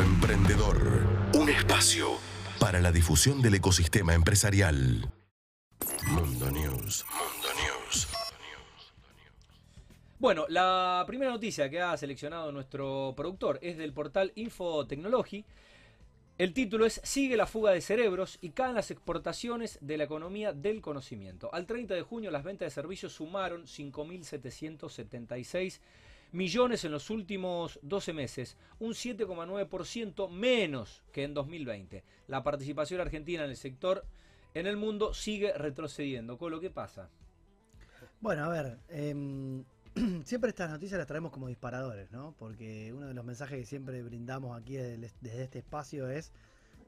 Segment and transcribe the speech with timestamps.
[0.00, 1.06] Emprendedor.
[1.34, 2.18] Un espacio
[2.58, 5.10] para la difusión del ecosistema empresarial.
[6.08, 7.04] Mundo News.
[7.10, 8.08] Mundo News.
[10.18, 15.44] Bueno, la primera noticia que ha seleccionado nuestro productor es del portal Infotechnology.
[16.38, 20.52] El título es Sigue la fuga de cerebros y caen las exportaciones de la economía
[20.52, 21.52] del conocimiento.
[21.54, 25.80] Al 30 de junio las ventas de servicios sumaron 5.776
[26.32, 32.04] millones en los últimos 12 meses, un 7,9% menos que en 2020.
[32.28, 34.04] La participación argentina en el sector
[34.54, 36.38] en el mundo sigue retrocediendo.
[36.38, 37.10] ¿Con lo que pasa?
[38.20, 39.64] Bueno, a ver, em,
[40.24, 42.34] siempre estas noticias las traemos como disparadores, ¿no?
[42.38, 46.32] Porque uno de los mensajes que siempre brindamos aquí desde, este espacio es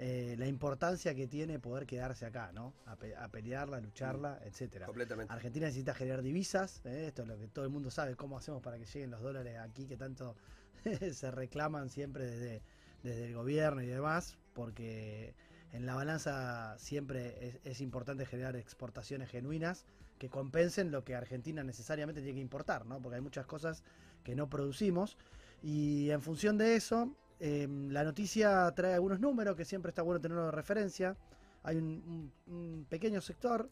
[0.01, 2.73] eh, la importancia que tiene poder quedarse acá, ¿no?
[2.87, 2.97] A,
[3.29, 4.87] pelearla, a lucharla, etcétera.
[4.87, 5.33] Completamente.
[5.33, 7.06] Argentina necesita generar divisas, ¿eh?
[7.09, 9.59] esto es lo que todo el mundo sabe, cómo hacemos para que lleguen los dólares
[9.59, 10.37] aquí que tanto
[11.12, 12.62] se reclaman siempre desde,
[13.03, 15.34] desde el gobierno y demás, porque
[15.73, 19.84] en la balanza siempre es importante generar exportaciones genuinas
[20.19, 23.00] que compensen lo que Argentina necesariamente tiene que importar, ¿no?
[23.00, 23.83] Porque hay muchas cosas
[24.22, 25.17] que no producimos.
[25.62, 30.20] Y en función de eso, em, la noticia trae algunos números que siempre está bueno
[30.20, 31.17] tenerlo de referencia.
[31.62, 33.69] Hay un, pequeño sector,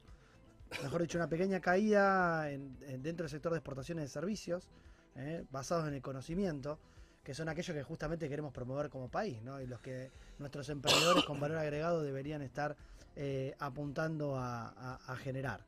[0.82, 4.68] mejor dicho, una pequeña caída dentro del sector de exportaciones de servicios,
[5.14, 5.44] ¿eh?
[5.50, 6.78] basados en el conocimiento,
[7.22, 9.38] que son aquellos que justamente queremos promover como país.
[9.62, 12.76] Y los que nuestros emprendedores con valor agregado deberían estar
[13.14, 15.64] eh, apuntando a generar.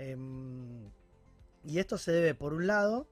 [0.00, 0.90] Em,
[1.64, 3.08] y esto se debe, por un lado,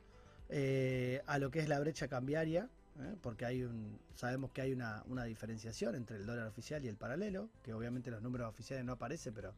[0.48, 3.14] eh, a lo que es la brecha cambiaria, ¿eh?
[3.20, 7.48] porque hay un, sabemos que hay una, diferenciación entre el dólar oficial y el paralelo,
[7.62, 9.54] que obviamente los números oficiales no aparecen, pero,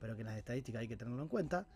[0.00, 1.66] pero que en las estadísticas hay que tenerlo en cuenta.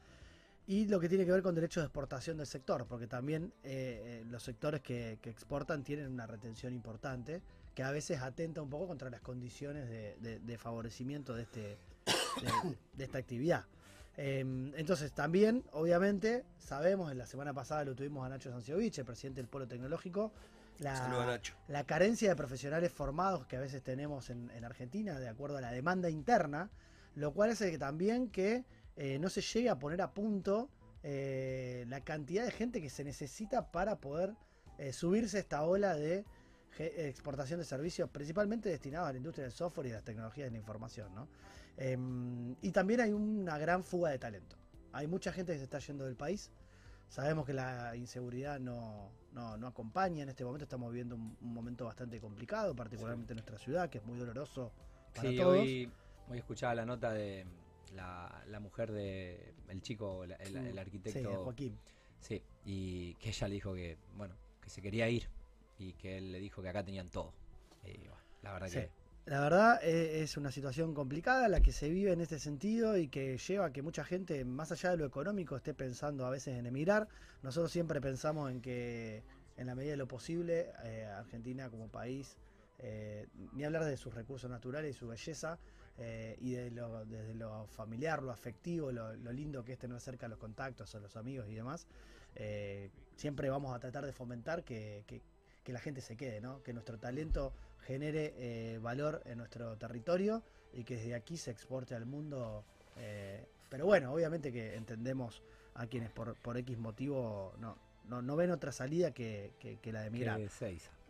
[0.67, 4.25] Y lo que tiene que ver con derechos de exportación del sector, porque también eh,
[4.31, 7.43] los sectores que, exportan tienen una retención importante,
[7.75, 11.79] que a veces atenta un poco contra las condiciones de, favorecimiento de, este,
[12.97, 13.65] de esta actividad.
[14.17, 19.05] Em, entonces, también, obviamente, sabemos, en la semana pasada lo tuvimos a Nacho Sanciovich, el
[19.05, 20.33] presidente del Polo Tecnológico,
[20.79, 25.61] la, la carencia de profesionales formados que a veces tenemos en, Argentina, de acuerdo a
[25.61, 26.71] la demanda interna,
[27.15, 28.65] lo cual hace que también que
[28.97, 30.71] eh, no se llegue a poner a punto
[31.03, 34.35] eh, la cantidad de gente que se necesita para poder
[34.79, 36.25] eh, subirse a esta ola de
[36.79, 40.53] exportación de servicios, principalmente destinados a la industria del software y de las tecnologías de
[40.53, 41.15] la información.
[41.15, 41.29] ¿no?
[41.77, 44.57] Em, y también hay una gran fuga de talento.
[44.93, 46.51] Hay mucha gente que se está yendo del país.
[47.13, 49.13] Sabemos que la inseguridad no,
[49.67, 50.23] acompaña.
[50.23, 54.05] En este momento estamos viviendo un, momento bastante complicado, particularmente en nuestra ciudad, que es
[54.07, 54.73] muy doloroso
[55.15, 55.59] para sí, todos.
[55.59, 55.93] Hoy,
[56.31, 57.45] hoy escuchaba la nota de
[57.95, 61.45] la, mujer de el chico, el, arquitecto.
[61.45, 61.79] Joaquín.
[62.19, 65.29] Sí, y que ella le dijo que, bueno, que se quería ir
[65.77, 67.35] y que él le dijo que acá tenían todo.
[67.85, 68.09] Y,
[68.41, 68.89] la verdad que
[69.25, 73.07] la verdad eh, es una situación complicada la que se vive en este sentido y
[73.07, 76.59] que lleva a que mucha gente, más allá de lo económico, esté pensando a veces
[76.59, 77.07] en emigrar.
[77.43, 79.23] Nosotros siempre pensamos en que,
[79.57, 82.37] en la medida de lo posible, eh, Argentina como país,
[82.81, 85.59] eh, ni hablar de sus recursos naturales y su belleza,
[86.41, 90.39] y de lo, desde lo familiar, lo afectivo, lo, lindo que es tener cerca los
[90.39, 91.87] contactos, a los amigos y demás,
[93.15, 95.05] siempre vamos a tratar de fomentar que,
[95.63, 96.63] que la gente se quede, ¿no?
[96.63, 97.53] que nuestro talento
[97.87, 102.65] genere eh, valor en nuestro territorio y que desde aquí se exporte al mundo.
[102.97, 105.43] Eh, pero bueno, obviamente que entendemos
[105.75, 109.53] a quienes por, por X motivo no, no, ven otra salida que,
[109.85, 110.41] la de migrar.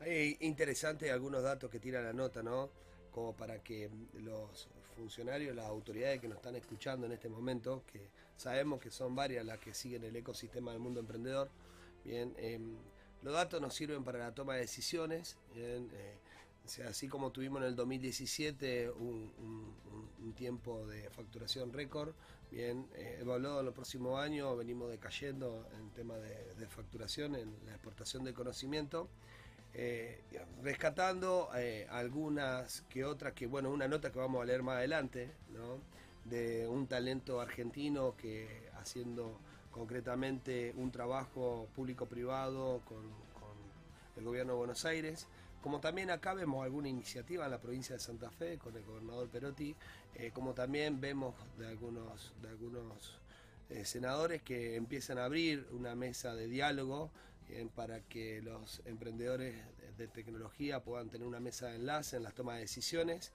[0.01, 2.71] Hay interesante algunos datos que tira la nota, ¿no?
[3.11, 8.09] Como para que los funcionarios, las autoridades que nos están escuchando en este momento, que
[8.37, 11.51] sabemos que son varias las que siguen el ecosistema del mundo emprendedor,
[12.05, 12.77] bien, em,
[13.23, 16.17] los datos nos sirven para la toma de decisiones, bien, eh,
[16.89, 19.33] así como tuvimos en el 2017 un,
[20.37, 22.15] tiempo de facturación récord,
[22.51, 27.73] bien, eh, evaluado en los próximos años, venimos decayendo en tema de, facturación, en la
[27.73, 29.09] exportación de conocimiento.
[29.75, 30.23] Eh,
[30.63, 35.31] rescatando eh, algunas que otras, que bueno, una nota que vamos a leer más adelante,
[35.51, 35.81] ¿no?
[36.25, 39.39] de un talento argentino que haciendo
[39.71, 43.03] concretamente un trabajo público-privado con,
[43.35, 43.53] con,
[44.17, 45.27] el gobierno de Buenos Aires,
[45.63, 49.29] como también acá vemos alguna iniciativa en la provincia de Santa Fe con el gobernador
[49.29, 49.75] Perotti,
[50.17, 53.19] eh, como también vemos de algunos, de algunos
[53.71, 57.13] eh, senadores que empiezan a abrir una mesa de diálogo
[57.49, 59.55] eh, para que los emprendedores
[59.97, 63.31] de, tecnología puedan tener una mesa de enlace en las tomas de decisiones.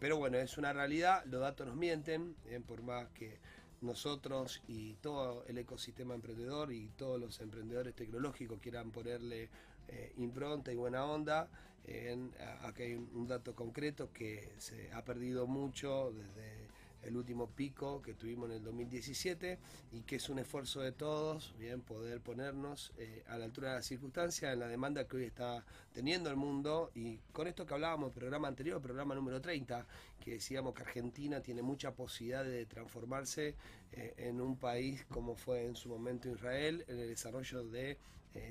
[0.00, 2.34] pero bueno, es una realidad, los datos nos mienten,
[2.66, 3.38] por más que
[3.82, 9.50] nosotros y todo el ecosistema emprendedor y todos los emprendedores tecnológicos quieran ponerle
[9.94, 11.48] eh, impronta y buena onda.
[11.86, 12.32] En,
[12.62, 16.64] hay un dato concreto que se ha perdido mucho desde
[17.06, 19.58] el último pico que tuvimos en el 2017
[19.92, 23.74] y que es un esfuerzo de todos, bien, poder ponernos eh, a la altura de
[23.76, 27.74] las circunstancias en la demanda que hoy está teniendo el mundo y con esto que
[27.74, 29.86] hablábamos el programa anterior, programa número 30,
[30.20, 33.54] que decíamos que Argentina tiene mucha posibilidad de transformarse
[33.92, 37.98] eh, en un país como fue en su momento Israel, en el desarrollo de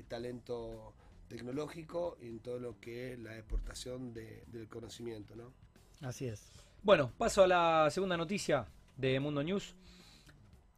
[0.08, 0.94] talento
[1.28, 5.52] tecnológico y en todo lo que es la exportación de, del conocimiento, ¿no?
[6.00, 6.50] Así es.
[6.82, 8.66] Bueno, paso a la segunda noticia
[8.96, 9.74] de Mundo News.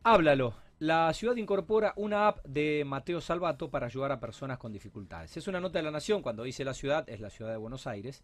[0.03, 0.55] Háblalo.
[0.79, 5.37] La ciudad incorpora una app de Mateo Salvato para ayudar a personas con dificultades.
[5.37, 7.87] Es una nota de la Nación, cuando dice la ciudad, es la ciudad de Buenos
[7.87, 8.23] Aires.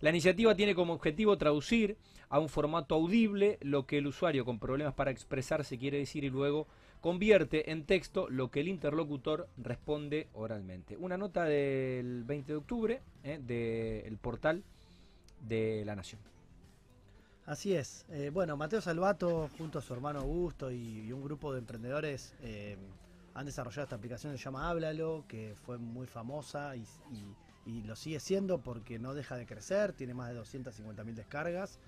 [0.00, 1.96] La iniciativa tiene como objetivo traducir
[2.28, 6.30] a un formato audible lo que el usuario con problemas para expresarse quiere decir y
[6.30, 6.66] luego
[7.02, 10.96] convierte en texto lo que el interlocutor responde oralmente.
[10.96, 14.62] Una nota del 20 de octubre eh, del portal
[15.40, 16.20] de la Nación.
[17.44, 18.06] Así es.
[18.10, 22.76] Eh, bueno, Mateo Salvato, junto a su hermano Augusto y, un grupo de emprendedores, eh,
[23.34, 26.86] han desarrollado esta aplicación que se llama Háblalo, que fue muy famosa y,
[27.84, 31.78] lo sigue siendo porque no deja de crecer, tiene más de 250.000 descargas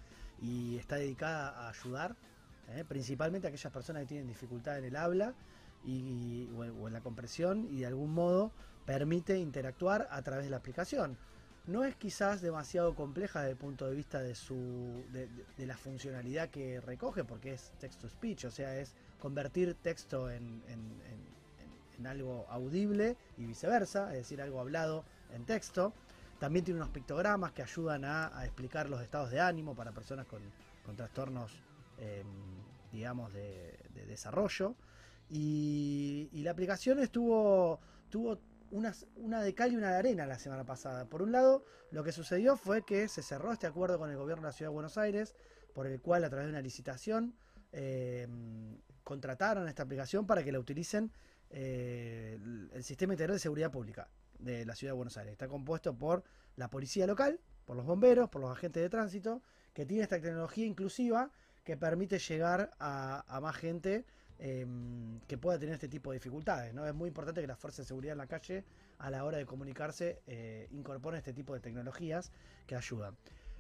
[0.41, 2.17] y está dedicada a ayudar
[2.71, 5.35] eh, principalmente a aquellas personas que tienen dificultad en el habla
[5.85, 8.53] y, o en la compresión y de algún modo
[8.87, 11.19] permite interactuar a través de la aplicación.
[11.67, 15.29] No es quizás demasiado compleja desde el punto de vista de su de,
[15.67, 20.63] la funcionalidad que recoge porque es text to speech o sea es convertir texto en,
[22.05, 25.95] algo audible y viceversa es decir algo hablado en texto.
[26.39, 30.43] También tiene unos pictogramas que ayudan a, explicar los estados de ánimo para personas con,
[30.97, 31.51] trastornos
[31.99, 32.27] em,
[32.93, 34.77] digamos de, desarrollo
[35.31, 37.81] y, la aplicación estuvo
[38.11, 38.39] tuvo
[38.71, 41.07] una, de cal y una de arena la semana pasada.
[41.07, 44.43] Por un lado, lo que sucedió fue que se cerró este acuerdo con el gobierno
[44.43, 45.35] de la Ciudad de Buenos Aires,
[45.73, 47.35] por el cual a través de una licitación
[47.73, 48.29] eh,
[49.03, 51.13] contrataron esta aplicación para que la utilicen
[51.51, 52.39] eh,
[52.73, 54.09] el Sistema Integral de Seguridad Pública
[54.39, 55.33] de la Ciudad de Buenos Aires.
[55.33, 56.25] Está compuesto por
[56.57, 59.43] la policía local, por los bomberos, por los agentes de tránsito,
[59.73, 61.31] que tiene esta tecnología inclusiva
[61.65, 64.05] que permite llegar a más gente
[64.39, 66.75] Em, que pueda tener este tipo de dificultades.
[66.75, 66.87] ¿no?
[66.87, 68.65] Es muy importante que las fuerzas de seguridad en la calle,
[68.99, 72.33] a la hora de comunicarse, eh, incorporen este tipo de tecnologías
[72.67, 73.17] que ayudan.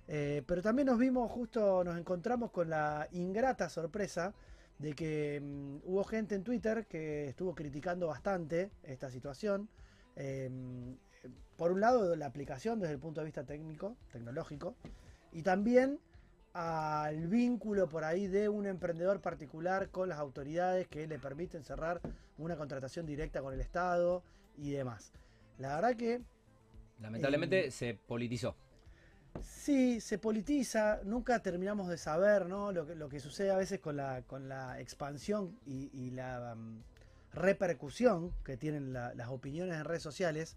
[0.09, 4.35] Eh, pero también nos vimos, justo nos encontramos con la ingrata sorpresa
[4.79, 9.69] de que em, hubo gente en Twitter que estuvo criticando bastante esta situación.
[10.17, 10.97] Em,
[11.57, 14.75] por un lado, la aplicación desde el punto de vista técnico, tecnológico,
[15.33, 16.00] y también
[16.55, 22.01] al vínculo por ahí de un emprendedor particular con las autoridades que le permiten cerrar
[22.39, 24.23] una contratación directa con el Estado
[24.56, 25.12] y demás.
[25.59, 26.23] La verdad que...
[27.01, 28.55] Lamentablemente eh, se politizó.
[29.43, 32.71] Sí, se politiza, nunca terminamos de saber ¿no?
[32.71, 36.83] lo, que, lo que sucede a veces con la, con la expansión y, la mm,
[37.33, 40.57] repercusión que tienen las opiniones en redes sociales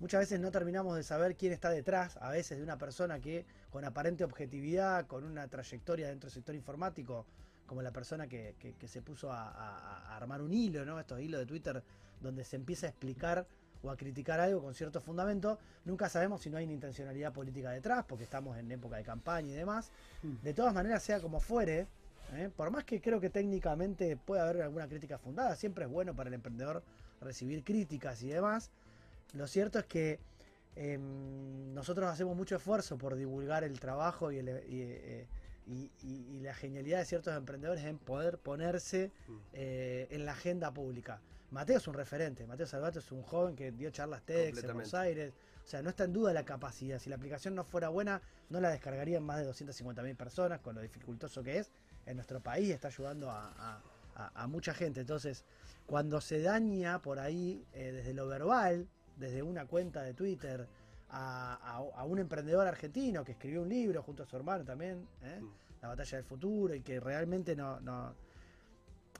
[0.00, 3.44] muchas veces no terminamos de saber quién está detrás, a veces de una persona que
[3.70, 7.26] con aparente objetividad, con una trayectoria dentro del sector informático,
[7.66, 8.54] como la persona que,
[8.86, 10.98] se puso a, armar un hilo, ¿no?
[11.00, 11.82] Estos hilos de Twitter
[12.20, 13.46] donde se empieza a explicar
[13.82, 17.70] o a criticar algo con cierto fundamento, nunca sabemos si no hay una intencionalidad política
[17.70, 19.90] detrás, porque estamos en época de campaña y demás.
[20.22, 20.42] Mm.
[20.42, 21.86] De todas maneras, sea como fuere,
[22.34, 22.50] ¿eh?
[22.56, 26.28] por más que creo que técnicamente puede haber alguna crítica fundada, siempre es bueno para
[26.28, 26.82] el emprendedor
[27.20, 28.70] recibir críticas y demás.
[29.34, 30.18] Lo cierto es que
[30.74, 35.26] em, nosotros hacemos mucho esfuerzo por divulgar el trabajo eh,
[35.66, 39.32] y, la genialidad de ciertos emprendedores en poder ponerse mm.
[39.52, 41.20] eh, en la agenda pública.
[41.50, 44.94] Mateo es un referente, Mateo Salvato es un joven que dio charlas TEDx en Buenos
[44.94, 45.32] Aires,
[45.66, 47.00] o sea, no está en duda la capacidad.
[47.00, 50.80] Si la aplicación no fuera buena, no la descargarían más de 250.000 personas, con lo
[50.80, 51.72] dificultoso que es.
[52.06, 53.82] En nuestro país está ayudando a,
[54.48, 55.00] mucha gente.
[55.00, 55.44] Entonces,
[55.84, 60.66] cuando se daña por ahí eh, desde lo verbal, desde una cuenta de Twitter
[61.10, 65.40] a, un emprendedor argentino que escribió un libro junto a su hermano también, ¿eh?
[65.40, 65.50] mm.
[65.82, 68.14] La batalla del futuro, y que realmente no, no,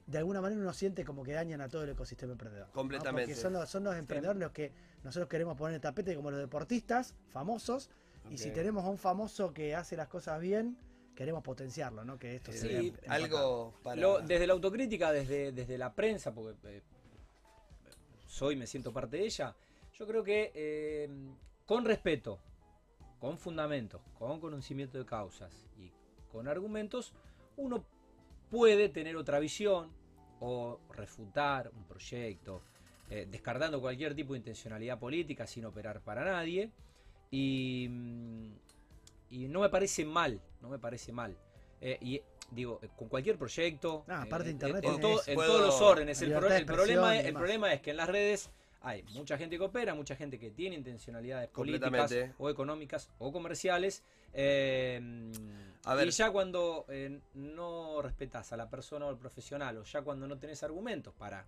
[0.06, 2.68] de alguna manera uno siente como que dañan a todo el ecosistema emprendedor.
[2.72, 3.32] Completamente.
[3.32, 4.72] Porque son los, son los emprendedores los que
[5.04, 7.90] nosotros queremos poner en el tapete como los deportistas famosos,
[8.30, 10.76] y si tenemos a un famoso que hace las cosas bien,
[11.14, 12.18] queremos potenciarlo, ¿no?
[12.18, 14.20] Que esto sí, algo para...
[14.22, 16.82] desde la autocrítica, desde, desde la prensa, porque eh,
[18.26, 19.54] soy, me siento parte de ella,
[19.98, 21.08] yo creo que eh,
[21.64, 22.38] con respeto,
[23.18, 25.90] con fundamentos, con conocimiento de causas y
[26.30, 27.12] con argumentos,
[27.56, 27.84] uno
[28.50, 29.90] puede tener otra visión
[30.40, 32.62] o refutar un proyecto,
[33.08, 36.70] eh, descartando cualquier tipo de intencionalidad política sin operar para nadie.
[37.30, 38.52] Y, mm,
[39.30, 41.36] y no me parece mal, no me parece mal.
[41.80, 45.22] Eh, y digo, eh, con cualquier proyecto, Ah, eh, aparte en- Internet en, tenés- todo-
[45.26, 46.20] en todos los órdenes.
[46.22, 46.40] El, pro-
[47.38, 48.50] problema es que en las redes
[48.86, 54.04] hay mucha gente que opera, mucha gente que tiene intencionalidades políticas o económicas o comerciales.
[54.32, 55.00] eh,
[55.84, 56.06] A ver.
[56.08, 60.28] Y ya cuando eh, no respetas a la persona o al profesional, o ya cuando
[60.28, 61.46] no tenés argumentos para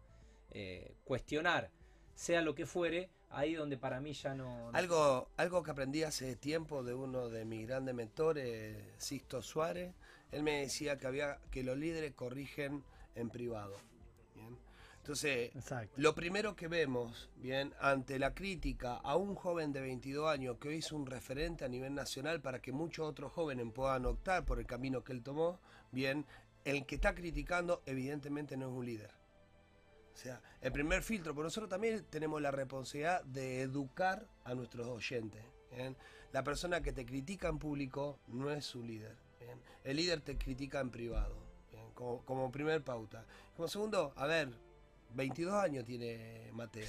[0.51, 1.71] eh, cuestionar,
[2.15, 4.73] sea lo que fuere, ahí donde para mí ya no.
[4.73, 9.95] no- Algo, algo que aprendí hace tiempo de uno de mis grandes mentores, Sisto Suárez,
[10.33, 12.83] él me decía que había que los líderes corrigen
[13.15, 13.77] en privado.
[15.09, 15.95] Entonces, Exacto.
[15.97, 20.69] lo primero que vemos, bien, ante la crítica a un joven de 22 años que
[20.69, 24.59] hoy es un referente a nivel nacional para que muchos otros jóvenes puedan optar por
[24.59, 25.61] el camino que él tomó,
[25.93, 26.27] bien,
[26.67, 29.11] el que está criticando evidentemente no es un líder.
[30.13, 34.89] O sea, el primer filtro, pero nosotros también tenemos la responsabilidad de educar a nuestros
[34.89, 35.43] oyentes.
[35.75, 35.97] ¿bien?
[36.33, 39.17] La persona que te critica en público no es un líder.
[39.41, 39.59] ¿bien?
[39.85, 41.35] El líder te critica en privado,
[41.73, 41.91] ¿bien?
[41.95, 43.25] Como, como primer pauta.
[43.57, 44.68] Como segundo, a ver,
[45.15, 46.87] 22 años tiene Mateo.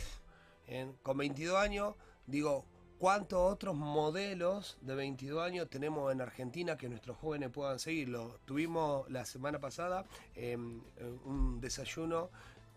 [1.01, 1.95] Con 22 años,
[2.27, 2.65] digo,
[2.99, 8.39] ¿cuántos otros modelos de 22 años tenemos en Argentina que nuestros jóvenes puedan seguirlo?
[8.45, 10.81] Tuvimos la semana pasada em,
[11.25, 12.29] un desayuno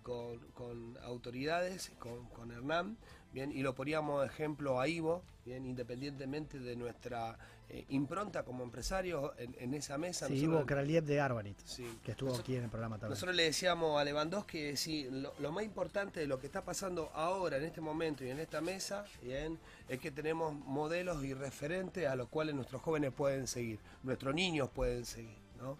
[0.02, 2.96] con, autoridades, con, con Hernán,
[3.32, 7.38] bien, y lo poníamos ejemplo a Ivo, bien, independientemente de nuestra
[7.74, 10.26] eh, impronta como empresarios en, en esa mesa.
[10.26, 13.10] Sí, nosotros- Ivo Kraliev de Garbanit, sí, que estuvo nosotros- aquí en el programa también.
[13.14, 16.62] nosotros le decíamos a Lewandowski que sí, lo, lo más importante de lo que está
[16.64, 21.32] pasando ahora, en este momento y en esta mesa, bien, es que tenemos modelos y
[21.32, 25.38] referentes a los cuales nuestros jóvenes pueden seguir, nuestros niños pueden seguir.
[25.58, 25.78] ¿no?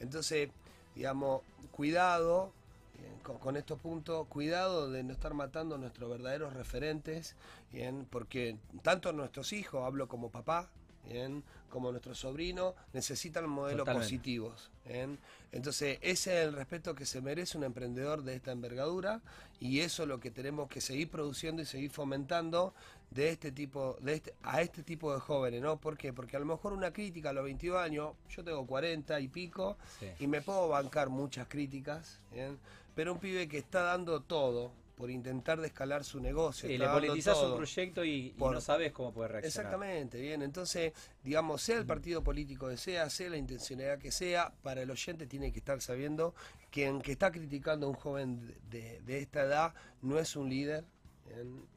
[0.00, 0.48] Entonces,
[0.94, 2.52] digamos, cuidado
[2.98, 7.36] bien, con, con estos puntos, cuidado de no estar matando a nuestros verdaderos referentes,
[7.70, 10.70] bien, porque tanto nuestros hijos, hablo como papá,
[11.08, 14.04] bien, como nuestros sobrinos, necesitan modelos Totalmente.
[14.06, 14.70] positivos.
[14.86, 15.18] bien.
[15.52, 19.20] Entonces, ese es el respeto que se merece un emprendedor de esta envergadura
[19.60, 22.74] y eso es lo que tenemos que seguir produciendo y seguir fomentando
[23.10, 25.76] de este tipo, de este, a este tipo de jóvenes, ¿no?
[25.80, 26.12] ¿Por qué?
[26.12, 29.76] Porque a lo mejor una crítica a los 22 años, yo tengo 40 y pico,
[30.00, 30.06] Sí.
[30.18, 32.58] y me puedo bancar muchas críticas, ¿bien?
[32.96, 36.68] pero un pibe que está dando todo por intentar descalar su negocio.
[36.68, 39.66] Sí, le politizás un proyecto y, no sabes cómo puede reaccionar.
[39.66, 40.42] Exactamente, bien.
[40.42, 44.90] Entonces, digamos, sea el partido político que sea, sea la intencionalidad que sea, para el
[44.90, 46.34] oyente tiene que estar sabiendo
[46.70, 50.84] que en que está criticando a un joven de, esta edad no es un líder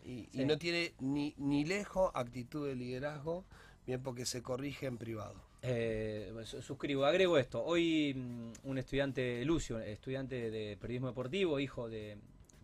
[0.03, 3.45] bien, y, no tiene ni, ni lejos actitud de liderazgo,
[3.85, 5.41] bien, porque se corrige en privado.
[5.63, 7.63] Eh, su- suscribo, agrego esto.
[7.63, 12.17] Hoy mm, un estudiante, Lucio, estudiante de periodismo deportivo, hijo de,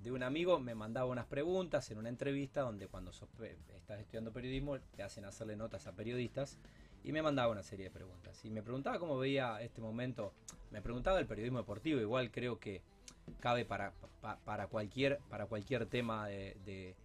[0.03, 4.77] de un amigo, me mandaba unas preguntas en una entrevista donde cuando estás estudiando periodismo
[4.95, 6.57] te hacen hacerle notas a periodistas
[7.03, 8.43] y me mandaba una serie de preguntas.
[8.43, 10.33] Y me preguntaba cómo veía este momento,
[10.71, 12.81] me preguntaba el periodismo deportivo, igual creo que
[13.39, 16.95] cabe para, pa- para, cualquier, para cualquier tema de, de-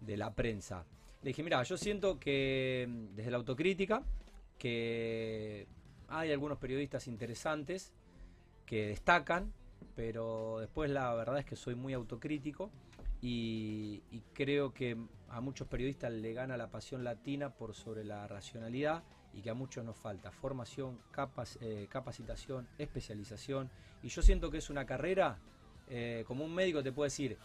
[0.00, 0.84] de la prensa.
[1.22, 4.02] Le dije, mira, yo siento que desde la autocrítica,
[4.58, 5.66] que
[6.08, 7.92] hay algunos periodistas interesantes
[8.66, 9.52] que destacan,
[9.96, 12.70] pero después la verdad es que soy muy autocrítico
[13.20, 14.02] y,
[14.34, 14.96] creo que
[15.28, 19.54] a muchos periodistas le gana la pasión latina por sobre la racionalidad y que a
[19.54, 23.70] muchos nos falta formación, capac- eh, capacitación, especialización.
[24.02, 25.38] Y yo siento que es una carrera,
[25.88, 27.38] eh, como un médico te puede decir,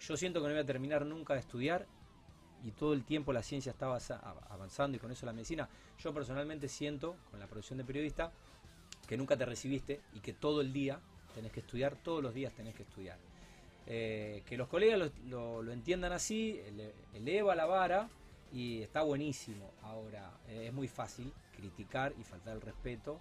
[0.00, 1.86] yo siento que no voy a terminar nunca de estudiar
[2.64, 3.86] y todo el tiempo la ciencia está
[4.50, 5.68] avanzando y con eso la medicina.
[5.98, 8.32] Yo personalmente siento, con la profesión de periodista,
[9.06, 11.00] que nunca te recibiste y que todo el día
[11.34, 13.18] tenés que estudiar, todos los días tenés que estudiar.
[13.86, 18.08] Eh, que los colegas lo, lo- lo entiendan así, ele- eleva la vara
[18.52, 19.72] y está buenísimo.
[19.82, 23.14] Ahora, eh, es muy fácil criticar y faltar el respeto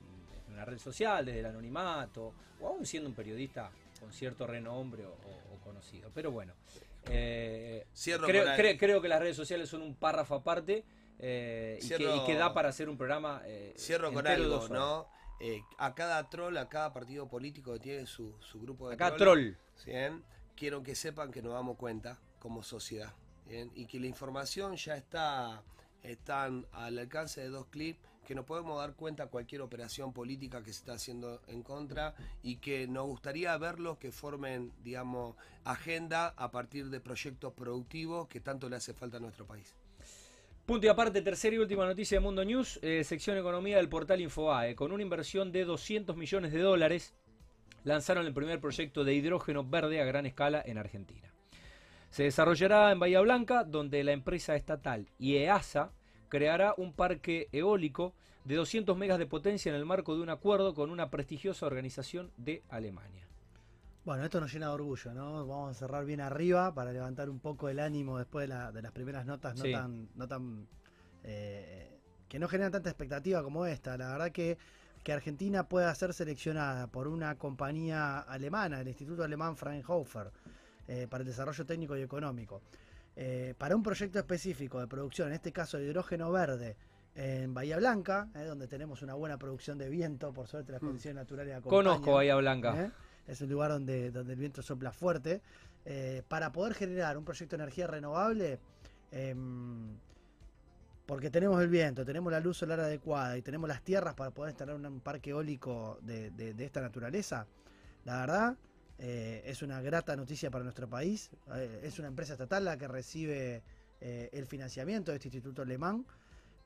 [0.00, 4.46] mm, en una red social, desde el anonimato, o aún siendo un periodista con cierto
[4.46, 6.10] renombre o, o- o conocido.
[6.14, 6.52] Pero bueno,
[7.10, 7.84] eh,
[8.28, 10.84] creo, cre- que las redes sociales son un párrafo aparte
[11.18, 13.42] eh, y, que, Cierro- y que da para hacer un programa.
[13.46, 14.68] eh, Cierro con algo.
[14.68, 15.08] ¿no?
[15.46, 19.14] Eh, a cada troll, a cada partido político que tiene su, su grupo de Acá
[19.14, 19.84] trolls, troll.
[19.84, 20.24] ¿bien?
[20.56, 23.12] Quiero que sepan que nos damos cuenta como sociedad.
[23.46, 23.70] ¿bien?
[23.74, 25.62] Y que la información ya está
[26.02, 30.72] están al alcance de dos clics, que nos podemos dar cuenta cualquier operación política que
[30.72, 36.50] se está haciendo en contra y que nos gustaría verlos que formen, digamos, agenda a
[36.50, 39.74] partir de proyectos productivos que tanto le hace falta a nuestro país.
[40.66, 44.22] Punto y aparte, tercera y última noticia de Mundo News, eh, sección economía del portal
[44.22, 44.74] Infobae.
[44.74, 47.14] Con una inversión de 200 millones de dólares,
[47.82, 51.34] lanzaron el primer proyecto de hidrógeno verde a gran escala en Argentina.
[52.08, 55.92] Se desarrollará en Bahía Blanca, donde la empresa estatal IEASA
[56.30, 58.14] creará un parque eólico
[58.46, 62.32] de 200 megas de potencia en el marco de un acuerdo con una prestigiosa organización
[62.38, 63.28] de Alemania.
[64.04, 65.46] Bueno, esto nos llena de orgullo, ¿no?
[65.46, 68.82] Vamos a cerrar bien arriba para levantar un poco el ánimo después de, la- de
[68.82, 69.72] las primeras notas no Sí.
[69.72, 70.66] tan, no tan
[71.22, 73.96] eh, que no generan tanta expectativa como esta.
[73.96, 74.58] La verdad que,
[75.02, 80.30] que Argentina pueda ser seleccionada por una compañía alemana, el Instituto Alemán Fraunhofer,
[80.86, 82.60] eh, para el desarrollo técnico y económico,
[83.16, 86.76] eh, para un proyecto específico de producción, en este caso de hidrógeno verde,
[87.14, 90.86] en Bahía Blanca, eh, donde tenemos una buena producción de viento, por suerte las Mm.
[90.86, 91.84] condiciones naturales acompañan.
[91.84, 92.92] Conozco Bahía Blanca.
[93.26, 95.40] Es un lugar donde, donde el viento sopla fuerte.
[95.86, 98.58] eh, para poder generar un proyecto de energía renovable,
[99.10, 99.98] em,
[101.06, 104.50] porque tenemos el viento, tenemos la luz solar adecuada y tenemos las tierras para poder
[104.52, 107.46] instalar un, parque eólico de, de- esta naturaleza,
[108.04, 108.56] la verdad
[108.98, 111.30] eh, es una grata noticia para nuestro país.
[111.54, 113.62] Eh, es una empresa estatal la que recibe
[114.00, 116.04] el financiamiento de este instituto alemán.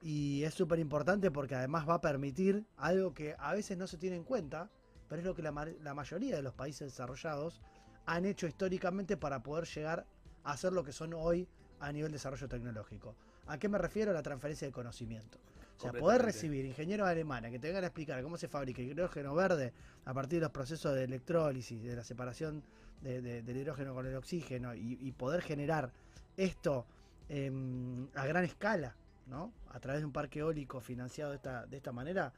[0.03, 3.97] Y es súper importante porque además va a permitir algo que a veces no se
[3.97, 4.71] tiene en cuenta,
[5.09, 7.61] pero es lo que la, ma- la mayoría de los países desarrollados
[8.07, 10.07] han hecho históricamente para poder llegar
[10.45, 11.47] a ser lo que son hoy
[11.81, 13.15] a nivel de desarrollo tecnológico.
[13.47, 14.11] ¿A qué me refiero?
[14.11, 15.39] A la transferencia de conocimiento.
[15.77, 18.89] O sea, poder recibir ingenieros alemanes que te vengan a explicar cómo se fabrica el
[18.89, 19.73] hidrógeno verde
[20.07, 22.63] a partir de los procesos de electrólisis, de la separación
[23.01, 25.93] de- de- del hidrógeno con el oxígeno y, y poder generar
[26.37, 26.85] esto
[27.29, 28.97] em, a gran escala,
[29.27, 29.53] ¿no?
[29.71, 32.33] A través de un parque eólico financiado de esta, de esta manera,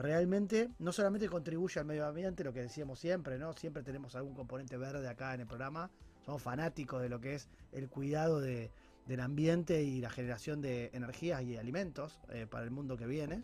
[0.00, 3.52] realmente no solamente contribuye al medio ambiente, lo que decíamos siempre, ¿no?
[3.52, 5.90] Siempre tenemos algún componente verde acá en el programa,
[6.24, 8.70] somos fanáticos de lo que es el cuidado de-
[9.06, 13.42] del ambiente y la generación de energías y alimentos eh, para el mundo que viene.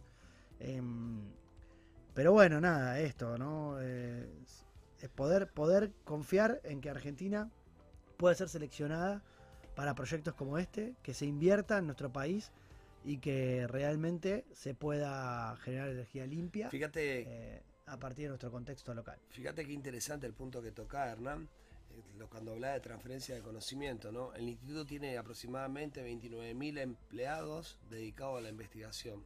[0.61, 1.21] Em,
[2.15, 3.77] pero bueno, nada, esto, ¿no?
[3.81, 4.29] Eh,
[5.01, 7.51] es poder, poder confiar en que Argentina
[8.17, 9.23] puede ser seleccionada
[9.75, 12.51] para proyectos como este, que se invierta en nuestro país
[13.07, 17.21] y que realmente se pueda generar energía limpia Fíjate,
[17.57, 19.19] eh, a partir de nuestro contexto local.
[19.31, 21.49] fíjate qué interesante el punto que toca Hernán,
[21.93, 24.35] eh, cuando habla de transferencia de conocimiento, ¿no?
[24.35, 29.25] El instituto tiene aproximadamente 29.000 empleados dedicados a la investigación.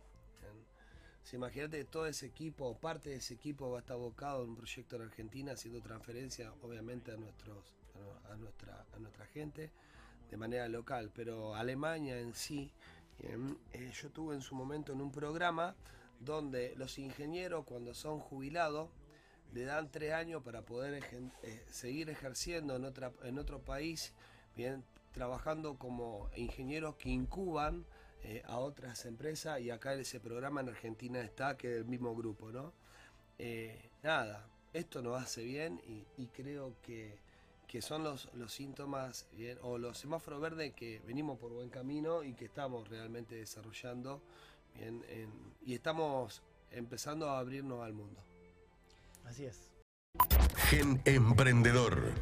[1.23, 4.51] Si imagínate todo ese equipo, o parte de ese equipo va a estar abocado en
[4.51, 9.27] un proyecto en Argentina, haciendo transferencia, obviamente, a nuestros, a nu- a nuestra, a nuestra
[9.27, 9.71] gente
[10.31, 11.11] de manera local.
[11.15, 12.73] Pero Alemania en sí,
[13.23, 15.75] eh, yo tuve en su momento en un programa
[16.21, 18.91] donde los ingenieros cuando son jubilados
[19.53, 21.03] le dan tres años para poder
[21.43, 22.93] eh, seguir ejerciendo en,
[23.25, 24.13] en otro país,
[24.57, 27.85] bien, trabajando como ingenieros que incuban
[28.23, 32.15] eh, a otras empresas y acá ese programa en Argentina está, que es el mismo
[32.15, 32.73] grupo, ¿no?
[34.03, 35.81] Nada, esto nos hace bien
[36.17, 37.19] y creo que,
[37.71, 42.25] que son los, los síntomas bien, o los semáforos verdes que venimos por buen camino
[42.25, 44.21] y que estamos realmente desarrollando
[44.75, 45.31] bien, en-
[45.65, 48.21] y estamos empezando a abrirnos al mundo.
[49.25, 49.71] Así es.
[50.69, 52.13] Gen Emprendedor.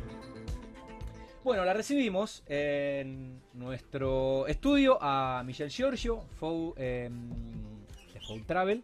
[1.43, 7.09] Bueno, la recibimos en nuestro estudio a Michelle Giorgio, Fou, eh,
[8.13, 8.83] de Fou Travel,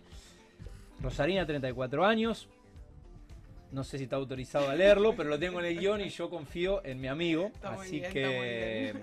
[1.02, 2.48] Rosarina, 34 años.
[3.74, 6.30] No sé si está autorizado a leerlo, pero lo tengo en el guion y yo
[6.30, 7.50] confío en mi amigo.
[7.54, 8.94] Está así bien, que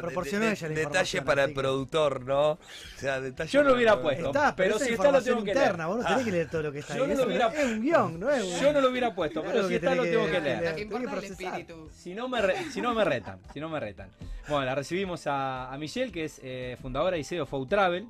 [0.00, 2.52] proporcionó ella la detalle para el que- productor, ¿no?
[2.52, 2.58] O
[2.96, 4.26] sea, detalle Yo lo para hubiera el puesto.
[4.26, 5.88] Está, pero, si está, lo tengo que interna, leer.
[5.88, 7.10] vos no tenés que leer todo lo que está Yo ahí.
[7.10, 8.60] no lo hubiera- Es un guion, no es un...
[8.60, 10.64] yo no lo hubiera puesto, Claro pero si está lo tengo que leer.
[10.70, 11.90] Lo que importa el espíritu.
[11.92, 14.08] Si no me, re- si no me retan, si no me retan.
[14.48, 18.06] Bueno, la recibimos a, a Michelle, que es eh, fundadora y CEO de Fou Travel,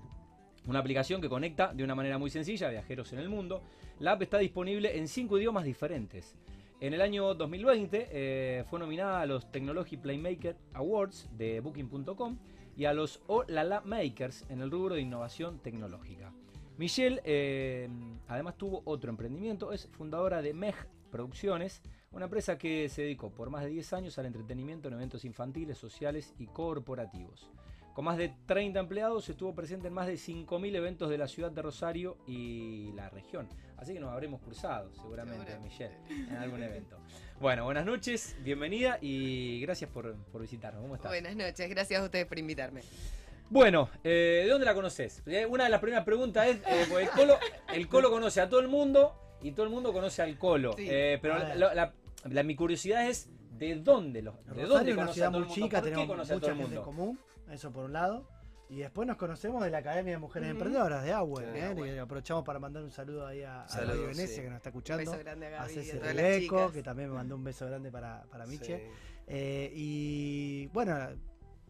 [0.66, 3.62] una aplicación que conecta de una manera muy sencilla a viajeros en el mundo.
[4.00, 6.34] La app está disponible en cinco idiomas diferentes.
[6.80, 12.36] En el año 2020 eh, fue nominada a los Technology Playmaker Awards de Booking.com
[12.76, 16.32] y a los Olala Makers en el rubro de innovación tecnológica.
[16.76, 17.88] Michelle eh,
[18.26, 20.74] además tuvo otro emprendimiento, es fundadora de MEG
[21.12, 21.80] Producciones,
[22.10, 25.78] una empresa que se dedicó por más de 10 años al entretenimiento en eventos infantiles,
[25.78, 27.48] sociales y corporativos.
[27.94, 31.52] Con más de 30 empleados estuvo presente en más de 5.000 eventos de la ciudad
[31.52, 33.48] de Rosario y la región.
[33.76, 35.56] Así que nos habremos cruzado seguramente.
[35.62, 36.98] Michelle, en algún evento.
[37.40, 40.82] Bueno, buenas noches, bienvenida y gracias por, por visitarnos.
[40.82, 41.10] ¿Cómo estás?
[41.12, 42.82] Buenas noches, gracias a ustedes por invitarme.
[43.48, 45.22] Bueno, eh, ¿de dónde la conoces?
[45.26, 47.38] Eh, Una de las primeras preguntas es, eh, el Colo,
[47.72, 50.72] el Colo conoce a todo el mundo y todo el mundo conoce al Colo.
[50.76, 50.88] Sí.
[50.90, 51.56] Eh, pero la, ver.
[51.58, 55.22] la- la- la- mi curiosidad es, ¿de dónde, los, de Rosario dónde es una conoce
[55.24, 55.66] a todo el muy mundo?
[55.66, 56.82] chica, ¿Por qué tenemos conoce a todo mucha el en mundo?
[56.82, 57.18] común,
[57.50, 58.28] eso por un lado.
[58.70, 60.48] Y después nos conocemos de la Academia de Mujeres.
[60.50, 61.42] Emprendedoras de Agüe.
[61.44, 61.94] Sí, ¿eh?
[61.94, 64.42] Y aprovechamos para mandar un saludo ahí a, a Saludos, Radio Venecia sí.
[64.42, 65.10] que nos está Un escuchando.
[65.10, 66.72] beso grande a A Gaby y a todas las Rebeco, chicas.
[66.72, 68.78] que también me mandó un beso grande para, para Miche.
[68.78, 68.84] Sí.
[69.26, 70.96] Eh, y bueno,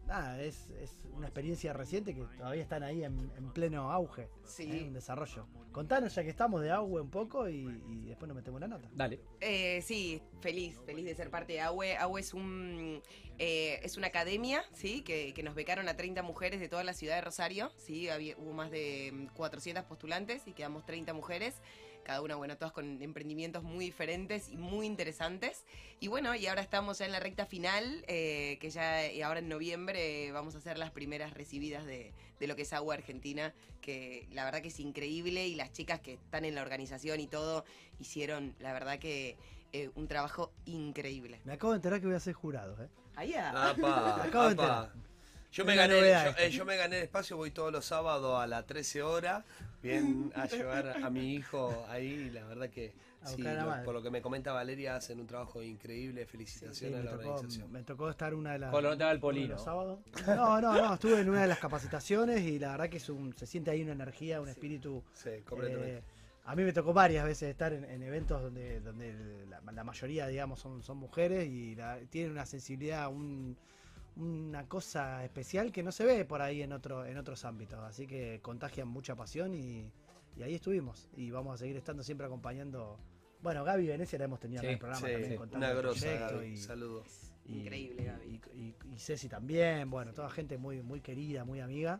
[0.05, 4.63] nada, es, es una experiencia reciente que todavía están ahí en, en pleno auge, Sí.
[4.69, 5.47] en desarrollo.
[5.71, 8.89] Contanos ya que estamos de agua un poco y, y después nos metemos la nota.
[8.93, 9.19] Dale.
[9.41, 11.97] Eh, sí, feliz, feliz de ser parte de AUE.
[11.97, 13.01] AUE es un
[13.37, 16.93] eh, es una academia, sí, que, que nos becaron a 30 mujeres de toda la
[16.93, 21.55] ciudad de Rosario, sí, había, hubo más de mm, 400 postulantes y quedamos 30 mujeres.
[22.05, 25.65] Cada una, bueno, todas con emprendimientos muy diferentes y muy interesantes.
[25.99, 29.39] Y bueno, y ahora estamos ya en la recta final, eh, que ya y ahora
[29.39, 32.93] en noviembre eh, vamos a ser las primeras recibidas de, de lo que es Agua
[32.93, 37.19] Argentina, que la verdad que es increíble y las chicas que están en la organización
[37.19, 37.65] y todo
[37.99, 39.35] hicieron, la verdad que
[39.75, 41.41] eh, un trabajo increíble.
[41.43, 42.87] Me acabo de enterar que voy a ser jurado, ¿eh?
[43.17, 43.49] Allá.
[43.71, 44.93] Apa, Me acabo de enterar.
[45.51, 45.95] Yo me, gané,
[46.37, 49.45] eh, yo me gané el espacio, voy todos los sábados a las 13 horas,
[49.85, 52.93] bien a llevar a mi hijo ahí, y la verdad que
[53.23, 57.03] sí, lo- por lo que me comenta Valeria, hacen un trabajo increíble, Sí, felicitaciones a
[57.03, 57.71] la tocó, organización.
[57.71, 58.71] me tocó estar una de las.
[58.71, 59.57] Colo, no te el polino.
[59.57, 59.99] sábados.
[60.27, 63.35] No, no, no, estuve en una de las capacitaciones y la verdad que es un,
[63.37, 65.03] se siente ahí una energía, un espíritu.
[65.13, 65.97] Sí, completamente.
[65.97, 66.03] eh,
[66.45, 70.59] a mí me tocó varias veces estar en, en eventos donde, donde la mayoría, digamos,
[70.59, 73.57] son, son mujeres y la- tienen una sensibilidad, un-
[74.17, 77.79] una cosa especial que no se ve por ahí en, otro, en otros ámbitos.
[77.79, 79.91] Así que contagian mucha pasión y,
[80.37, 81.09] y ahí estuvimos.
[81.15, 82.97] Y vamos a seguir estando siempre acompañando.
[83.41, 86.43] Bueno, Gaby Venecia la hemos tenido Sí, en el programa Sí, también contando una grosa,
[86.45, 87.31] y- saludos.
[87.45, 88.41] y- Increíble, Gaby.
[88.53, 91.99] Y, y- y Ceci también, bueno, toda gente muy, muy querida, muy amiga.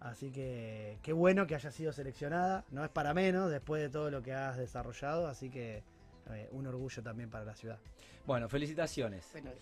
[0.00, 2.64] Así que qué bueno que haya sido seleccionada.
[2.72, 5.28] No es para menos después de todo lo que has desarrollado.
[5.28, 5.84] Así que
[6.30, 7.78] eh, un orgullo también para la ciudad.
[8.26, 9.28] Bueno, felicitaciones.
[9.32, 9.52] Bueno,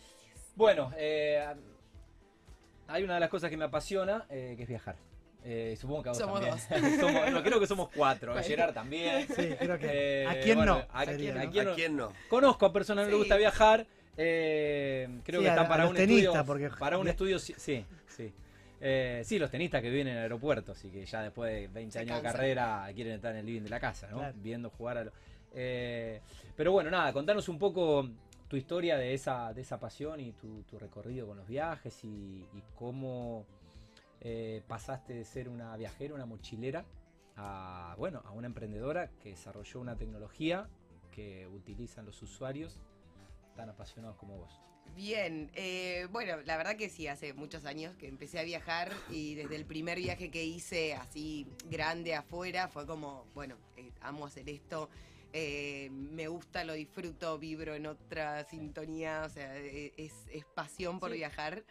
[0.57, 1.46] Bueno, eh,
[2.90, 4.96] hay una de las cosas que me apasiona, eh, que es viajar.
[5.42, 7.00] Eh, supongo que a vos Somos también.
[7.00, 8.33] Somos- no, creo que somos cuatro.
[8.33, 8.46] Bueno.
[8.46, 9.26] Gerard también.
[9.29, 9.87] Sí, creo que.
[10.22, 10.87] Eh, ¿A quién bueno, no?
[10.92, 11.50] a Sería, quién- a ¿no?
[11.50, 12.12] quién- ¿A quién no?
[12.29, 13.29] Conozco a personas que no les Sí.
[13.29, 13.87] gusta viajar.
[14.22, 16.44] eh, creo Sí, que a- están a para un tenistas, estudio.
[16.44, 17.85] porque- Para un estudio, sí, sí.
[18.09, 18.33] Sí,
[18.83, 21.92] Eh, sí, los tenistas que viven en el aeropuerto, así que ya después de 20
[21.92, 24.18] Se años de carrera quieren estar en el living de la casa, ¿no?
[24.18, 24.35] Claro.
[24.42, 25.14] Viendo jugar a los.
[25.55, 26.20] Eh,
[26.57, 28.09] pero bueno, nada, contanos un poco
[28.50, 32.62] tu historia de esa, de esa pasión y tu, recorrido con los viajes y, y
[32.74, 33.46] cómo
[34.20, 36.84] eh, pasaste de ser una viajera, una mochilera,
[37.36, 40.68] a, bueno, a una emprendedora que desarrolló una tecnología
[41.12, 42.80] que utilizan los usuarios
[43.54, 44.60] tan apasionados como vos.
[44.96, 49.36] Bien, eh, bueno, la verdad que sí, hace muchos años que empecé a viajar y
[49.36, 54.48] desde el primer viaje que hice así grande afuera fue como, bueno, eh, amo hacer
[54.50, 54.90] esto,
[55.32, 60.98] eh, me gusta, lo disfruto, vibro en otra sintonía, o sea, eh, es, es pasión
[60.98, 61.18] por Sí.
[61.18, 61.64] viajar.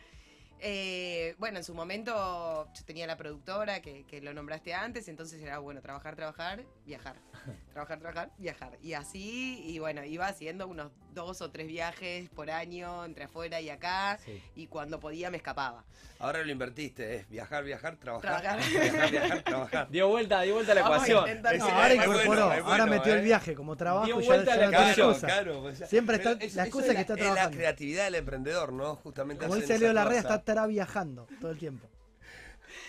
[0.61, 5.41] Eh, bueno, en su momento yo tenía la productora que, que lo nombraste antes, entonces
[5.41, 7.15] era bueno, trabajar, trabajar, viajar.
[7.73, 8.77] trabajar, trabajar, viajar.
[8.81, 10.91] Y así, y bueno, iba haciendo unos
[11.25, 14.41] dos o tres viajes por año entre afuera y acá, Sí.
[14.55, 15.83] y cuando podía me escapaba.
[16.19, 18.41] Ahora lo invertiste, es viajar, viajar, trabajar.
[18.41, 18.59] Trabajar.
[18.69, 19.89] Viajar, viajar, trabajar.
[19.89, 21.41] Dio vuelta, dio vuelta la Vamos a ecuación.
[21.41, 23.23] No, Ese- ahora es bueno, incorporó, ahora bueno, metió el ¿eh?
[23.23, 25.09] viaje como trabajo Dio ya, vuelta ya la no tiene ecuación.
[25.11, 25.27] excusa.
[25.27, 25.63] claro.
[25.63, 27.57] o sea, Siempre está- es- la excusa es que está es la trabajando.
[27.57, 28.95] creatividad del emprendedor, ¿no?
[28.97, 30.35] Justamente Como dice esa Leo Larrea, cosa.
[30.35, 31.87] está, estará viajando todo el tiempo.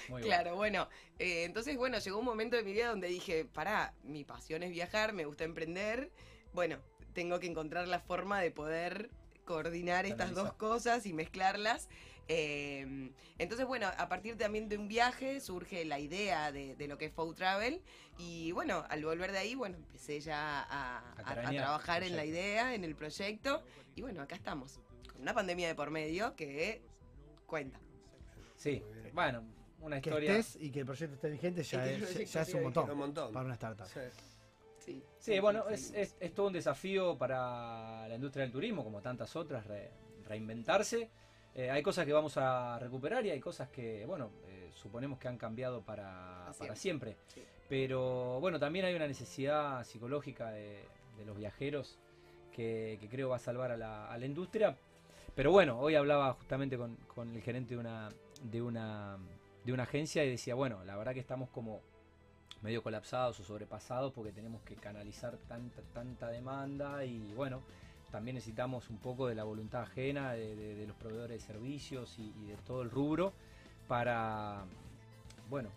[0.09, 0.27] Muy bueno.
[0.27, 0.88] Claro, bueno,
[1.21, 4.71] eh, entonces bueno, llegó un momento de mi vida donde dije, pará, mi pasión es
[4.71, 6.11] viajar, me gusta emprender,
[6.53, 6.79] bueno,
[7.12, 9.11] tengo que encontrar la forma de poder
[9.44, 11.88] coordinar estas dos cosas y mezclarlas.
[12.29, 16.96] Eh, entonces, bueno, a partir también de un viaje surge la idea de, de lo
[16.96, 17.83] que es Food Travel
[18.18, 22.05] y bueno, al volver de ahí, bueno, empecé ya a, A a- a cranear trabajar
[22.05, 23.64] en la idea, en el proyecto
[23.96, 24.79] y bueno, acá estamos,
[25.12, 26.83] con una pandemia de por medio que
[27.46, 27.81] cuenta.
[28.55, 29.42] Sí, bueno,
[29.81, 30.37] una Que historia.
[30.37, 33.33] estés y que el proyecto esté vigente ya, es, ya un montón Un montón.
[33.33, 33.87] para una startup.
[33.88, 34.01] Sí.
[35.18, 39.00] Sí, Sí, bueno, es, es- es todo un desafío para la industria del turismo, como
[39.03, 39.90] tantas otras, re-
[40.26, 41.11] reinventarse.
[41.55, 45.29] Eh, hay cosas que vamos a recuperar y hay cosas que, bueno, eh, suponemos que
[45.29, 47.16] han cambiado para, Para siempre.
[47.29, 47.42] Sí.
[47.68, 50.85] Pero bueno, también hay una necesidad psicológica de,
[51.18, 51.98] de los viajeros
[52.53, 54.76] que, que creo va a salvar a la, a la industria.
[55.35, 58.09] Pero bueno, hoy hablaba justamente con, con el gerente de una,
[58.42, 59.18] de, una,
[59.64, 61.81] de una agencia y decía, bueno, la verdad que estamos como
[62.62, 67.62] medio colapsados o sobrepasados porque tenemos que canalizar tanta, tanta demanda y bueno,
[68.11, 72.18] también necesitamos un poco de la voluntad ajena de, de- de los proveedores de servicios
[72.18, 73.33] y, y de todo el rubro
[73.88, 74.64] para,
[75.49, 75.70] bueno,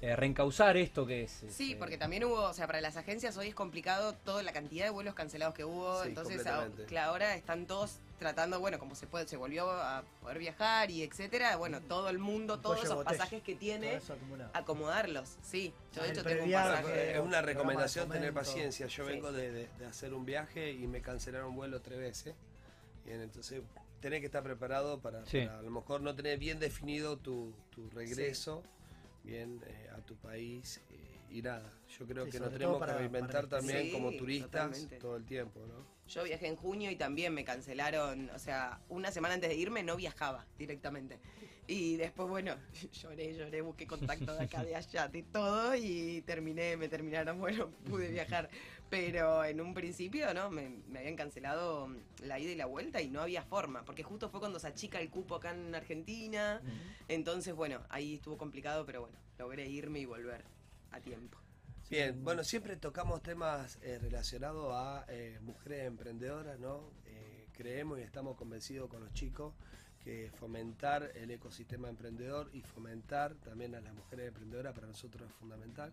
[0.00, 1.30] eh, reencauzar esto que es...
[1.50, 4.52] Sí, este, porque también hubo, o sea, para las agencias hoy es complicado toda la
[4.52, 9.06] cantidad de vuelos cancelados que hubo, Sí, entonces ahora están todos tratando, bueno, como se
[9.06, 12.96] puede, se volvió a poder viajar y etcétera, bueno, todo el mundo, Un todos esos
[12.96, 13.18] botella.
[13.18, 14.00] pasajes que tiene,
[14.52, 15.72] acomodarlos, sí.
[15.94, 17.12] Yo de Ah, hecho tengo un pasaje.
[17.14, 18.86] Es una recomendación tener paciencia.
[18.86, 19.10] Yo Sí.
[19.12, 22.34] vengo de, de- de hacer un viaje y me cancelaron vuelo tres veces.
[23.06, 23.62] Y entonces
[24.00, 25.46] tenés que estar preparado para, Sí.
[25.46, 28.62] para a lo mejor no tener bien definido tu, tu regreso
[29.24, 30.96] bien eh, a tu país eh,
[31.30, 31.72] y nada.
[31.98, 34.96] Yo creo Sí, que nos tenemos para- que reinventar para también Sí, como turistas totalmente.
[34.98, 35.97] todo el tiempo, ¿no?
[36.08, 39.82] Yo viajé en junio y también me cancelaron, o sea, una semana antes de irme
[39.82, 41.18] no viajaba directamente.
[41.66, 42.54] Y después, bueno,
[43.02, 47.68] lloré, lloré, busqué contacto de acá, de allá, de todo y terminé, me terminaron, bueno,
[47.88, 48.48] pude viajar.
[48.88, 50.48] Pero en un principio, ¿no?
[50.48, 54.30] Me, me habían cancelado la ida y la vuelta y no había forma, porque justo
[54.30, 56.62] fue cuando se achica el cupo acá en Argentina.
[57.06, 60.42] Entonces, bueno, ahí estuvo complicado, pero bueno, logré irme y volver
[60.90, 61.38] a tiempo.
[61.90, 66.90] Bien, bueno, siempre tocamos temas eh, relacionados a eh, mujeres emprendedoras, ¿no?
[67.06, 69.54] Eh, creemos y estamos convencidos con los chicos
[70.04, 75.34] que fomentar el ecosistema emprendedor y fomentar también a las mujeres emprendedoras para nosotros es
[75.36, 75.90] fundamental.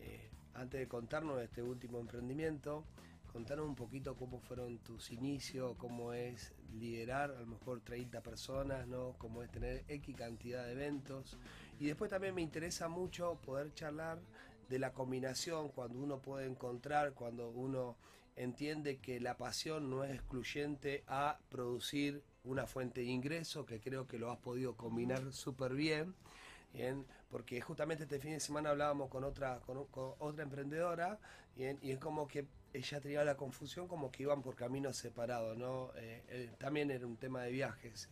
[0.00, 2.84] Eh, antes de contarnos este último emprendimiento,
[3.32, 8.86] contanos un poquito cómo fueron tus inicios, cómo es liderar a lo mejor 30 personas,
[8.86, 9.14] ¿no?
[9.16, 11.38] Cómo es tener X cantidad de eventos.
[11.80, 14.18] Y después también me interesa mucho poder charlar
[14.72, 17.98] de la combinación, cuando uno puede encontrar, cuando uno
[18.36, 24.06] entiende que la pasión no es excluyente a producir una fuente de ingreso, que creo
[24.06, 26.14] que lo has podido combinar súper bien,
[27.30, 31.18] porque justamente este fin de semana hablábamos con otra, con, otra emprendedora,
[31.54, 35.90] y es como que ella tenía la confusión como que iban por caminos separados, ¿no?
[35.96, 38.08] Eh, eh, también era un tema de viajes,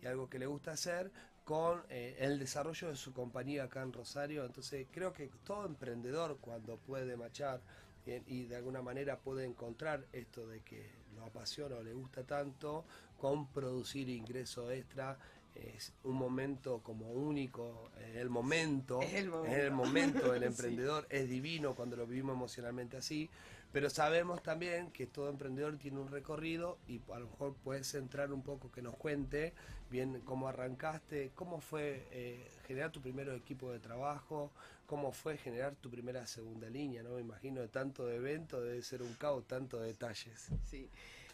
[0.00, 1.10] y algo que le gusta hacer,
[1.44, 4.44] con eh, el desarrollo de su compañía acá en Rosario.
[4.44, 7.60] Entonces creo que todo emprendedor cuando puede machar
[8.06, 12.24] bien, y de alguna manera puede encontrar esto de que lo apasiona o le gusta
[12.24, 12.84] tanto
[13.18, 15.18] con producir ingreso extra.
[15.54, 19.56] Es un momento como único, eh, el momento, Es el momento.
[19.56, 20.46] es el momento del Sí.
[20.46, 23.28] emprendedor, es divino cuando lo vivimos emocionalmente así,
[23.72, 28.32] pero sabemos también que todo emprendedor tiene un recorrido y a lo mejor puedes entrar
[28.32, 29.54] un poco que nos cuente
[29.90, 34.50] bien cómo arrancaste, cómo fue eh, generar tu primer equipo de trabajo,
[34.86, 37.14] cómo fue generar tu primera segunda línea, ¿no?
[37.14, 40.48] Me imagino de tanto de evento debe ser un caos, tanto de detalles.
[40.66, 40.88] Sí,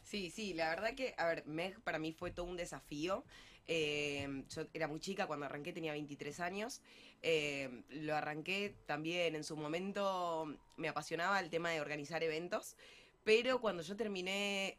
[0.05, 3.25] sí, sí, la verdad que, a ver, MEG para mí fue todo un desafío.
[3.67, 6.81] Eh, yo era muy chica, cuando arranqué tenía 23 años.
[7.23, 12.77] Eh, lo arranqué también en su momento, me apasionaba el tema de organizar eventos,
[13.25, 14.79] pero cuando yo terminé,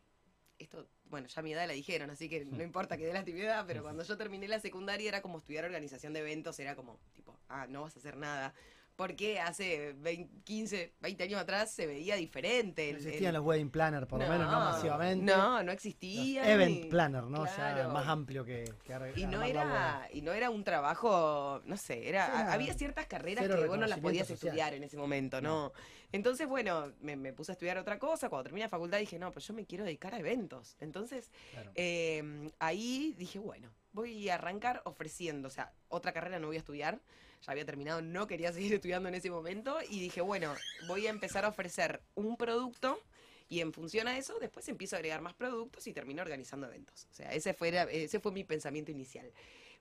[0.57, 3.65] esto, bueno, ya mi edad la dijeron, así que no importa que dé la actividad,
[3.67, 7.37] pero cuando yo terminé la secundaria era como estudiar organización de eventos, era como, tipo,
[7.49, 8.53] ah, no vas a hacer nada.
[8.99, 12.91] Porque hace 20, 15, 20 años atrás se veía diferente.
[12.91, 15.23] No existían el- los wedding planners, por lo menos, no masivamente.
[15.23, 16.51] No, no Los existía.
[16.51, 17.45] event ni- planner, ¿no?
[17.45, 17.89] Claro.
[17.91, 22.25] más amplio que, que Y no era, y no era un trabajo, no sé, era,
[22.27, 24.49] Sí, había ciertas carreras que vos no las podías social.
[24.49, 25.71] estudiar en ese momento, ¿no?
[26.11, 28.27] Entonces, bueno, me, me puse a estudiar otra cosa.
[28.27, 30.75] Cuando terminé la facultad dije, no, pero yo me quiero dedicar a eventos.
[30.81, 31.71] Entonces, Claro.
[31.75, 36.59] eh, ahí dije, bueno, voy a arrancar ofreciendo, o sea, otra carrera no voy a
[36.59, 36.99] estudiar,
[37.41, 40.53] ya había terminado, no quería seguir estudiando en ese momento y dije, bueno,
[40.87, 42.99] voy a empezar a ofrecer un producto
[43.47, 47.07] y en función a eso después empiezo a agregar más productos y termino organizando eventos.
[47.09, 49.31] O sea, ese fue, ese fue mi pensamiento inicial.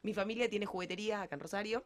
[0.03, 1.85] Mi familia tiene juguetería acá en Rosario.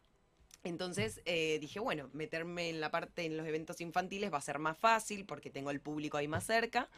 [0.62, 4.60] Entonces eh, dije, bueno, meterme en la parte en los eventos infantiles va a ser
[4.60, 6.88] más fácil porque tengo el público ahí más cerca.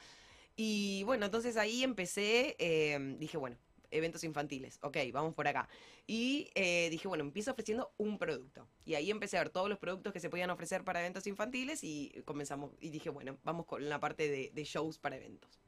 [0.55, 3.57] Y bueno, entonces ahí empecé, eh, dije, bueno,
[3.95, 5.69] eventos infantiles, ok, vamos por acá.
[6.07, 8.67] Y eh, dije, bueno, empiezo ofreciendo un producto.
[8.85, 11.83] Y ahí empecé a ver todos los productos que se podían ofrecer para eventos infantiles
[11.83, 15.59] y comenzamos, y dije, bueno, vamos con la parte de, de shows para eventos.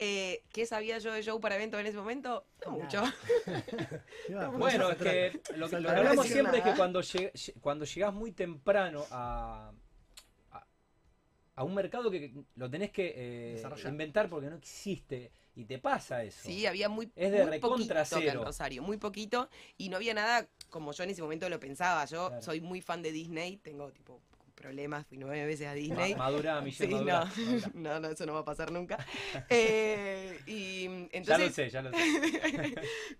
[0.00, 2.44] Eh, ¿Qué sabía yo de show para eventos en ese momento?
[2.66, 3.02] No mucho.
[4.58, 8.12] Bueno, es que lo, que- lo que hablamos siempre es que cuando, lleg- cuando llegás
[8.12, 9.72] muy temprano a,
[10.50, 10.66] a,
[11.54, 16.22] a un mercado que lo tenés que eh, inventar porque no existe y te pasa
[16.24, 16.40] eso.
[16.44, 18.34] Sí, había muy, Es de muy poquito acá en.
[18.44, 22.04] Rosario, muy poquito, y no había nada como yo en ese momento lo pensaba.
[22.06, 22.42] Yo Claro.
[22.42, 24.20] soy muy fan de Disney, tengo tipo
[24.54, 26.14] problemas, fui nueve veces a Disney.
[26.14, 27.30] Madura, Michelle, Sí, madura,
[27.74, 27.94] no.
[27.94, 29.04] no, no, eso no va a pasar nunca.
[29.50, 31.96] Eh, y Ya lo entonces sé, ya lo sé.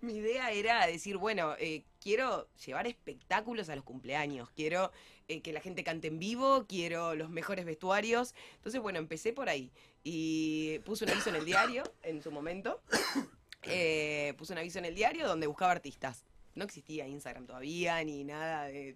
[0.01, 4.91] mi idea era decir, bueno, eh, quiero llevar espectáculos a los cumpleaños, quiero
[5.27, 8.33] eh, que la gente cante en vivo, quiero los mejores vestuarios.
[8.55, 9.71] Entonces, bueno, empecé por ahí
[10.07, 12.81] y puse un aviso en el diario en su momento.
[13.67, 16.23] Eh, puse un aviso en el diario donde buscaba artistas.
[16.53, 18.95] No existía Instagram todavía ni nada de...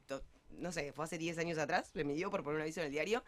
[0.60, 2.92] No sé, fue hace 10 años atrás, me dio por poner un aviso en el
[2.92, 3.24] diario,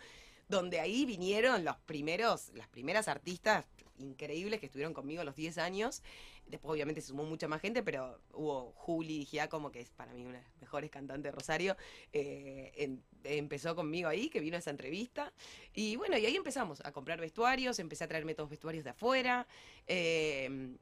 [0.49, 3.65] donde ahí vinieron los primeros, las primeras artistas
[3.97, 6.03] increíbles que estuvieron conmigo a los 10 años.
[6.47, 10.25] Después obviamente se sumó mucha más gente, pero hubo Juli Giacomo, que es para mí
[10.25, 11.77] una de las mejores cantantes de Rosario,
[12.11, 15.31] eh, en- empezó conmigo ahí, que vino a esa entrevista.
[15.73, 19.47] Y bueno, y ahí empezamos a comprar vestuarios, empecé a traerme todos vestuarios de afuera.
[19.87, 20.77] eh,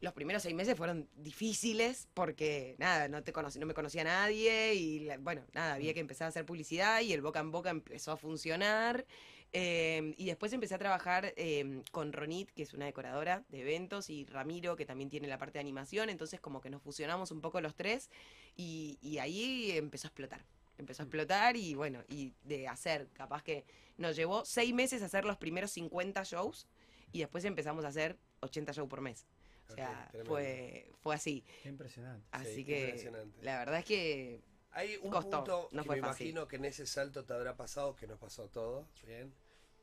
[0.00, 4.74] los primeros seis meses fueron difíciles porque, nada, no, te conocí, no me conocía nadie
[4.74, 7.70] y, la- bueno, nada, había que empezar a hacer publicidad y el boca en boca
[7.70, 9.06] empezó a funcionar.
[9.54, 14.10] Eh, y después empecé a trabajar eh, con Ronit, que es una decoradora de eventos,
[14.10, 16.10] y Ramiro, que también tiene la parte de animación.
[16.10, 18.10] Entonces, como que nos fusionamos un poco los tres
[18.56, 20.44] y, y ahí empezó a explotar.
[20.76, 23.64] Empezó a explotar y bueno, y de hacer, capaz que
[23.96, 26.66] nos llevó seis meses hacer los primeros 50 shows
[27.12, 29.24] y después empezamos a hacer 80 shows por mes.
[29.68, 31.44] O sea, fue, fue así.
[31.62, 32.26] Qué impresionante.
[32.32, 33.40] Así que impresionante.
[33.42, 36.26] la verdad es que Hay un Costó, punto no que fue me fácil.
[36.26, 39.32] imagino que en ese salto te habrá pasado, que nos pasó a todos, ¿bien?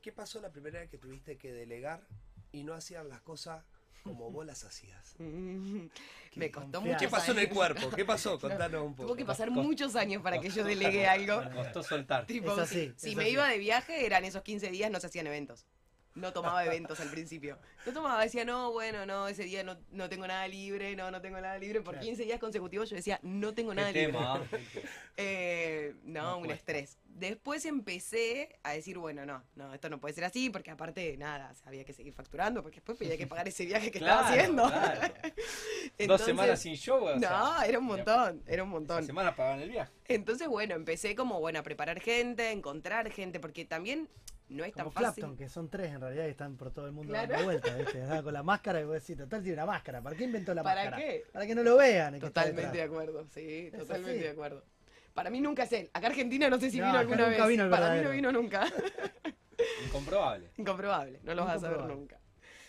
[0.02, 2.00] ¿Qué pasó la primera vez que tuviste que delegar
[2.50, 3.64] y no hacían las cosas
[4.02, 5.14] como vos las hacías?
[5.18, 5.86] mm,
[6.34, 6.96] me costó mucho.
[6.98, 7.88] ¿Qué pasó en el cuerpo?
[7.90, 8.36] ¿Qué pasó?
[8.40, 9.06] Contanos un poco.
[9.06, 9.62] Tuvo que pasar Costó.
[9.62, 11.40] muchos años para que yo delegue algo.
[11.42, 12.26] Me costó soltar.
[12.26, 13.32] Tipo, Es así, si es me así.
[13.32, 15.64] iba de viaje, eran esos 15 días, no se hacían eventos.
[16.14, 17.58] No tomaba eventos al principio.
[17.84, 21.20] No tomaba, decía, no, bueno, no, ese día no, no tengo nada libre, no, no
[21.20, 21.80] tengo nada libre.
[21.80, 22.06] Por Claro.
[22.06, 24.06] 15 días consecutivos yo decía, no tengo nada libre.
[24.12, 24.40] tema.
[25.16, 26.72] Eh, no, No un cuesta.
[26.72, 26.98] estrés.
[27.06, 31.50] Después empecé a decir, bueno, no, no, esto no puede ser así, porque aparte, nada,
[31.50, 34.28] o sea, había que seguir facturando, porque después había que pagar ese viaje que estaba
[34.28, 34.66] haciendo.
[34.68, 35.00] claro.
[36.06, 37.04] Dos semanas sin show.
[37.04, 39.04] o sea, No, era un montón, era un montón.
[39.04, 39.92] semana pagaban el viaje.
[40.06, 44.08] Entonces, bueno, empecé como, bueno, a preparar gente, a encontrar gente, porque también
[44.52, 45.14] no es Como tan fácil.
[45.22, 47.28] Clapton, que son tres en realidad y están por todo el mundo Claro.
[47.32, 47.98] dando vueltas, ¿viste?
[48.00, 50.00] Nada, Con la máscara y vos decís, total tiene una máscara.
[50.02, 50.96] ¿Para qué inventó la ¿Para máscara?
[50.96, 51.24] qué?
[51.32, 52.18] Para que no lo vean.
[52.18, 54.20] Totalmente de acuerdo, sí, Es totalmente así.
[54.20, 54.64] de acuerdo.
[55.14, 55.90] Para mí nunca es él.
[55.92, 57.48] Acá Argentina no sé si No, vino alguna nunca vez.
[57.48, 58.64] vino el Para mí no vino nunca.
[59.86, 60.50] Incomprobable.
[60.56, 62.18] Incomprobable, no lo vas a saber nunca.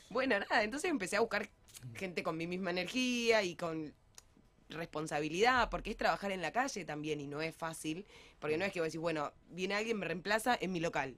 [0.09, 1.49] Bueno, nada, entonces empecé a buscar
[1.95, 3.93] gente con mi misma energía y con
[4.69, 8.05] responsabilidad, porque es trabajar en la calle también y no es fácil,
[8.39, 11.17] porque no es que vos decís, bueno, viene alguien, me reemplaza en mi local.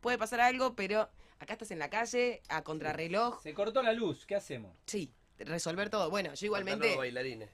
[0.00, 4.26] Puede pasar algo, pero acá estás en la calle, a contrarreloj, Se cortó la luz,
[4.26, 4.74] ¿qué hacemos?
[4.86, 6.10] sí, resolver todo.
[6.10, 6.88] Bueno, yo igualmente...
[6.88, 7.50] los bailarines.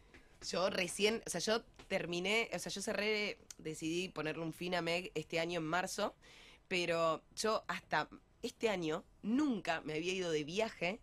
[0.49, 4.83] Yo recién, o sea, yo terminé, o sea, yo cerré, decidí ponerle un fin a
[4.83, 6.15] Meg este año en marzo,
[6.69, 8.09] pero yo hasta
[8.43, 11.01] este año nunca me había ido de viaje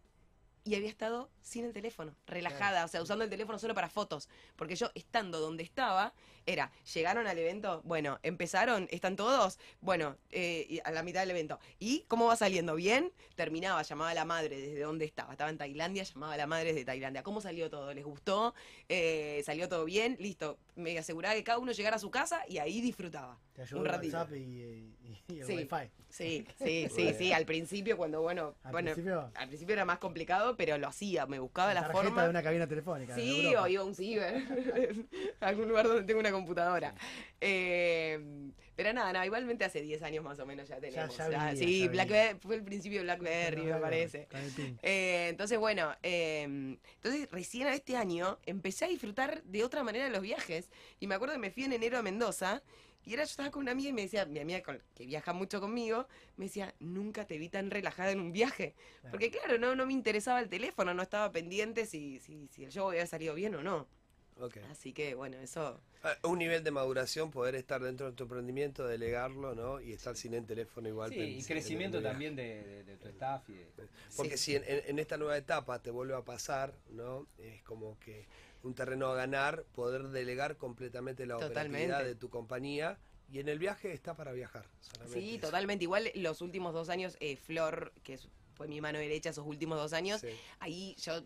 [0.65, 4.27] y había estado sin el teléfono, relajada, o sea, usando el teléfono solo para fotos,
[4.55, 6.13] porque yo estando donde estaba,
[6.49, 11.59] era, llegaron al evento, bueno, empezaron, están todos, bueno, eh, a la mitad del evento,
[11.79, 12.75] ¿y cómo va saliendo?
[12.75, 13.11] ¿Bien?
[13.35, 16.73] Terminaba, llamaba a la madre desde donde estaba, estaba en Tailandia, llamaba a la madre
[16.73, 17.93] desde Tailandia, ¿cómo salió todo?
[17.93, 18.55] ¿Les gustó?
[18.87, 20.17] Eh, ¿Salió todo bien?
[20.19, 23.37] Listo, me aseguraba que cada uno llegara a su casa y ahí disfrutaba.
[23.53, 24.17] Te ayudó Un ratito.
[24.17, 24.95] WhatsApp y, y-
[25.27, 25.53] y el Sí.
[25.55, 25.91] Wi-Fi.
[26.09, 29.99] Sí, sí, sí, sí, al principio cuando, bueno, Al bueno, principio, al principio era más
[29.99, 32.23] complicado, pero lo hacía, me buscaba la tarjeta forma.
[32.23, 33.13] de una cabina telefónica.
[33.15, 34.41] Sí, o iba a un ciber,
[35.39, 36.95] algún lugar donde tengo una computadora.
[37.39, 41.17] Eh, pero nada, nada, igualmente hace 10 años más o menos ya tenemos.
[41.17, 44.27] ya ya- venía, sí, ya Blackberry, fue el principio de BlackBerry, me parece.
[44.81, 50.05] Eh, entonces, bueno, eh, entonces recién a este año empecé a disfrutar de otra manera
[50.05, 50.69] de los viajes.
[51.01, 52.63] Y me acuerdo que me fui en enero a Mendoza.
[53.03, 55.33] Y era, yo estaba con una amiga y me decía, mi amiga con- que viaja
[55.33, 58.75] mucho conmigo, me decía, nunca te vi tan relajada en un viaje.
[59.01, 59.11] Claro.
[59.11, 62.71] Porque claro, no, no me interesaba el teléfono, no estaba pendiente si, si, si el
[62.71, 63.87] show había salido bien o no.
[64.39, 64.57] Ok.
[64.71, 65.79] Así que bueno, eso...
[66.03, 69.81] Ah, Un nivel de maduración, poder estar dentro de tu emprendimiento, delegarlo, ¿no?
[69.81, 71.11] Y estar sin el teléfono igual.
[71.11, 73.67] Sí, y crecimiento también de, de- de tu staff y de...
[74.15, 74.43] Porque Sí.
[74.45, 77.27] si en, en- en esta nueva etapa te vuelve a pasar, ¿no?
[77.37, 78.25] Es como que
[78.63, 82.03] un terreno a ganar, poder delegar completamente la operatividad Totalmente.
[82.05, 82.97] de tu compañía.
[83.31, 84.65] Y en el viaje está para viajar.
[84.79, 85.47] solamente Sí, eso.
[85.47, 85.83] totalmente.
[85.83, 88.17] Igual los últimos dos años, eh, Flor, que
[88.55, 90.29] fue mi mano derecha esos últimos dos años, Sí.
[90.59, 91.21] ahí yo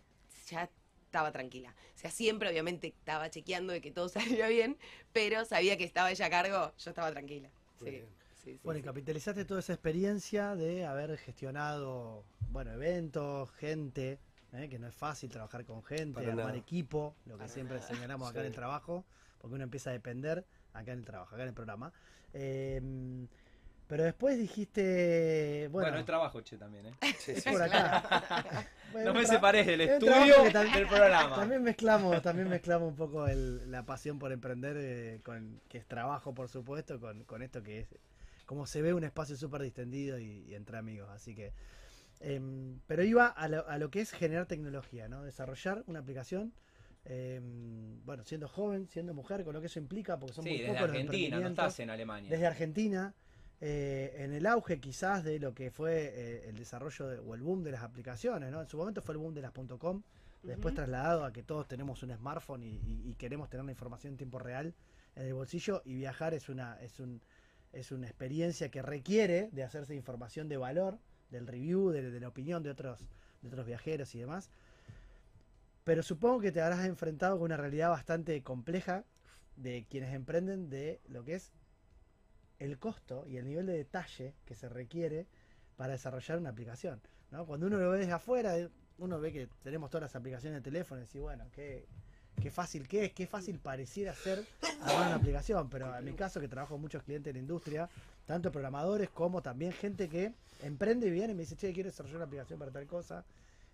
[0.50, 0.68] ya
[1.14, 1.72] estaba tranquila.
[1.94, 4.76] O sea, siempre obviamente estaba chequeando de que todo saliera bien,
[5.12, 7.48] pero sabía que estaba ella a cargo, yo estaba tranquila.
[7.78, 8.02] Sí,
[8.42, 14.18] sí, sí, Bueno, y capitalizaste toda esa experiencia de haber gestionado, bueno, eventos, gente,
[14.52, 14.68] ¿eh?
[14.68, 16.58] que no es fácil trabajar con gente, Para armar nada.
[16.58, 17.86] equipo, lo que Para siempre nada.
[17.86, 19.04] señalamos acá en el trabajo,
[19.38, 21.92] porque uno empieza a depender acá en el trabajo, acá en el programa.
[22.32, 22.80] Eh,
[23.86, 26.92] pero después dijiste, Bueno, bueno, es trabajo, che, también, ¿eh?
[27.18, 28.66] Sí, sí, por acá.
[28.92, 31.34] Bueno, No me separes del estudio trabajo que tam- del programa.
[31.36, 35.86] También mezclamos, también mezclamos un poco el- la pasión por emprender, eh, con, que es
[35.86, 37.88] trabajo, por supuesto, con, con esto que es,
[38.46, 41.08] como se ve, un espacio súper distendido y, y entre amigos.
[41.10, 41.52] Así que,
[42.20, 45.24] em, pero iba a lo, a lo que es generar tecnología, ¿no?
[45.24, 46.52] Desarrollar una aplicación,
[47.04, 50.58] em, bueno, siendo joven, siendo mujer, con lo que eso implica, porque son Sí, muy
[50.60, 52.30] desde pocos los Argentina, no emprendimientos estás en Alemania.
[52.30, 53.14] desde Argentina,
[53.66, 57.40] eh, en el auge quizás de lo que fue eh, el desarrollo de- o el
[57.40, 58.60] boom de las aplicaciones, ¿no?
[58.60, 60.02] En su momento fue el boom de las .com,
[60.42, 64.12] después trasladado a que todos tenemos un smartphone y, y- y queremos tener la información
[64.12, 64.74] en tiempo real
[65.16, 67.22] en el bolsillo y viajar es una es un
[67.72, 70.98] es una experiencia que requiere de hacerse información de valor,
[71.30, 73.08] del review, de, de la opinión de otros
[73.40, 74.50] de otros viajeros y demás.
[75.84, 79.04] Pero supongo que te habrás enfrentado con una realidad bastante compleja
[79.56, 81.52] de quienes emprenden de lo que es
[82.64, 85.26] el costo y el nivel de detalle que se requiere
[85.76, 87.00] para desarrollar una aplicación.
[87.30, 87.46] ¿no?
[87.46, 88.54] Cuando uno lo ve desde afuera,
[88.98, 91.86] uno ve que tenemos todas las aplicaciones de teléfono y bueno, qué,
[92.40, 94.44] qué fácil que es, qué fácil pareciera ser
[94.80, 95.68] armar una aplicación.
[95.68, 97.88] Pero en mi caso, que trabajo con muchos clientes de la industria,
[98.26, 102.16] tanto programadores como también gente que emprende y viene y me dice, che, quiero desarrollar
[102.16, 103.24] una aplicación para tal cosa.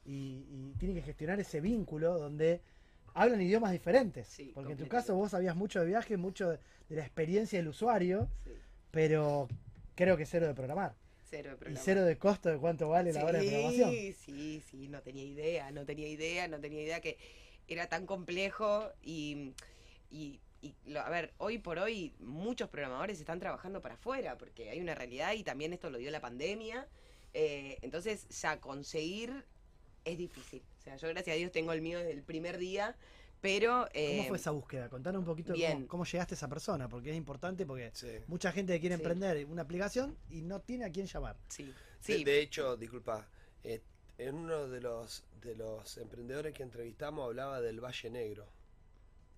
[0.05, 2.63] Y, y tiene que gestionar ese vínculo donde
[3.13, 4.27] hablan idiomas diferentes.
[4.27, 7.59] Sí, porque en tu caso vos sabías mucho de viaje, mucho de, de la experiencia
[7.59, 8.51] del usuario, Sí,
[8.91, 9.49] pero
[9.95, 10.95] creo que cero de programar.
[11.29, 11.81] cero de Y programa.
[11.85, 13.91] cero de costo de cuánto vale la hora de programación.
[13.91, 17.19] Sí, sí, sí, no tenía idea, no tenía idea, no tenía idea que
[17.69, 19.53] era tan complejo y,
[20.11, 24.71] y, y lo- a ver, hoy por hoy muchos programadores están trabajando para afuera porque
[24.71, 26.89] hay una realidad y también esto lo dio la pandemia,
[27.33, 29.45] eh, entonces ya conseguir
[30.05, 30.63] es difícil.
[30.81, 32.97] O sea, yo gracias a Dios tengo el mío desde el primer día,
[33.41, 33.73] pero...
[33.83, 34.89] ¿Cómo eh, fue esa búsqueda?
[34.89, 35.73] Contanos un poquito bien.
[35.75, 38.09] cómo, cómo llegaste a esa persona, porque es importante porque Sí.
[38.27, 39.01] mucha gente quiere Sí.
[39.03, 41.37] emprender una aplicación y no tiene a quién llamar.
[41.49, 43.27] Sí, De, sí, de hecho, disculpa,
[43.65, 43.81] eh,
[44.19, 48.47] en uno de los, de los emprendedores que entrevistamos hablaba del Valle Negro,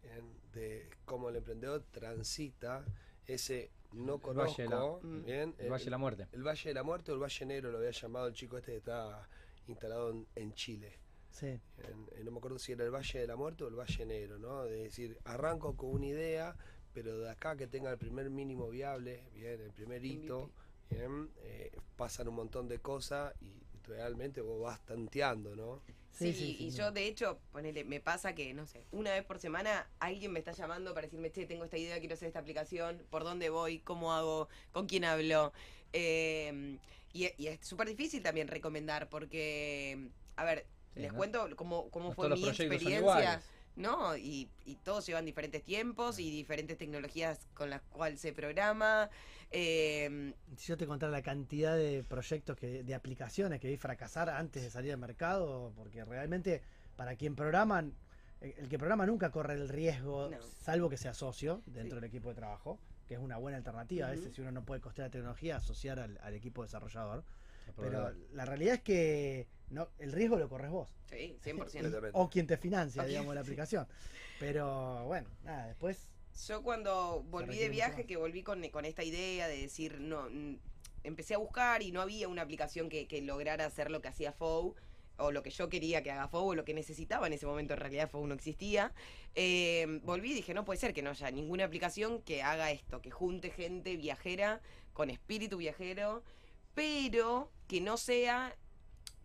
[0.03, 2.85] bien, de cómo el emprendedor transita
[3.27, 5.25] ese no El conozco, Valle de la- Mm.
[5.25, 6.27] bien, El Valle de la Muerte.
[6.33, 8.73] el Valle de la Muerte o el Valle Negro lo había llamado el chico este
[8.73, 9.29] que está
[9.69, 10.99] instalado en, en Chile.
[11.33, 11.47] Sí.
[11.79, 14.07] En- en- no me acuerdo si era el Valle de la Muerte o el Valle
[14.07, 14.65] Negro, ¿no?
[14.65, 16.57] De decir, arranco con una idea,
[16.93, 20.51] pero de acá que tenga el primer mínimo viable, bien, el primer hito,
[20.91, 25.83] bien, eh, pasan un montón de cosas y realmente vos vas tanteando, ¿no?
[26.11, 29.25] Sí, Sí, sí, y yo de hecho, ponele, me pasa que, no sé, una vez
[29.25, 32.41] por semana alguien me está llamando para decirme, che, tengo esta idea, quiero hacer esta
[32.41, 35.53] aplicación, por dónde voy, cómo hago, con quién hablo.
[35.95, 36.79] Eh,
[37.15, 41.19] y, y es súper difícil también recomendar porque, a ver, Sí, les ¿no?
[41.19, 43.41] cuento cómo, cómo No fue mi experiencia.
[43.75, 44.17] ¿no?
[44.17, 49.09] Y, y todos llevan diferentes tiempos y diferentes tecnologías con las cuales se programa.
[49.51, 54.29] Eh, Si yo te contara la cantidad de proyectos, que, de aplicaciones que vi fracasar
[54.29, 56.63] antes de salir al mercado, porque realmente
[56.97, 57.95] para quien programan,
[58.43, 60.37] el, que programa nunca corre el riesgo, No.
[60.43, 62.01] salvo que sea socio dentro Sí.
[62.03, 62.79] del equipo de trabajo,
[63.09, 64.09] que es una buena alternativa.
[64.09, 67.25] A veces, si uno no puede costear la tecnología, asociar al, al equipo desarrollador.
[67.77, 70.89] Pero la realidad es que no, el riesgo lo corres vos.
[71.07, 71.57] sí, 100%.
[71.57, 72.11] Completamente.
[72.13, 73.87] O quien te financia, digamos, la aplicación.
[74.39, 76.11] Pero bueno, nada, después.
[76.47, 80.29] Yo cuando volví de viaje, que volví con, con esta idea de decir, no,
[81.05, 84.33] empecé a buscar y no había una aplicación que, que lograra hacer lo que hacía
[84.33, 84.75] FOU,
[85.19, 87.75] o lo que yo quería que haga FOU, o lo que necesitaba en ese momento,
[87.75, 88.93] en realidad FOU no existía.
[89.35, 93.01] Eh, volví y dije, no puede ser que no haya ninguna aplicación que haga esto,
[93.01, 94.61] que junte gente viajera,
[94.93, 96.23] con espíritu viajero,
[96.75, 98.55] pero que no sea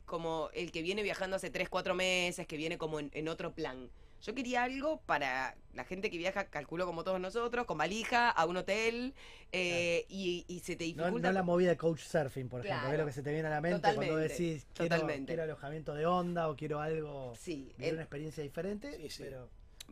[0.05, 3.53] como el que viene viajando hace 3, 4 meses, que viene como en, en otro
[3.53, 3.89] plan.
[4.23, 8.45] Yo quería algo para la gente que viaja, calculo como todos nosotros, con valija, a
[8.45, 9.13] un hotel,
[9.51, 11.27] eh, y, y se te dificulta.
[11.27, 13.47] no la movida de Coach Surfing, por ejemplo, que es lo que se te viene
[13.47, 15.27] a la mente cuando Totalmente, decís quiero, totalmente.
[15.27, 18.95] quiero alojamiento de onda o quiero algo, Sí, vivir el- una experiencia diferente.
[18.97, 19.23] Sí, sí.
[19.23, 19.49] Pero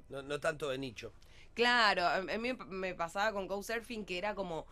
[0.10, 1.14] No, no tanto de nicho.
[1.54, 4.66] Claro, a mí me- me pasaba con Couchsurfing que era como.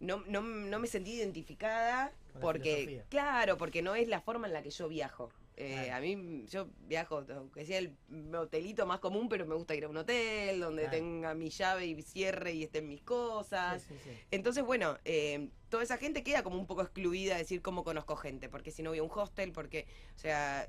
[0.00, 4.54] No, no, no me sentí identificada Con porque, claro, porque no es la forma en
[4.54, 5.30] la que yo viajo.
[5.56, 5.94] Eh, Claro.
[5.94, 7.94] A mí, yo viajo, aunque sea el
[8.34, 10.96] hotelito más común, pero me gusta ir a un hotel donde Claro.
[10.96, 13.82] tenga mi llave y cierre y estén mis cosas.
[13.82, 14.18] sí, sí, sí.
[14.30, 18.16] Entonces, bueno, eh, toda esa gente queda como un poco excluida a decir cómo conozco
[18.16, 19.86] gente, porque si no voy a un hostel, porque,
[20.16, 20.66] o sea,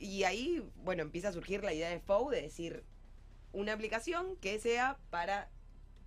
[0.00, 2.82] y ahí, bueno, empieza a surgir la idea de FOU de decir
[3.52, 5.50] una aplicación que sea para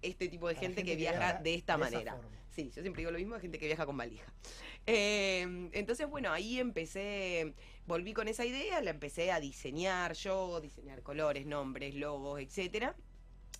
[0.03, 2.17] este tipo de Para gente, que viaja de esta esa manera.
[2.51, 4.31] Sí, yo siempre digo lo mismo de gente que viaja con valija.
[4.85, 7.53] Eh, entonces, bueno, ahí empecé,
[7.87, 12.95] volví con esa idea, la empecé a diseñar yo, diseñar colores, nombres, logos, etcétera.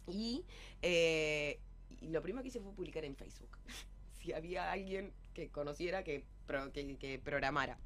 [0.08, 0.44] Y,
[0.82, 1.60] eh,
[2.02, 3.58] y lo primero que hice fue publicar en Facebook.
[4.22, 7.80] si había alguien que conociera que, pro- que, que programara.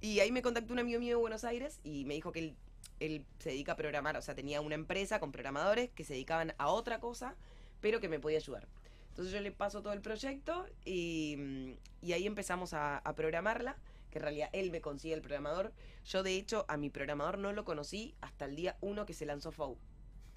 [0.00, 2.56] Y ahí me contactó un amigo mío de Buenos Aires y me dijo que él,
[3.00, 6.54] él se dedica a programar, o sea, tenía una empresa con programadores que se dedicaban
[6.58, 7.36] a otra cosa,
[7.80, 8.66] pero que me podía ayudar.
[9.10, 11.72] Entonces yo le paso todo el proyecto y, mm,
[12.02, 13.76] y ahí empezamos a, a programarla,
[14.10, 15.72] que en realidad él me consigue el programador.
[16.04, 19.26] Yo de hecho a mi programador no lo conocí hasta el día uno que se
[19.26, 19.76] lanzó FOU.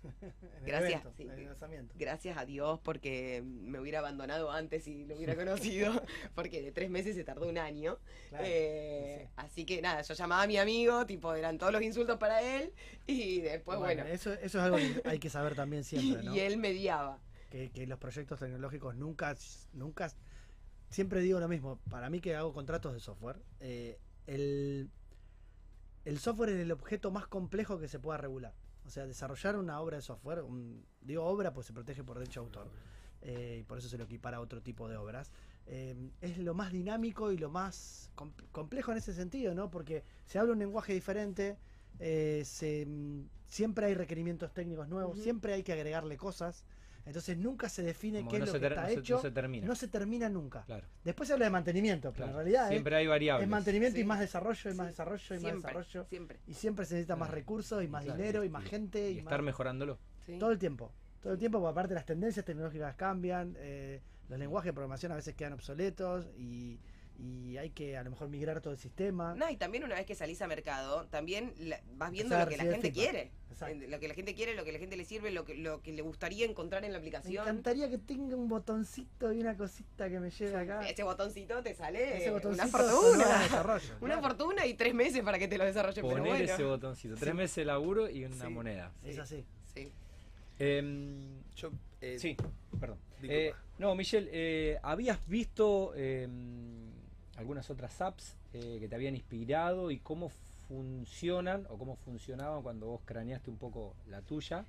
[0.65, 1.99] Gracias, evento, sí.
[1.99, 6.01] Gracias a Dios porque me hubiera abandonado antes si lo hubiera conocido,
[6.35, 7.99] porque de tres meses se tardó un año.
[8.29, 9.31] Claro, Eh, sí, sí.
[9.35, 12.73] Así que nada, yo llamaba a mi amigo, tipo, eran todos los insultos para él
[13.05, 16.35] y después, bueno, Eso, eso es algo que hay que saber también y, siempre, ¿no?
[16.35, 17.19] y él mediaba.
[17.51, 19.35] Que, que los proyectos tecnológicos nunca,
[19.73, 20.09] nunca,
[20.89, 24.89] siempre digo lo mismo, para mí que hago contratos de software, eh, el,
[26.05, 28.53] el software es el objeto más complejo que se pueda regular.
[28.85, 32.39] O sea, desarrollar una obra de software, un- digo obra pues se protege por derecho
[32.41, 32.71] de autor,
[33.21, 35.31] eh, y por eso se lo equipara a otro tipo de obras.
[35.67, 39.69] eh, es lo más dinámico y lo más com- complejo en ese sentido, ¿no?
[39.69, 41.59] Porque se habla un lenguaje diferente,
[41.99, 46.65] eh, se, mm, siempre hay requerimientos técnicos nuevos, siempre hay que agregarle cosas,
[47.05, 48.93] entonces nunca se define Como qué que es no lo se que está no se-
[48.93, 49.67] hecho, no se termina.
[49.67, 50.63] no se termina nunca.
[50.65, 52.31] Claro, Después se habla de mantenimiento, pero claro.
[52.31, 53.43] en realidad es- Siempre hay variables.
[53.45, 56.05] es mantenimiento y más desarrollo y más desarrollo y más desarrollo.
[56.09, 56.39] siempre.
[56.47, 59.15] Y siempre se necesita más recursos y más Claro, dinero y y- más gente Y
[59.15, 59.97] y, estar más- mejorándolo.
[60.25, 60.37] Sí.
[60.37, 60.91] todo el tiempo.
[61.21, 65.15] Todo el tiempo, porque aparte las tendencias tecnológicas cambian, eh, los lenguajes de programación a
[65.15, 66.79] veces quedan obsoletos y,
[67.19, 69.35] y hay que a lo mejor migrar todo el sistema.
[69.35, 72.57] No, y también una vez que salís a mercado, también la- vas viendo lo que
[72.57, 72.93] la gente feedback.
[72.93, 73.31] quiere.
[73.51, 73.75] Exacto.
[73.83, 75.81] Eh, Lo que la gente quiere, lo que la gente le sirve, lo que, lo
[75.83, 77.43] que le gustaría encontrar en la Me aplicación.
[77.43, 80.81] encantaría que tenga un botoncito y una cosita que me llegue acá.
[80.89, 83.39] Ese botoncito te sale Ese botoncito una fortuna.
[83.43, 84.21] desarrollo, Una claro.
[84.21, 86.03] fortuna y tres meses para que te lo desarrollen.
[86.03, 86.53] Pero Poner bueno.
[86.53, 87.15] ese botoncito.
[87.15, 87.37] Tres Sí.
[87.37, 88.51] meses de laburo y una Sí.
[88.51, 88.91] moneda.
[89.03, 89.45] Es así.
[89.75, 89.91] Sí.
[90.57, 92.35] Em, Yo, eh, sí,
[92.79, 92.97] perdón.
[93.21, 93.33] Disculpa.
[93.35, 96.89] Eh, no, Michelle, eh, ¿habías visto em,
[97.41, 100.29] algunas otras apps eh, que te habían inspirado y cómo
[100.67, 104.65] funcionan o cómo funcionaban cuando vos craneaste un poco la tuya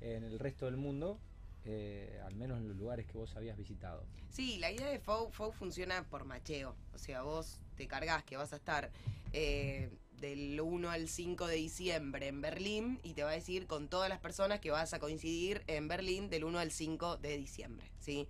[0.00, 1.18] en el resto del mundo?
[1.64, 4.04] eh, al menos en los lugares que vos habías visitado.
[4.30, 6.74] Sí, la idea de FOU, FOU funciona por macheo.
[6.94, 8.90] O sea, vos te cargas que vas a estar
[9.32, 9.90] eh,
[10.20, 14.08] del 1 al 5 de diciembre en Berlín y te va a decir con todas
[14.08, 17.90] las personas que vas a coincidir en Berlín del 1 al 5 de diciembre.
[17.98, 18.28] ¿sí?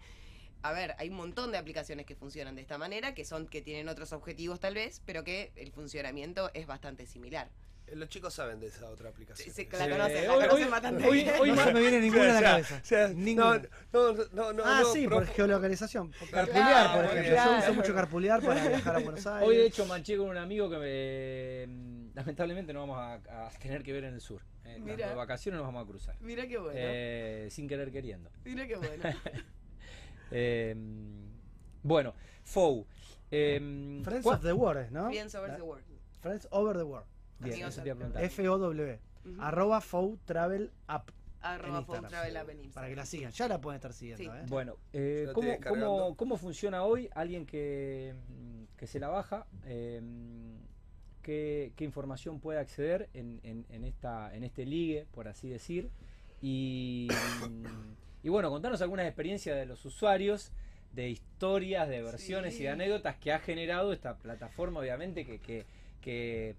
[0.62, 3.62] A ver, hay un montón de aplicaciones que funcionan de esta manera, que son que
[3.62, 7.48] tienen otros objetivos tal vez, pero que el funcionamiento es bastante similar.
[7.86, 9.52] eh, los chicos saben de esa otra aplicación.
[9.52, 11.34] Sí, la Sí, conocen, la hoy- conocen hoy- bastante hoy- bien.
[11.40, 13.08] hoy no me viene ninguna a la cabeza.
[13.14, 13.62] Ninguna.
[13.92, 16.10] No, no, no, ah, no, sí, pero- por geolocalización.
[16.20, 17.36] Por Claro, Carpulear, por ejemplo.
[17.44, 19.48] Yo uso mucho carpulear para viajar a Buenos Aires.
[19.48, 23.14] Hoy de hecho manché con un amigo que me, lamentablemente no vamos a,
[23.46, 24.42] a tener que ver en el sur.
[24.64, 26.16] Eh, las vacaciones nos vamos a cruzar.
[26.20, 26.78] Mira qué bueno.
[26.80, 28.30] Eh, sin querer queriendo.
[28.44, 29.02] Mira qué bueno.
[30.30, 30.74] Eh,
[31.82, 32.14] bueno,
[32.44, 32.86] FOU.
[33.30, 35.08] eh, Friends ¿cuá- of the World, ¿no?
[35.10, 35.84] Friends over the world.
[36.20, 37.06] Friends over the World.
[37.38, 38.24] Bien, Amigos eso te iba a del- preguntar.
[38.24, 38.98] F-O-W.
[39.38, 41.10] Arroba Fou Travel App.
[41.42, 42.10] Arroba Instagram.
[42.10, 42.74] Travel App en Instagram.
[42.74, 43.32] Para que la sigan.
[43.32, 44.30] Ya la pueden estar siguiendo, Sí.
[44.38, 44.44] ¿eh?
[44.48, 48.14] Bueno, eh, ¿cómo, cómo, cómo funciona hoy alguien que,
[48.76, 49.46] que se la baja?
[49.64, 50.02] Eh,
[51.22, 55.90] ¿qué, qué información puede acceder en, en- en esta, en este ligue, por así decir?
[56.42, 57.08] Y,
[58.22, 60.52] y bueno, contanos algunas experiencias de los usuarios,
[60.92, 65.64] de historias, de versiones y de anécdotas que ha generado esta plataforma, obviamente, que, que,
[66.00, 66.56] que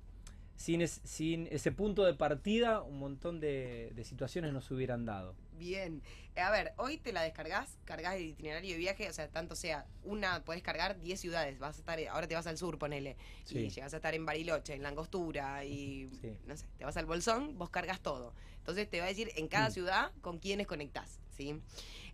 [0.55, 5.05] sin, es- sin ese punto de partida un montón de, de situaciones no se hubieran
[5.05, 5.35] dado.
[5.57, 6.01] Bien.
[6.37, 9.85] A ver, hoy te la descargas, cargas el itinerario de viaje, o sea, tanto sea,
[10.03, 13.59] una, podés cargar 10 ciudades, vas a estar, ahora te vas al sur, ponele, Sí.
[13.59, 16.31] y llegas a estar en Bariloche, en Langostura, y Sí.
[16.45, 18.33] no sé, te vas al Bolsón, vos cargas todo.
[18.59, 19.73] Entonces te va a decir en cada Mm.
[19.73, 21.59] ciudad con quiénes conectás, ¿sí?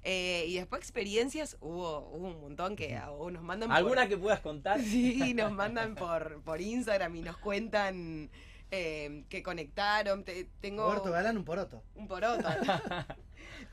[0.03, 4.15] Eh, y después experiencias, hubo, hubo un montón que o nos mandan por- ¿Alguna que
[4.17, 4.79] puedas contar?
[4.81, 8.29] Sí, nos mandan por, por Instagram y nos cuentan
[8.71, 10.23] eh, que conectaron.
[10.23, 11.83] Te- tengo Roberto Galán, un poroto.
[11.95, 12.47] un poroto.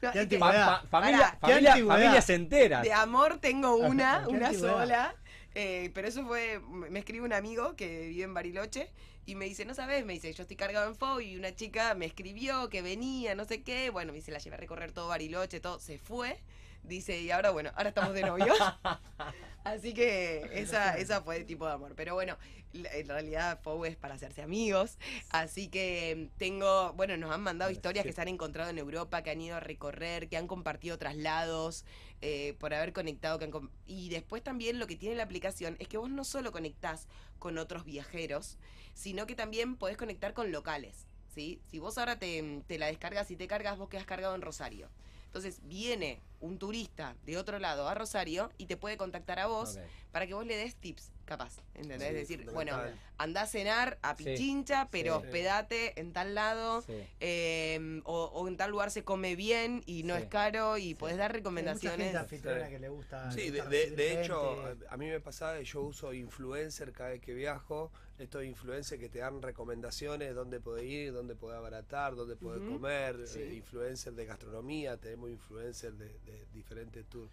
[0.02, 2.82] No, Qué Fa- fa- familia, familia- familias enteras.
[2.82, 4.78] de amor tengo una, una antigüedad.
[4.78, 5.14] sola.
[5.54, 8.90] eh, pero eso fue, me escribe un amigo que vive en Bariloche
[9.26, 11.94] y me dice, no sabes, me dice, yo estoy cargado en FO y una chica
[11.94, 13.90] me escribió que venía, no sé qué.
[13.90, 16.38] Bueno, me dice, la llevé a recorrer todo Bariloche, todo, se fue.
[16.82, 18.58] Dice, y ahora bueno, ahora estamos de novios.
[19.64, 21.94] Así que esa, esa fue el tipo de amor.
[21.96, 22.36] Pero bueno,
[22.74, 24.98] en realidad FOU es para hacerse amigos.
[25.30, 28.10] Así que tengo, bueno, nos han mandado historias sí.
[28.10, 31.86] que se han encontrado en Europa, que han ido a recorrer, que han compartido traslados,
[32.20, 33.38] eh, por haber conectado.
[33.38, 36.24] que han com- y después también lo que tiene la aplicación es que vos no
[36.24, 37.08] solo conectás
[37.38, 38.58] con otros viajeros,
[38.94, 41.06] sino que también podés conectar con locales.
[41.34, 41.60] ¿sí?
[41.70, 44.88] Si vos ahora te, te la descargas y te cargas, vos quedás cargado en Rosario.
[45.26, 49.78] Entonces viene un turista de otro lado a Rosario y te puede contactar a vos
[50.12, 51.56] para que vos le des tips, capaz.
[51.74, 52.00] ¿Entendés?
[52.00, 52.78] Sí, es decir, bueno,
[53.18, 54.24] andá a cenar a Sí.
[54.24, 55.26] Pichincha, pero Sí.
[55.26, 56.82] hospedate en tal lado.
[56.82, 56.92] Sí.
[57.20, 60.22] eh, o, o en tal lugar se come bien y no Sí.
[60.22, 62.28] es caro y podés dar Hay mucha recomendaciones.
[62.28, 63.30] gente que le gusta.
[63.32, 67.90] Sí, de, hecho, a mí me pasaba que yo uso influencer cada vez que viajo.
[68.18, 72.74] Estos influencers que te dan recomendaciones, dónde poder ir, dónde poder abaratar, dónde poder Ujú,
[72.74, 73.26] comer.
[73.26, 73.40] sí.
[73.40, 77.30] eh, influencers de gastronomía, tenemos influencers de, de diferentes tours.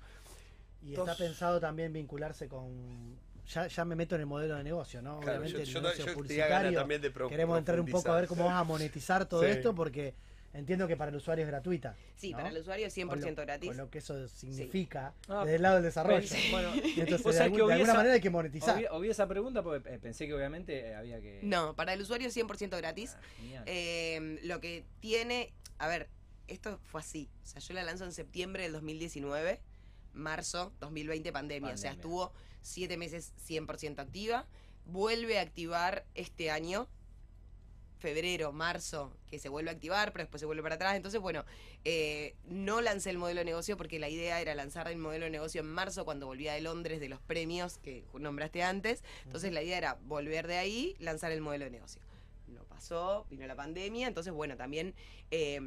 [0.83, 3.15] Y está pensado también vincularse con.
[3.53, 5.19] Ya, ya me meto en el modelo de negocio, ¿no?
[5.19, 6.79] Claro, Obviamente yo, el yo- negocio yo ganas publicitario.
[6.79, 9.49] también de Queremos entrar un poco a ver cómo vas a monetizar todo Sí.
[9.49, 10.13] esto, porque
[10.53, 11.95] entiendo que para el usuario es gratuita.
[12.15, 12.37] Sí, ¿no?
[12.37, 13.67] para el usuario es 100% Con lo- gratis.
[13.69, 16.19] Con lo que eso significa Ah, desde el lado del desarrollo.
[16.27, 18.77] Pensé- bueno, Entonces, de, algún- alguna esa- manera hay que monetizar.
[18.91, 21.39] obvié- esa pregunta porque eh, pensé que obviamente eh, había que.
[21.43, 23.15] No, para el usuario es 100% gratis.
[23.17, 23.63] Ah.
[23.65, 26.09] Eh, lo que tiene, a ver,
[26.47, 27.29] esto fue así.
[27.43, 29.61] O sea, yo la lanzo en septiembre del 2019,
[30.13, 31.73] marzo 2020 pandemia.
[31.73, 31.91] O sea, Pandemia.
[31.91, 34.47] estuvo siete meses 100% activa.
[34.85, 36.87] Vuelve a activar este año,
[37.99, 40.95] febrero, marzo, que se vuelve a activar, pero después se vuelve para atrás.
[40.95, 41.45] Entonces, bueno,
[41.85, 45.31] eh, no lancé el modelo de negocio porque la idea era lanzar el modelo de
[45.31, 49.03] negocio en marzo cuando volvía de Londres de los premios que nombraste antes.
[49.25, 52.01] Entonces, la idea era volver de ahí, lanzar el modelo de negocio.
[52.47, 54.95] No pasó, vino la pandemia, entonces, bueno, también
[55.29, 55.61] eh,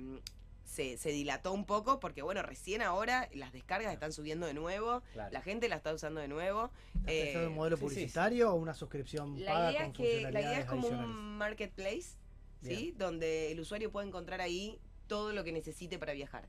[0.64, 5.02] se, se dilató un poco porque, bueno, recién ahora las descargas están subiendo de nuevo,
[5.12, 5.32] Claro.
[5.32, 6.70] la gente la está usando de nuevo.
[6.94, 7.94] ¿Estás pensando en eh, un modelo sí, sí, sí.
[7.94, 11.36] publicitario o una suscripción la paga idea, con es que, la idea es como un
[11.38, 12.16] marketplace,
[12.62, 12.94] ¿sí?
[12.96, 16.48] Donde el usuario puede encontrar ahí todo lo que necesite para viajar.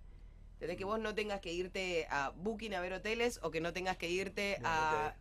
[0.59, 3.73] Desde que vos no tengas que irte a Booking a ver hoteles o que no
[3.73, 5.15] tengas que irte Bien, a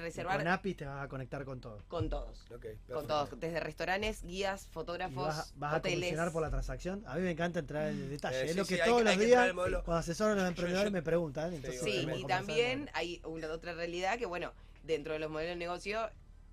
[0.00, 1.78] reservar Con API te vas a conectar con todo.
[1.88, 2.44] con todos.
[2.92, 7.02] Con todos, desde restaurantes, guías, Y fotógrafos, vas, a- vas a comisionar por la transacción.
[7.06, 8.40] A mí me encanta entrar en el detalle.
[8.40, 10.92] Eh, es sí, lo que todos los hay días, cuando asesoro a los emprendedores, yo-
[10.92, 11.54] me preguntan.
[11.54, 15.56] Entonces, Sí, y también hay una otra realidad que, bueno, dentro de los modelos de
[15.56, 16.10] negocio,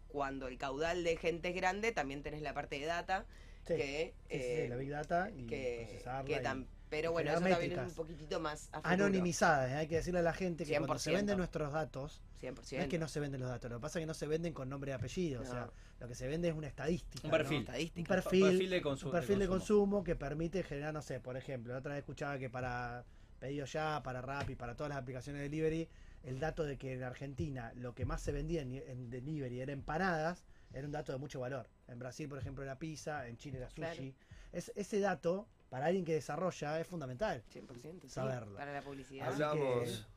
[0.08, 3.26] cuando el caudal de gente es grande, también tenés la parte de data,
[3.68, 6.24] Sí, que, sí, sí, sí, eh, la Big Data y que, procesarla.
[6.26, 8.80] que y pero bueno, eso también es un poquitito más a.
[8.94, 9.76] Anonimizadas, ¿eh?
[9.76, 11.14] hay que decirle a la gente que cuando se 100%.
[11.16, 12.78] venden nuestros datos, 100%.
[12.78, 14.28] no es que no se venden los datos, lo que pasa es que no se
[14.28, 15.50] venden con nombre y apellido, o No.
[15.50, 15.70] sea,
[16.00, 17.26] lo que se vende es una estadística.
[17.28, 17.38] Un ¿no?
[17.38, 17.58] perfil.
[17.58, 18.14] Un Estadística.
[18.16, 19.80] perfil, perfil de consu- un perfil de de consumo.
[19.92, 23.06] consumo que permite generar, no sé, por ejemplo, la otra vez escuchaba que para
[23.40, 25.88] pedido ya, para Rappi, para todas las aplicaciones de delivery,
[26.24, 29.72] el dato de que en Argentina lo que más se vendía en, en delivery era
[29.74, 31.70] empanadas, era un dato de mucho valor.
[31.88, 33.80] En Brasil, por ejemplo, era pizza, en Chile era sushi.
[33.82, 34.04] Claro.
[34.52, 37.44] Es, ese dato, para alguien que desarrolla, es fundamental.
[37.54, 38.56] 100%, sí, Saberlo.
[38.58, 39.28] para la publicidad.
[39.32, 40.08] Hablamos.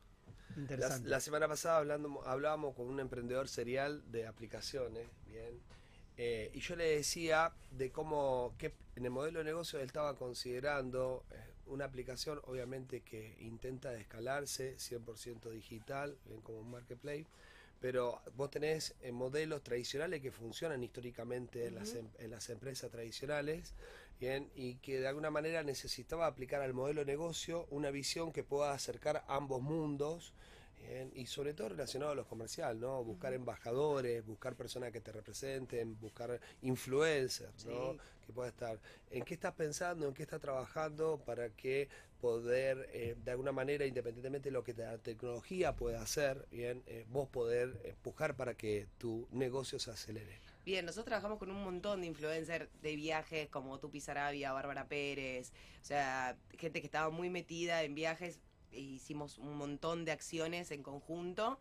[0.77, 5.59] La, la semana pasada hablando, hablábamos con un emprendedor serial de aplicaciones, bien,
[6.17, 10.15] eh, y yo le decía de cómo que en el modelo de negocio él estaba
[10.17, 11.35] considerando eh,
[11.67, 17.25] una aplicación, obviamente que intenta escalarse 100% digital, bien como un marketplace,
[17.79, 22.91] pero vos tenés eh, modelos tradicionales que funcionan históricamente en, las, em- en las empresas
[22.91, 23.73] tradicionales,
[24.21, 28.43] bien, y que de alguna manera necesitaba aplicar al modelo de negocio una visión que
[28.43, 30.33] pueda acercar ambos mundos.
[30.77, 33.03] bien, y sobre todo relacionado a los comercial, ¿no?
[33.03, 37.93] Buscar embajadores, buscar personas que te representen, buscar influencers, ¿no?
[37.93, 37.99] Sí.
[38.25, 38.79] Que pueda estar.
[39.09, 40.07] ¿En qué estás pensando?
[40.07, 41.87] ¿En qué estás trabajando para que
[42.19, 47.05] poder, eh, de alguna manera, independientemente de lo que la tecnología pueda hacer, bien, eh,
[47.09, 50.50] vos poder empujar para que tu negocio se acelere?
[50.63, 55.51] Bien, nosotros trabajamos con un montón de influencers de viajes como Tupi Sarabia, Bárbara Pérez,
[55.81, 58.39] o sea, gente que estaba muy metida en viajes,
[58.71, 61.59] e hicimos un montón de acciones en conjunto.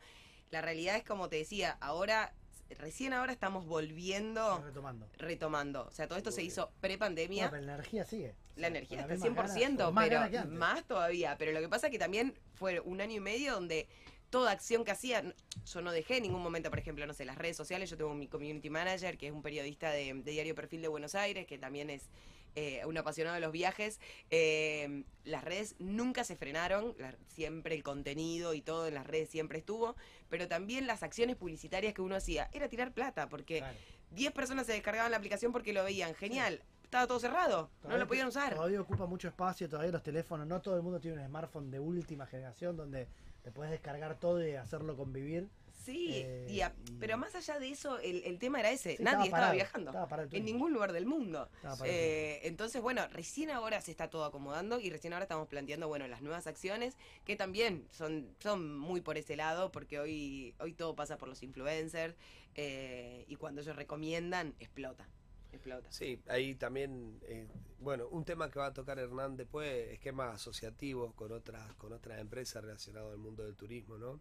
[0.51, 2.35] La realidad es como te decía, ahora,
[2.69, 5.09] recién ahora estamos volviendo, retomando.
[5.17, 7.51] retomando, o sea, todo esto se hizo pre-pandemia.
[7.51, 8.35] Pero la energía sigue.
[8.57, 10.47] La energía está las 100%, mismas ganas, más pero antes.
[10.47, 11.37] más todavía.
[11.39, 13.89] Pero lo que pasa es que también fue un año y medio donde
[14.31, 15.23] toda acción que hacía,
[15.67, 17.91] yo no dejé en ningún momento, por ejemplo, no sé, las redes sociales.
[17.91, 21.15] Yo tengo mi community manager, que es un periodista de, de Diario Perfil de Buenos
[21.15, 22.09] Aires, que también es
[22.55, 24.01] eh, un apasionado de los viajes.
[24.31, 29.29] Eh, las redes nunca se frenaron, la- siempre el contenido y todo en las redes
[29.31, 29.97] siempre estuvo,
[30.29, 33.77] pero también las acciones publicitarias que uno hacía era tirar plata, porque Claro.
[34.13, 36.15] 10 personas se descargaban la aplicación porque lo veían.
[36.15, 36.63] Genial.
[36.85, 37.71] Estaba todo cerrado.
[37.89, 38.55] No lo podían usar.
[38.57, 41.79] Todavía ocupa mucho espacio, todavía los teléfonos, no todo el mundo tiene un smartphone de
[41.79, 43.07] última generación donde
[43.43, 45.49] te puedes descargar todo y hacerlo convivir.
[45.85, 48.99] Sí, Eh, y a- y- pero más allá de eso, el, el tema era ese.
[48.99, 49.91] Sí, Nadie estaba, parado, viajando.
[49.93, 51.49] estaba en ningún lugar del mundo.
[51.55, 55.89] Estaba Eh, entonces, bueno, recién ahora se está todo acomodando y recién ahora estamos planteando,
[55.89, 60.75] bueno, las nuevas acciones que también son, son muy por ese lado porque hoy, hoy
[60.75, 62.15] todo pasa por los influencers
[62.57, 65.09] eh, y cuando ellos recomiendan, explota.
[65.53, 65.91] Explota.
[65.91, 67.49] Sí, ahí también, eh,
[67.79, 72.21] bueno, un tema que va a tocar Hernán después, esquemas asociativos con otras, con otras
[72.21, 74.21] empresas relacionadas al mundo del turismo, ¿no?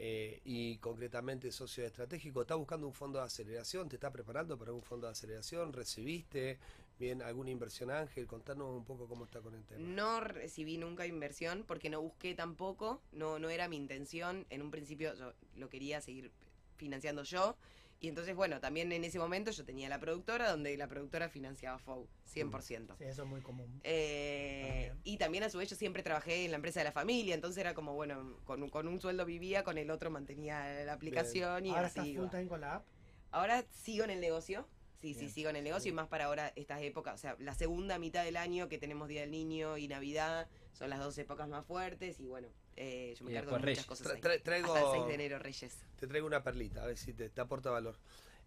[0.00, 3.88] Eh, y concretamente socio estratégico, ¿está buscando un fondo de aceleración?
[3.88, 5.72] ¿Te está preparando para un fondo de aceleración?
[5.72, 6.60] ¿Recibiste
[7.00, 8.28] bien alguna inversión Ángel?
[8.28, 9.80] Contanos un poco cómo está con el tema.
[9.80, 14.46] No recibí nunca inversión porque no busqué tampoco, no, no era mi intención.
[14.50, 16.30] En un principio yo lo quería seguir
[16.76, 17.56] financiando yo.
[18.00, 21.78] Y entonces, bueno, también en ese momento yo tenía la productora donde la productora financiaba
[21.80, 22.96] FOU, 100%.
[22.96, 23.80] Sí, eso es muy común.
[23.82, 27.34] Eh, y también a su vez yo siempre trabajé en la empresa de la familia,
[27.34, 30.92] entonces era como, bueno, con, un- con un sueldo vivía, con el otro mantenía la
[30.92, 32.86] aplicación y Ahora así estás full time con la app.
[33.32, 34.68] Ahora sigo en el negocio,
[35.00, 37.54] Sí, sí, sigo en el negocio y más para ahora estas épocas, o sea, la
[37.54, 41.48] segunda mitad del año que tenemos Día del Niño y Navidad son las dos épocas
[41.48, 42.48] más fuertes y bueno,
[42.80, 43.86] eh, yo me cargo de muchas Reyes.
[43.86, 44.20] cosas Tra- ahí.
[44.20, 45.76] tra- traigo- Hasta el 6 de enero Reyes.
[45.98, 47.96] Te traigo una perlita, a ver si te, te aporta valor.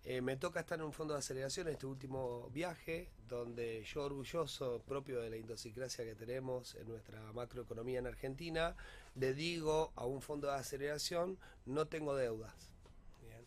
[0.04, 4.04] Eh, me toca estar en un fondo de aceleración en este último viaje, donde yo
[4.04, 8.76] orgulloso, propio de la idiosincrasia que tenemos en nuestra macroeconomía en Argentina,
[9.16, 12.72] le digo a un fondo de aceleración, no tengo deudas.
[13.22, 13.46] Bien.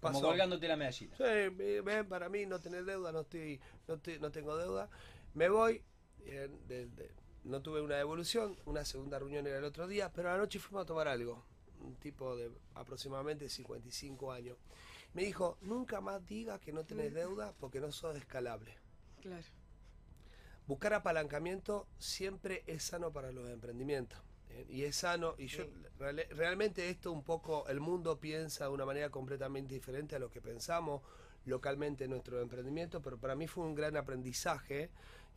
[0.00, 1.16] Como colgándote la medallita.
[1.16, 4.90] Sí, ve- ven, para mí no tener deuda, no estoy, no, estoy- no tengo deuda.
[5.32, 5.82] Me voy,
[6.18, 7.10] bien, de- de-
[7.44, 10.58] no tuve una devolución, una segunda reunión era el otro día, pero a la noche
[10.58, 11.44] fuimos a tomar algo.
[11.80, 14.56] Un tipo de aproximadamente 55 años.
[15.14, 18.76] Me dijo, nunca más digas que no tenés deuda porque no sos escalable.
[19.20, 19.44] Claro.
[20.66, 24.18] Buscar apalancamiento siempre es sano para los emprendimientos.
[24.50, 24.64] ¿eh?
[24.70, 25.70] Y es sano, y yo Sí.
[26.30, 30.40] realmente esto un poco, el mundo piensa de una manera completamente diferente a lo que
[30.40, 31.02] pensamos
[31.44, 34.90] localmente en nuestro emprendimiento, pero para mí fue un gran aprendizaje.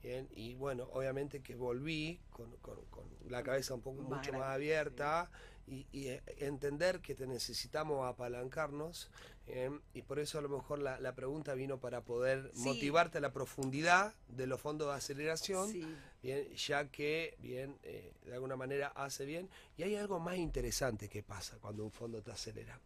[0.05, 0.27] ¿Bien?
[0.35, 4.39] Y bueno, obviamente que volví con, con- con la cabeza un poco Más mucho grande,
[4.39, 5.31] más abierta
[5.67, 9.09] y, y, eh, entender que te necesitamos apalancarnos.
[9.47, 9.81] ¿bien?
[9.95, 12.59] Y por eso a lo mejor la, la pregunta vino para poder Sí.
[12.59, 15.95] motivarte a la profundidad de los fondos de aceleración Sí.
[16.21, 19.49] bien, ya que bien eh, de alguna manera hace bien.
[19.75, 22.79] Y hay algo más interesante que pasa cuando un fondo te acelera,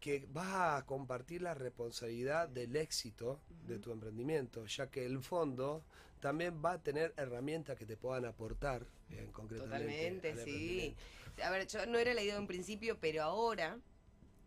[0.00, 5.82] que vas a compartir la responsabilidad del éxito de tu emprendimiento, ya que el fondo
[6.20, 9.86] también va a tener herramientas que te puedan aportar bien, concretamente.
[9.86, 10.96] Totalmente, al sí.
[11.42, 13.78] A ver, yo no era la idea de un principio, pero ahora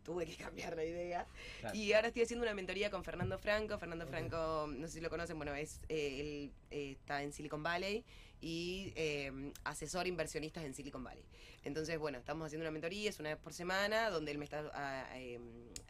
[0.03, 1.27] tuve que cambiar la idea.
[1.61, 1.75] Claro.
[1.75, 3.77] Y ahora estoy haciendo una mentoría con Fernando Franco.
[3.77, 7.63] Fernando Franco, no sé si lo conocen, bueno, es eh, él eh, está en Silicon
[7.63, 8.03] Valley
[8.43, 9.31] y eh,
[9.63, 11.23] asesor inversionistas en Silicon Valley.
[11.63, 14.69] Entonces, bueno, estamos haciendo una mentoría, es una vez por semana, donde él me está
[14.73, 15.39] ah, eh,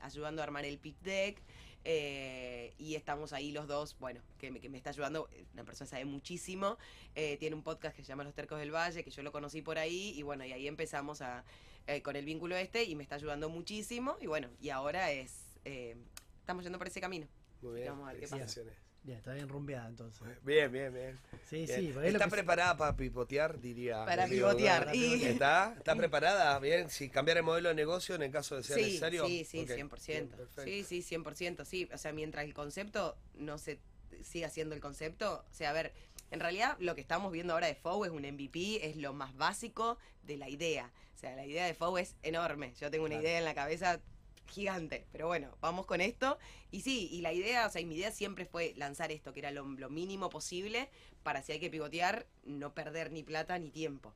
[0.01, 1.41] ayudando a armar el pitch deck.
[1.86, 5.63] Eh, y estamos ahí los dos, bueno, que me, que me está ayudando, eh, una
[5.63, 6.77] persona que sabe muchísimo,
[7.15, 9.61] eh, tiene un podcast que se llama Los Tercos del Valle, que yo lo conocí
[9.61, 11.43] por ahí, y bueno, y ahí empezamos a,
[11.88, 15.57] eh, con el vínculo este, y me está ayudando muchísimo, y bueno, y ahora es,
[15.65, 15.95] eh,
[16.39, 17.27] estamos yendo por ese camino.
[17.61, 17.89] Muy bien.
[17.89, 18.61] Vamos a ver qué pasa.
[19.04, 20.26] Bien, está bien rumbeada entonces.
[20.43, 21.20] Bien, bien, bien.
[21.49, 21.93] Sí, Bien.
[21.93, 24.06] sí, ¿Está se- preparada para pivotear, diría?
[24.06, 25.74] Para pivotear, y- ¿Está?
[25.78, 26.58] ¿Está preparada?
[26.60, 29.26] Bien, si cambiar el modelo de negocio en el caso de ser Sí, necesario.
[29.28, 30.08] sí, sí, Ok, 100%.
[30.08, 30.30] bien,
[30.64, 31.89] sí, sí, 100%, sí.
[31.93, 33.80] O sea, mientras el concepto no se
[34.22, 35.91] siga siendo el concepto, o sea, a ver,
[36.32, 39.36] en realidad lo que estamos viendo ahora de FOW es un MVP, es lo más
[39.36, 40.91] básico de la idea.
[41.14, 42.74] O sea, la idea de FOW es enorme.
[42.80, 43.24] Yo tengo una Claro.
[43.28, 43.99] idea en la cabeza
[44.48, 46.38] gigante, pero bueno, vamos con esto.
[46.72, 49.39] Y sí, y la idea, o sea, y mi idea siempre fue lanzar esto, que
[49.39, 50.89] era lo, lo mínimo posible,
[51.24, 54.14] para si hay que pivotear, no perder ni plata ni tiempo.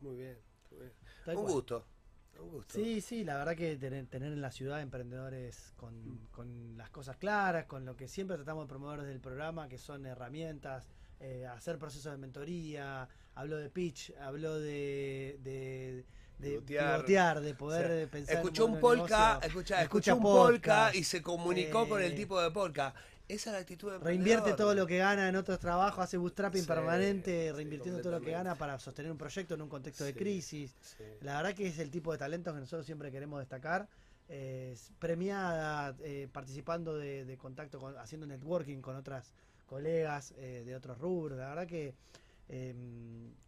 [0.00, 0.38] Muy bien.
[0.70, 0.92] muy bien.
[1.24, 1.52] Tal Un cual.
[1.54, 1.86] gusto.
[2.38, 2.74] Un gusto.
[2.74, 7.16] Sí, sí, la verdad que tener, tener en la ciudad emprendedores con, con las cosas
[7.16, 10.88] claras, con lo que siempre tratamos de promover desde el programa, que son herramientas,
[11.20, 16.06] eh, hacer procesos de mentoría, habló de pitch, habló de, de,
[16.38, 17.40] de Pivotear.
[17.40, 21.22] de poder O sea, pensar en escuchó un polka, escucha, escuchó un polka y se
[21.22, 22.94] comunicó con el tipo de polka.
[23.28, 26.62] Esa es la actitud de Reinvierte todo lo que gana en otros trabajos, hace bootstrapping
[26.62, 30.04] Sí, permanente, sí, reinvirtiendo todo lo que gana para sostener un proyecto en un contexto
[30.04, 30.74] de crisis.
[31.20, 33.88] La verdad que es el tipo de talentos que nosotros siempre queremos destacar.
[34.28, 39.34] Eh, premiada, eh, participando de, de contacto, con, haciendo networking con otras
[39.66, 41.38] colegas eh, de otros rubros.
[41.38, 41.94] La verdad que
[42.54, 42.74] eh,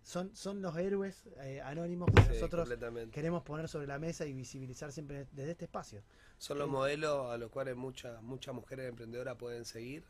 [0.02, 2.68] son, son los héroes eh, anónimos que Sí, nosotros
[3.12, 6.02] queremos poner sobre la mesa y visibilizar siempre desde este espacio.
[6.38, 6.72] Son los Sí.
[6.72, 10.04] modelos a los cuales muchas muchas mujeres emprendedoras pueden seguir.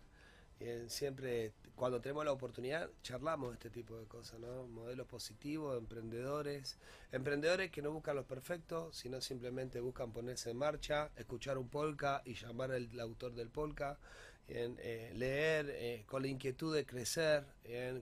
[0.61, 4.69] Eh, siempre, cuando tenemos la oportunidad, charlamos de este tipo de cosas, ¿no?
[4.69, 6.79] Modelos positivos, emprendedores.
[7.11, 12.23] Emprendedores que no buscan los perfectos, sino simplemente buscan ponerse en marcha, escuchar un polka
[12.25, 13.99] y llamar al autor del polka.
[14.49, 17.45] Bien, eh, leer eh, con la inquietud de crecer,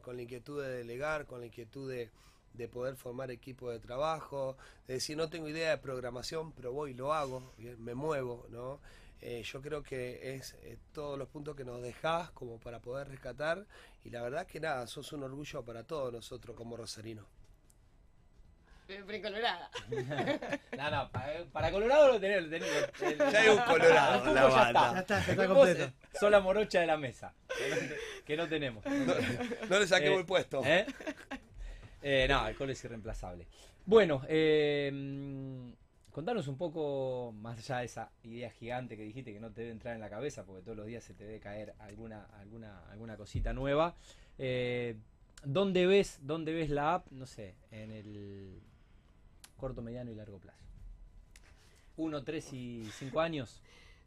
[0.03, 2.11] con la inquietud de delegar, con la inquietud de,
[2.55, 6.93] de poder formar equipo de trabajo, de decir no tengo idea de programación, pero voy
[6.93, 8.81] y lo hago, bien, me muevo, ¿no?
[9.21, 13.09] Eh, yo creo que es eh, todos los puntos que nos dejás como para poder
[13.09, 13.65] rescatar
[14.05, 17.25] y la verdad que nada, sos un orgullo para todos nosotros como rosarinos.
[19.07, 19.71] Precolorada.
[20.77, 22.43] No, no, para, para Colorado lo tenés.
[22.45, 22.69] lo tenés,
[23.01, 24.69] lo- el- Ya hay un Colorado en la ya banda.
[24.69, 24.93] está.
[24.95, 25.85] Ya está, ya está Vos, completo.
[25.85, 27.35] eh, sos la morocha de la mesa.
[28.25, 28.85] Que no, tenemos.
[28.87, 30.63] No le saquemos Eh, el puesto.
[30.65, 30.87] ¿Eh?
[32.03, 33.47] Eh, no, cole es irreemplazable.
[33.85, 34.91] Bueno, eh,
[36.11, 39.73] contanos un poco, más allá de esa idea gigante que dijiste que no te debe
[39.73, 43.17] entrar en la cabeza, porque todos los días se te debe caer alguna, alguna, alguna
[43.17, 43.95] cosita nueva.
[44.39, 44.97] Eh,
[45.45, 48.61] ¿dónde, ves, ¿Dónde ves la app, no sé, en el
[49.63, 50.59] corto, mediano y largo plazo?
[51.97, 53.63] ¿Uno, tres y cinco años?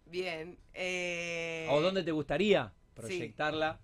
[0.06, 0.58] Bien.
[0.74, 3.80] eh, ¿O dónde te gustaría proyectarla?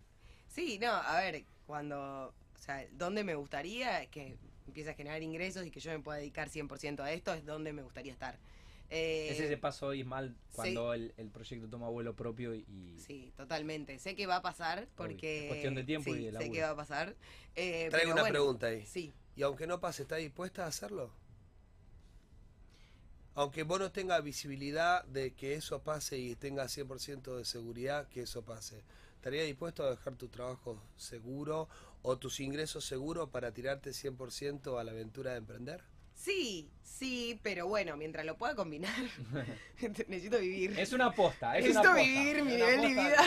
[0.50, 5.66] Sí, no, a ver, cuando, o sea, donde me gustaría que empiece a generar ingresos
[5.66, 8.38] y que yo me pueda dedicar 100% a esto es donde me gustaría estar.
[8.90, 13.00] Eh, Es ese paso, Ismael, cuando el, el proyecto toma vuelo propio y...
[13.00, 13.98] Sí, totalmente.
[14.00, 15.44] Sé que va a pasar porque...
[15.44, 16.52] Es cuestión de tiempo sí, y de sé laburo.
[16.54, 17.16] que va a pasar.
[17.56, 18.86] eh, Traigo una bueno, pregunta ahí.
[18.86, 19.14] Sí.
[19.38, 21.10] Y aunque no pase, ¿estás dispuesta a hacerlo?
[23.36, 28.24] Aunque vos no tengas visibilidad de que eso pase y tengas 100% de seguridad que
[28.24, 28.84] eso pase,
[29.16, 31.70] ¿estarías dispuesto a dejar tu trabajo seguro
[32.02, 35.82] o tus ingresos seguros para tirarte 100% a la aventura de emprender?
[36.14, 38.94] Sí, sí, pero bueno, mientras lo pueda combinar,
[40.08, 40.78] necesito vivir.
[40.78, 42.04] Es una aposta, es una Necesito aposta.
[42.04, 43.24] vivir, mi nivel de vida.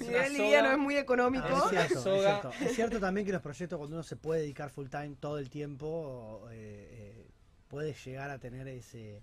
[0.00, 1.46] Mi nivel de vida no es muy económico.
[1.48, 2.40] Ah, Es cierto, es soga.
[2.40, 2.64] cierto.
[2.64, 5.48] Es cierto también que los proyectos cuando uno se puede dedicar full time todo el
[5.48, 7.26] tiempo, eh, eh,
[7.68, 9.22] puede llegar a tener ese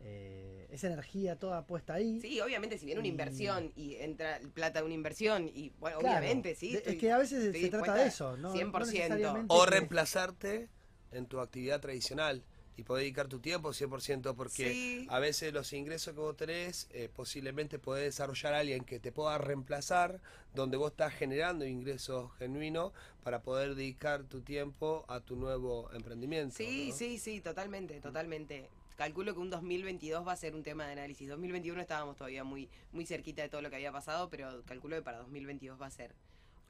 [0.00, 2.20] eh, esa energía toda puesta ahí.
[2.20, 5.98] Sí, obviamente, si viene una Y- inversión y entra plata de una inversión, y bueno,
[5.98, 6.18] Claro.
[6.18, 6.76] obviamente, sí.
[6.76, 8.48] Estoy- es que a veces se trata de eso, ¿no?
[8.48, 9.14] No 100%.
[9.14, 10.68] necesariamente O reemplazarte
[11.12, 12.44] en tu actividad tradicional
[12.76, 15.06] y poder dedicar tu tiempo 100% porque Sí.
[15.10, 19.10] a veces los ingresos que vos tenés eh, posiblemente podés desarrollar a alguien que te
[19.10, 20.20] pueda reemplazar
[20.54, 22.92] donde vos estás generando ingresos genuinos
[23.24, 26.54] para poder dedicar tu tiempo a tu nuevo emprendimiento.
[26.56, 26.96] Sí, ¿no?
[26.96, 28.68] sí, sí, totalmente, totalmente.
[28.98, 31.28] Calculo que un 2022 va a ser un tema de análisis.
[31.28, 35.02] 2021 estábamos todavía muy, muy cerquita de todo lo que había pasado, pero calculo que
[35.02, 36.16] para 2022 va a ser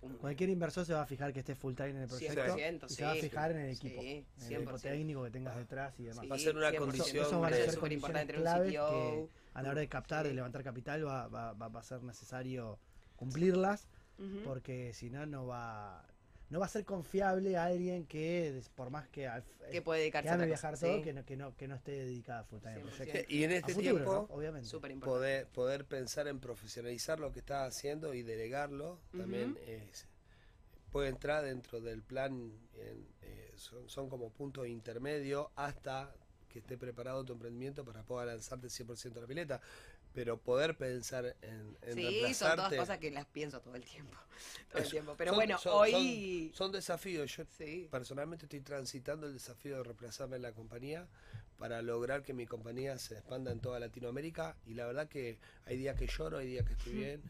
[0.02, 0.12] un...
[0.18, 2.92] Cualquier inversor se va a fijar que esté full time en el proyecto 100%, y
[2.92, 4.08] se va a fijar en el Sí, equipo, en
[4.42, 4.56] el 100%.
[4.56, 6.20] equipo técnico que tengas detrás y demás.
[6.20, 6.78] Sí, Va a ser una 100%.
[6.78, 10.26] condición Eso van a ser súper importante condiciones claves que a la hora de captar,
[10.26, 12.78] de levantar capital, va, va- va- va a ser necesario
[13.16, 13.88] cumplirlas,
[14.44, 16.06] porque si no, no va,
[16.50, 20.26] no va a ser confiable a alguien que, por más que, al- que puede dedicarse
[20.26, 21.02] que a ame viajar cosa, todo, sí.
[21.02, 22.96] que, no, que, no, que no esté dedicada full time al 100%.
[22.96, 23.32] proyecto.
[23.34, 24.34] Y en este futuro, tiempo ¿no?
[24.34, 24.68] obviamente.
[25.06, 30.06] Poder, poder pensar en profesionalizar lo que estás haciendo y delegarlo también es-
[30.90, 36.14] puede entrar dentro del plan, en, eh, son, son como puntos intermedios hasta
[36.48, 39.60] que esté preparado tu emprendimiento para poder lanzarte 100% a la pileta.
[40.18, 44.16] Pero poder pensar en, en Sí, son todas cosas que las pienso todo el tiempo.
[44.72, 45.14] Todo el tiempo.
[45.16, 46.48] Pero son- bueno, son- hoy...
[46.52, 47.36] Son, son desafíos.
[47.36, 47.86] Yo Sí.
[47.88, 51.06] personalmente estoy transitando el desafío de reemplazarme en la compañía
[51.56, 55.76] para lograr que mi compañía se expanda en toda Latinoamérica y la verdad que hay
[55.76, 57.22] días que lloro, hay días que estoy bien,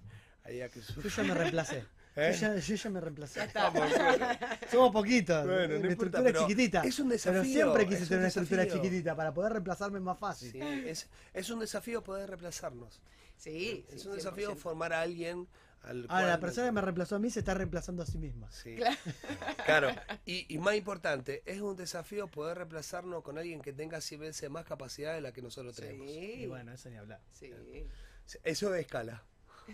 [0.44, 1.10] hay días que Yo sufro.
[1.10, 1.84] ya me reemplacé.
[2.20, 2.32] ¿Eh?
[2.32, 3.40] Yo, ya, yo ya me reemplacé.
[3.54, 4.58] Ya.
[4.70, 5.46] Somos poquitos.
[5.46, 6.82] Bueno, no mi importa, estructura pero es chiquitita.
[6.82, 10.00] es un Pero desafío, siempre quise es un tener una estructura chiquitita para poder reemplazarme
[10.00, 10.50] más fácil.
[10.52, 13.00] Sí, es, es un desafío poder reemplazarnos.
[13.36, 14.56] Sí, es sí, un desafío 100%.
[14.56, 15.46] formar a alguien
[15.82, 18.50] al Ahora, la persona que me reemplazó a mí se está reemplazando a sí misma.
[18.50, 18.76] Sí.
[19.64, 19.90] Claro.
[20.26, 24.50] Y, y más importante, es un desafío poder reemplazarnos con alguien que tenga 100 veces
[24.50, 26.10] más capacidad de la que nosotros tenemos.
[26.10, 27.20] Sí, Y bueno, eso ni hablar.
[27.32, 27.52] sí,
[28.42, 29.22] Eso es escala.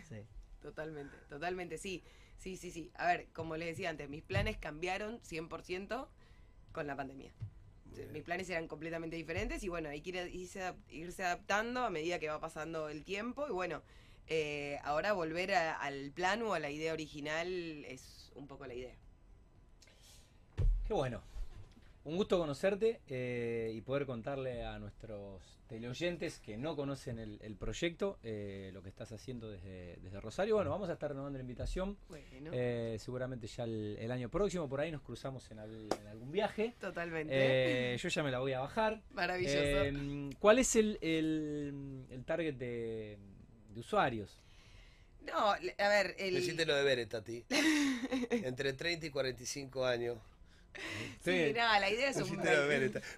[0.09, 0.27] Sí.
[0.61, 2.05] totalmente, totalmente, sí.
[2.39, 2.91] Sí, sí, sí.
[2.95, 6.09] A ver, como les decía antes, mis planes cambiaron 100%
[6.73, 7.33] con la pandemia.
[7.87, 8.13] Bien.
[8.13, 11.91] Mis planes eran completamente diferentes y bueno, hay que ir- irse, adap- irse adaptando a
[11.91, 13.83] medida que va pasando el tiempo y bueno,
[14.27, 18.75] eh, ahora volver a- al plan o a la idea original es un poco la
[18.75, 18.95] idea.
[20.87, 21.23] Qué bueno.
[22.05, 27.57] Un gusto conocerte eh, y poder contarle a nuestros teleoyentes que no conocen el, el
[27.57, 30.57] proyecto, eh, lo que estás haciendo desde, desde Rosario.
[30.57, 31.97] Bueno, vamos a estar renovando la invitación.
[32.11, 36.07] Bueno, eh, seguramente ya el, el año próximo, por ahí nos cruzamos en, al- en
[36.07, 36.75] algún viaje.
[36.79, 37.33] totalmente.
[37.35, 39.01] Eh, yo ya me la voy a bajar.
[39.13, 39.57] Maravilloso.
[39.57, 43.17] Eh, ¿Cuál es el, el- el target de,
[43.71, 44.43] de usuarios?
[45.23, 46.35] no, le- a ver, el...
[46.35, 47.47] Decite lo de Tati.
[48.31, 50.19] Entre 30 y 45 años.
[51.25, 52.37] Sí, no, la idea es un...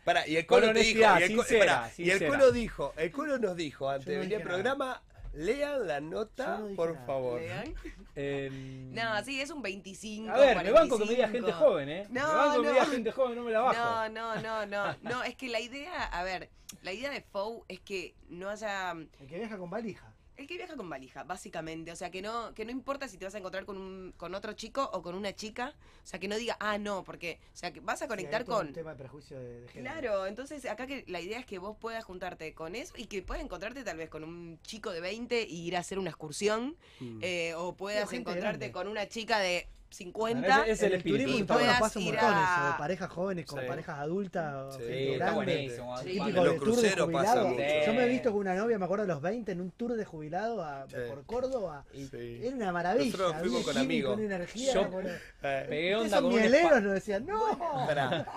[0.04, 2.26] Pará, y el Colo te dijo, y el, sincera, pará, y el.
[2.28, 4.50] Colo dijo, el Colo nos dijo antes de no venir al nada.
[4.54, 5.02] programa,
[5.34, 7.06] lean la nota, no por nada.
[7.06, 7.40] favor.
[7.40, 7.74] ¿Lean?
[8.14, 8.50] Eh,
[8.92, 10.30] No, sí, es un 25.
[10.30, 11.46] A ver, me banco que me diga 45.
[11.46, 12.06] gente joven, ¿eh?
[12.10, 12.72] me No, banco que me no.
[12.72, 13.74] diga gente joven, no me la bajo.
[13.74, 14.96] No, no, no, no.
[15.02, 16.48] No, es que la idea, a ver,
[16.82, 18.92] la idea de FOU es que no haya.
[18.92, 20.12] El que viaja con valija.
[20.36, 21.92] El que viaja con valija, básicamente.
[21.92, 24.34] O sea, que no, que no importa si te vas a encontrar con, un, con
[24.34, 25.74] otro chico o con una chica.
[26.04, 27.38] O sea, que no diga, ah, no, porque.
[27.54, 28.68] O sea, que vas a conectar Sí, con.
[28.68, 29.94] Un tema de prejuicio de, de género.
[29.94, 33.22] Claro, entonces acá que la idea es que vos puedas juntarte con eso y que
[33.22, 36.76] puedas encontrarte tal vez con un chico de 20 y ir a hacer una excursión.
[37.00, 37.18] Mm.
[37.22, 38.72] eh, o puedas encontrarte grande.
[38.72, 40.62] con una chica de 50.
[40.62, 41.22] Ese- ese- En el espíritu.
[41.24, 43.66] turismo Y puedas pasa un ir montón a- eso, de parejas jóvenes con Sí.
[43.66, 45.44] parejas adultas, Sí, gente Sí, está grande.
[45.44, 45.98] buenísimo.
[45.98, 46.04] Sí.
[46.04, 47.48] Típico de tour de jubilado.
[47.86, 49.94] Yo me he visto con una novia, me acuerdo a los 20, en un tour
[49.94, 50.96] de jubilado a- Sí.
[51.08, 51.84] por Córdoba.
[51.92, 52.08] Sí.
[52.42, 53.04] Era una maravilla.
[53.06, 54.16] Nosotros fuimos había con amigos.
[54.16, 54.74] una energía.
[54.74, 57.56] Yo- con- Eh, Pegué onda con mieleros nos decían, no.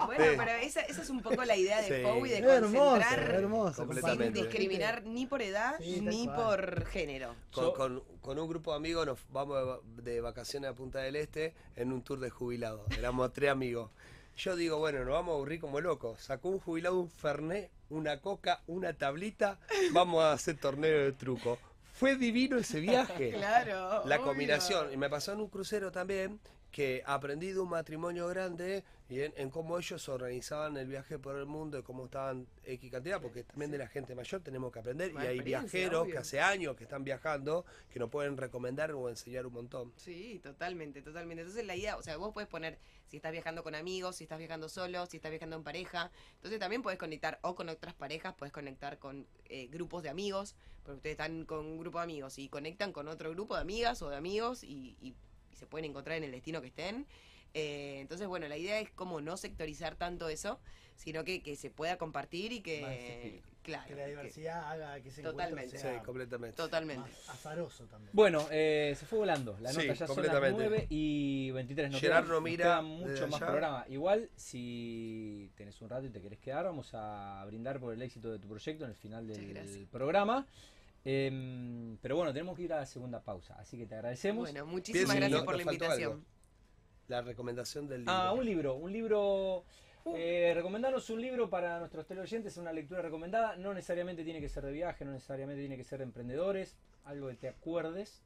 [0.05, 0.35] Bueno, Sí.
[0.37, 3.87] pero esa, esa es un poco la idea de y de Es hermoso, concentrar hermoso.
[4.17, 7.35] sin discriminar ni por edad ni por género.
[7.51, 10.99] Con, con- con un grupo de amigos nos vamos de va- de vacaciones a Punta
[10.99, 12.81] del Este en un tour de jubilados.
[12.97, 13.91] Éramos tres amigos.
[14.37, 16.21] Yo digo, bueno, nos vamos a aburrir como locos.
[16.21, 19.59] Sacó un jubilado un fernet, una coca, una tablita.
[19.91, 21.57] Vamos a hacer torneo de truco.
[21.93, 23.31] Fue divino ese viaje.
[23.37, 24.05] Claro.
[24.05, 24.27] La obvio.
[24.27, 24.93] combinación.
[24.93, 26.39] Y me pasó en un crucero también
[26.71, 31.35] que aprendí de un matrimonio grande y en, en cómo ellos organizaban el viaje por
[31.35, 34.79] el mundo y cómo estaban X cantidad, porque también de la gente mayor tenemos que
[34.79, 35.11] aprender.
[35.13, 36.13] Más y hay viajeros obvio.
[36.13, 39.93] que hace años que están viajando que nos pueden recomendar o enseñar un montón.
[39.95, 41.41] Sí, totalmente, totalmente.
[41.41, 44.37] Entonces la idea, o sea, vos puedes poner si estás viajando con amigos, si estás
[44.37, 46.11] viajando solo, si estás viajando en pareja.
[46.35, 50.55] Entonces también puedes conectar o con otras parejas, puedes conectar con eh, grupos de amigos,
[50.83, 54.03] porque ustedes están con un grupo de amigos y conectan con otro grupo de amigas
[54.03, 55.15] o de amigos y
[55.59, 57.05] se pueden encontrar en el destino que estén.
[57.53, 60.59] Eh, entonces, bueno, la idea es como no sectorizar tanto eso,
[60.95, 65.09] sino que, que se pueda compartir y que, claro, Que la que- diversidad haga que
[65.09, 65.63] ese Totalmente.
[65.75, 66.57] encuentro Sí, sea completamente.
[66.57, 67.09] totalmente.
[67.09, 68.11] más azaroso también.
[68.13, 69.57] Bueno, eh, se fue volando.
[69.61, 70.57] La Sí, nota ya son las completamente.
[70.59, 71.89] 9 y 23.
[71.91, 73.47] Nos Gerard queda, no queda mucho más allá.
[73.47, 73.85] programa.
[73.89, 78.31] Igual, si tenés un rato y te querés quedar, vamos a brindar por el éxito
[78.31, 80.45] de tu proyecto en el final del programa.
[81.05, 83.55] Em, pero bueno, tenemos que ir a la segunda pausa.
[83.59, 84.51] Así que te agradecemos.
[84.51, 86.11] Bueno, muchísimas gracias no- por la invitación.
[86.11, 86.23] algo.
[87.07, 88.13] La recomendación del libro.
[88.13, 89.65] Ah, un libro, un libro.
[90.15, 93.55] Eh, recomendarnos un libro para nuestros teleoyentes, una lectura recomendada.
[93.57, 96.77] No necesariamente tiene que ser de viaje, no necesariamente tiene que ser de emprendedores.
[97.05, 98.23] Algo que te acuerdes,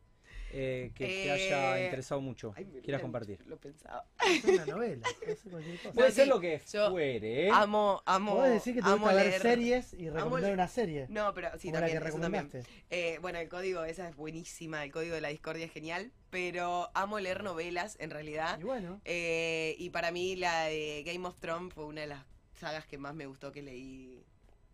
[0.55, 2.53] eh, que te haya Eh, interesado mucho.
[2.55, 3.39] Ay, me- Quieras me- compartir.
[3.47, 4.05] Lo pensaba.
[4.27, 5.91] Es una novela, puede ser cualquier cosa.
[5.93, 7.49] Puede No, ser sí, lo que yo fuere, ¿eh?
[7.51, 8.35] Amo, amo.
[8.35, 9.41] Podés decir que te amo gusta ver leer.
[9.41, 11.07] series y recomendar una serie.
[11.09, 12.43] No, pero sí, la también, que eso también.
[12.45, 12.83] recomendaste.
[12.89, 16.89] Eh, bueno, el código, esa es buenísima, el código de la discordia es genial, pero
[16.93, 18.59] amo leer novelas en realidad.
[18.59, 22.25] Y bueno, Eh, y para mí la de Game of Thrones fue una de las
[22.53, 24.23] sagas que más me gustó que leí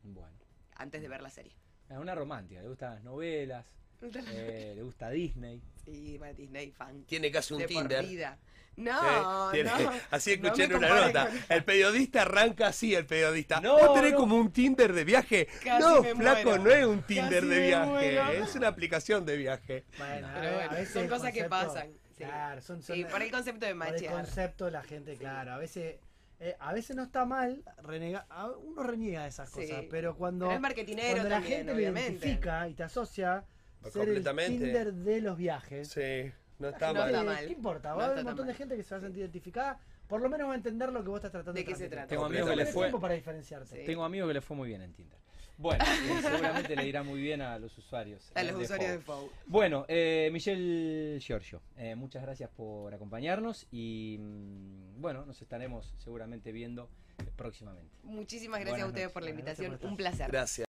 [0.03, 0.37] Bueno,
[0.75, 1.53] antes de ver la serie.
[1.89, 3.65] es una romántica, le gustan las novelas,
[4.01, 5.61] eh, le gusta Disney.
[5.85, 7.03] Sí, bueno, Disney fan.
[7.03, 8.05] Tiene casi un de por Tinder.
[8.05, 8.37] vida.
[8.41, 8.45] ¿eh?
[8.77, 9.91] No, Tiene- no.
[10.11, 11.27] Así escuché en una nota.
[11.27, 13.59] con- El periodista arranca así, el periodista.
[13.59, 14.17] No, ¿Vos tenés no.
[14.19, 15.47] como un Tinder de viaje?
[15.63, 16.63] Casi no, flaco, muero.
[16.63, 18.37] no es un Tinder Casi de viaje.
[18.39, 19.83] Es una aplicación de viaje.
[19.97, 21.89] bueno, Pero bueno, a veces son cosas que pasan.
[22.17, 22.23] Sí.
[22.25, 24.13] Claro, son, son Sí, por el concepto de por el machear.
[24.13, 25.95] concepto la gente, claro, a veces
[26.41, 28.25] eh, a veces no está mal renegar,
[28.63, 29.55] uno reniega de esas Sí.
[29.61, 32.11] cosas, pero cuando Pero es marketinero cuando la también, gente lo obviamente.
[32.11, 33.43] identifica y te asocia
[33.83, 34.65] Ser el completamente.
[34.65, 35.87] Tinder de los viajes.
[35.89, 37.09] Sí, no está No mal.
[37.09, 37.45] está mal.
[37.45, 37.89] ¿Qué importa?
[37.91, 40.21] No Va a haber un montón de gente que se va a sentir identificada, por
[40.21, 42.07] lo menos va a entender lo que vos estás tratando ¿De de qué se trata?
[42.07, 43.83] Tengo amigos que les fue, tiempo para diferenciarte.
[43.85, 45.19] tengo amigos que les fue muy bien en Tinder.
[45.57, 45.87] Bueno, eh,
[46.21, 48.31] seguramente le irá muy bien a los usuarios.
[48.33, 49.27] A eh, los de usuarios de Fou.
[49.27, 49.31] FOU.
[49.45, 56.53] Bueno, eh, Michelle Giorgio, eh, muchas gracias por acompañarnos y mm, bueno, nos estaremos seguramente
[56.53, 56.89] viendo
[57.35, 57.93] próximamente.
[58.03, 59.13] Muchísimas gracias Buenas a ustedes noches.
[59.13, 59.77] por la invitación.
[59.77, 60.27] por Un placer.
[60.31, 60.65] Gracias.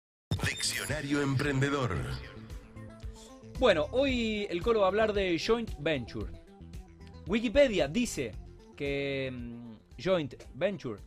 [0.47, 1.97] Diccionario Emprendedor.
[3.57, 6.27] Bueno, hoy el Colo va a hablar de joint venture.
[7.25, 8.33] Wikipedia dice
[8.75, 10.99] que mm, joint venture,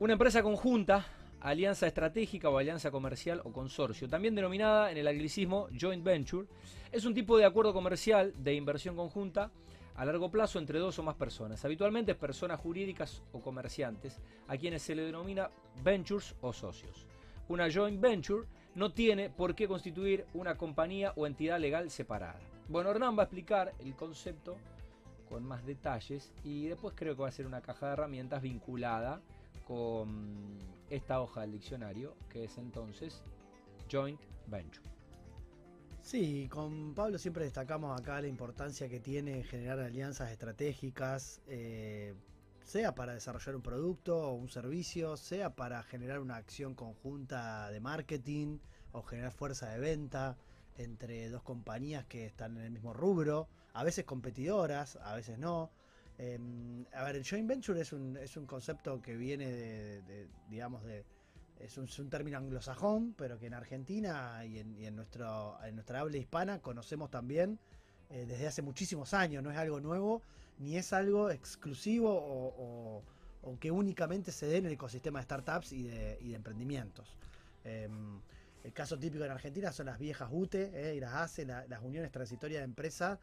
[0.00, 1.06] una empresa conjunta,
[1.40, 6.48] alianza estratégica o alianza comercial o consorcio, también denominada en el anglicismo joint venture,
[6.90, 9.52] es un tipo de acuerdo comercial de inversión conjunta
[9.94, 11.64] a largo plazo entre dos o más personas.
[11.64, 14.18] Habitualmente personas jurídicas o comerciantes,
[14.48, 15.50] a quienes se le denomina
[15.84, 17.06] ventures o socios.
[17.46, 18.44] Una joint venture
[18.78, 22.38] no tiene por qué constituir una compañía o entidad legal separada.
[22.68, 24.56] Bueno, Hernán va a explicar el concepto
[25.28, 29.20] con más detalles y después creo que va a ser una caja de herramientas vinculada
[29.66, 30.56] con
[30.90, 33.20] esta hoja del diccionario que es entonces
[33.90, 34.88] joint venture.
[36.00, 42.14] Sí, con Pablo siempre destacamos acá la importancia que tiene generar alianzas estratégicas, eh,
[42.68, 47.80] sea para desarrollar un producto o un servicio, sea para generar una acción conjunta de
[47.80, 48.58] marketing
[48.92, 50.36] o generar fuerza de venta
[50.76, 55.70] entre dos compañías que están en el mismo rubro, a veces competidoras, a veces no.
[56.18, 56.38] Eh,
[56.92, 61.06] a ver, el joint venture es un, es un concepto que viene de, digamos, de,
[61.58, 65.56] es un, es un término anglosajón, pero que en Argentina y en, y en nuestro,
[65.64, 67.58] en nuestra habla hispana conocemos también
[68.10, 69.42] eh, desde hace muchísimos años.
[69.42, 70.22] No es algo nuevo,
[70.58, 73.04] ni es algo exclusivo o, o-
[73.42, 77.16] o que únicamente se dé en el ecosistema de startups y de, y de emprendimientos.
[77.64, 78.20] Em,
[78.64, 81.82] el caso típico en Argentina son las viejas UTE eh, y las ACE, la- las
[81.82, 83.18] uniones transitorias de empresas,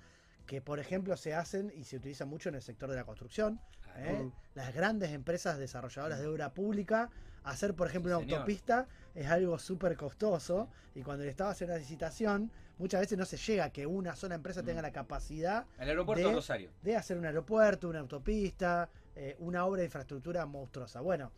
[0.46, 3.60] que por ejemplo se hacen y se utilizan mucho en el sector de la construcción.
[3.98, 4.30] ¿eh?
[4.54, 7.10] Las grandes empresas desarrolladoras de obra pública,
[7.44, 8.40] hacer por ejemplo Sí, una señor.
[8.40, 13.26] autopista es algo súper costoso y cuando le estabas en una licitación, muchas veces no
[13.26, 14.84] se llega a que una sola empresa tenga Mm.
[14.84, 16.70] la capacidad El aeropuerto de- de Rosario.
[16.82, 21.02] de hacer un aeropuerto, una autopista, eh, una obra de infraestructura monstruosa.
[21.02, 21.32] Bueno,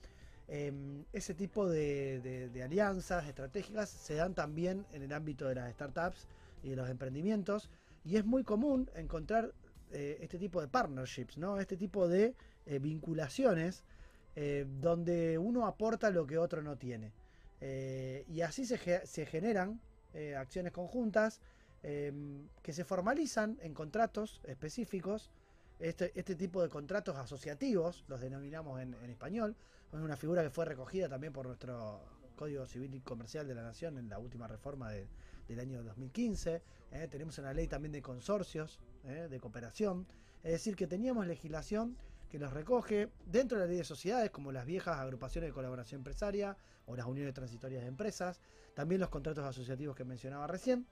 [0.47, 5.55] em, ese tipo de, de- de alianzas estratégicas se dan también en el ámbito de
[5.55, 6.25] las startups
[6.63, 7.69] y de los emprendimientos
[8.05, 9.53] y es muy común encontrar
[9.91, 11.59] eh, este tipo de partnerships, ¿no?
[11.61, 12.33] Este tipo de
[12.65, 13.83] eh, vinculaciones
[14.35, 17.11] eh, donde uno aporta lo que otro no tiene.
[18.27, 19.79] Y así se, ge- se generan
[20.17, 21.41] eh, acciones conjuntas
[21.83, 25.29] em, que se formalizan en contratos específicos.
[25.79, 29.55] Este, este tipo de contratos asociativos, los denominamos en, en español,
[29.93, 32.01] es una figura que fue recogida también por nuestro
[32.35, 35.07] Código Civil y Comercial de la Nación en la última reforma de-
[35.47, 36.61] del año 2015.
[36.91, 37.07] ¿eh?
[37.09, 39.27] Tenemos una ley también de consorcios, ¿eh?
[39.29, 40.07] de cooperación.
[40.43, 41.95] Es decir, que teníamos legislación
[42.29, 45.99] que los recoge dentro de la ley de sociedades, como las viejas agrupaciones de colaboración
[45.99, 48.41] empresaria o las uniones transitorias de empresas,
[48.73, 50.85] también los contratos asociativos que mencionaba recién,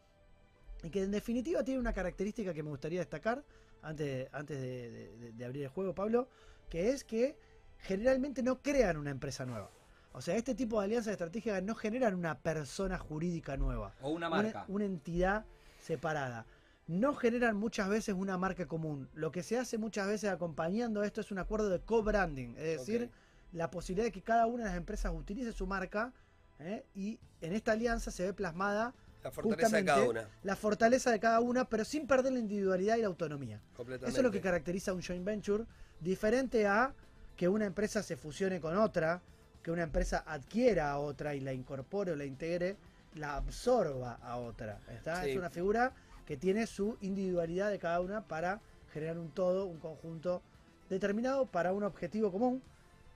[0.83, 3.43] y que en definitiva tiene una característica que me gustaría destacar
[3.81, 6.27] antes, antes de, de- de- abrir el juego, Pablo,
[6.69, 7.37] que es que
[7.79, 9.69] generalmente no crean una empresa nueva.
[10.13, 14.27] O sea, este tipo de alianzas estratégicas no generan una persona jurídica nueva O una
[14.27, 14.65] una, marca.
[14.69, 15.45] una entidad
[15.79, 16.45] separada.
[16.87, 19.09] No generan muchas veces una marca común.
[19.13, 23.09] Lo que se hace muchas veces acompañando esto es un acuerdo de co-branding, es decir,
[23.53, 26.13] la posibilidad de que cada una de las empresas utilice su marca
[26.59, 26.85] ¿eh?
[26.93, 30.29] y en esta alianza se ve plasmada La fortaleza de cada una.
[30.43, 33.61] la fortaleza de cada una, pero sin perder la individualidad y la autonomía.
[33.75, 34.11] Completamente.
[34.11, 35.65] Eso es lo que caracteriza a un joint venture,
[35.99, 36.93] diferente a
[37.35, 39.21] que una empresa se fusione con otra,
[39.63, 42.77] que una empresa adquiera a otra y la incorpore o la integre,
[43.15, 44.79] la absorba a otra.
[44.89, 45.23] ¿está?
[45.23, 45.31] Sí.
[45.31, 45.91] Es una figura
[46.25, 48.61] que tiene su individualidad de cada una para
[48.91, 50.41] generar un todo, un conjunto
[50.89, 52.61] determinado para un objetivo común,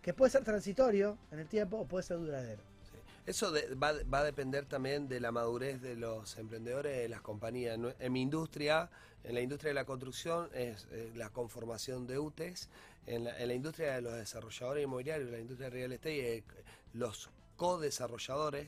[0.02, 2.62] que puede ser transitorio en el tiempo o puede ser duradero.
[3.26, 7.78] Eso va, a depender también de la madurez de los emprendedores, de las compañías.
[8.00, 8.90] En mi industria,
[9.24, 12.70] en la industria de la construcción, es eh, la conformación de UTES.
[13.06, 16.44] En la, en la industria de los desarrolladores inmobiliarios, la industria de real estate, eh,
[16.94, 18.68] los co-desarrolladores,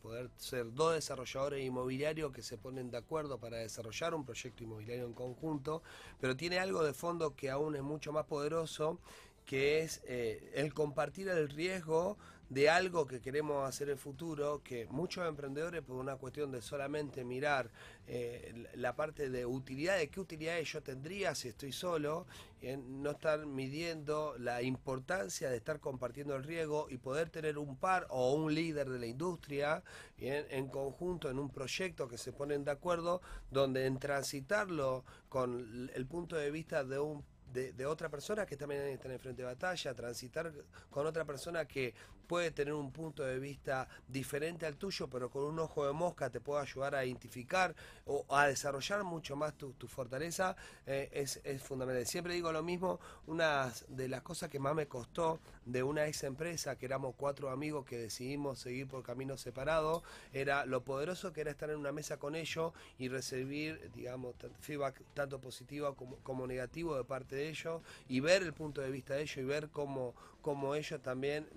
[0.00, 5.06] poder ser dos desarrolladores inmobiliarios que se ponen de acuerdo para desarrollar un proyecto inmobiliario
[5.06, 5.82] en conjunto,
[6.20, 8.98] pero tiene algo de fondo que aún es mucho más poderoso,
[9.44, 12.16] que es eh, el compartir el riesgo
[12.50, 16.60] de algo que queremos hacer en el futuro, que muchos emprendedores por una cuestión de
[16.60, 17.70] solamente mirar
[18.08, 22.26] eh, la parte de utilidad, de qué utilidades yo tendría si estoy solo,
[22.60, 27.76] eh, no estar midiendo la importancia de estar compartiendo el riesgo y poder tener un
[27.76, 29.82] par o un líder de la industria
[30.18, 36.06] en conjunto en un proyecto que se ponen de acuerdo, donde en transitarlo con el
[36.06, 39.42] punto de vista de un de, de otra persona que también está en el frente
[39.42, 40.52] de batalla, transitar
[40.88, 41.94] con otra persona que
[42.30, 46.30] puede tener un punto de vista diferente al tuyo, pero con un ojo de mosca
[46.30, 47.74] te puede ayudar a identificar
[48.06, 50.54] o a desarrollar mucho más tu, tu fortaleza,
[50.86, 52.06] eh, es, fundamental.
[52.06, 56.22] Siempre digo lo mismo, una de las cosas que más me costó de una ex
[56.22, 61.40] empresa, que éramos cuatro amigos que decidimos seguir por caminos separados, era lo poderoso que
[61.40, 66.46] era estar en una mesa con ellos y recibir, digamos, feedback tanto positivo como, como
[66.46, 69.68] negativo de parte de ellos y ver el punto de vista de ellos y ver
[69.70, 71.48] cómo, cómo ellos también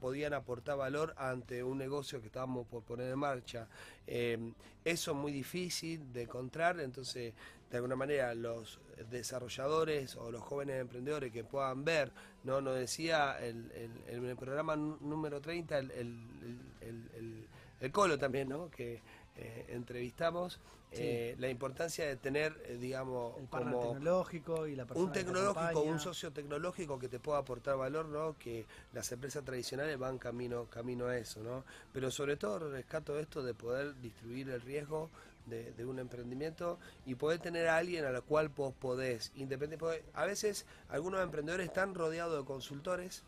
[0.00, 3.68] podían aportar valor ante un negocio que estábamos por poner en marcha.
[4.06, 4.52] Eh,
[4.84, 7.34] eso es muy difícil de encontrar, entonces
[7.70, 8.78] de alguna manera los
[9.10, 12.12] desarrolladores o los jóvenes emprendedores que puedan ver,
[12.44, 13.70] no nos decía el,
[14.08, 17.48] el- el programa nú- número 30 el, el- el- el-
[17.80, 18.70] el Colo también, ¿no?
[18.70, 19.02] que
[19.36, 20.60] eh, entrevistamos,
[20.96, 21.02] Sí.
[21.04, 25.80] eh, la importancia de tener, eh, digamos, El como tecnológico y la persona un tecnológico,
[25.82, 28.36] un socio tecnológico que te pueda aportar valor, ¿no?
[28.38, 31.64] Que las empresas tradicionales van camino, camino a eso, ¿no?
[31.92, 35.10] Pero sobre todo rescato esto de poder distribuir el riesgo
[35.46, 40.04] de, de un emprendimiento y poder tener a alguien a la cual vos podés, independiente,
[40.14, 43.22] a veces algunos emprendedores están rodeados de consultores,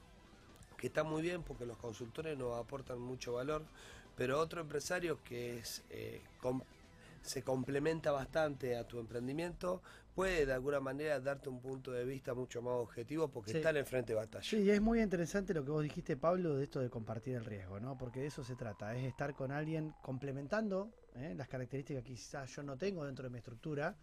[0.77, 3.63] que está muy bien porque los consultores nos aportan mucho valor,
[4.17, 6.21] pero otro empresario que es eh,
[7.23, 9.83] se complementa bastante a tu emprendimiento
[10.15, 13.57] puede de alguna manera darte un punto de vista mucho más objetivo porque Sí.
[13.59, 14.43] está en el frente de batalla.
[14.45, 17.45] Sí, y es muy interesante lo que vos dijiste, Pablo, de esto de compartir el
[17.45, 17.97] riesgo, ¿no?
[17.97, 21.35] Porque de eso se trata, es estar con alguien complementando ¿eh?
[21.37, 23.97] las características que quizás yo no tengo dentro de mi estructura,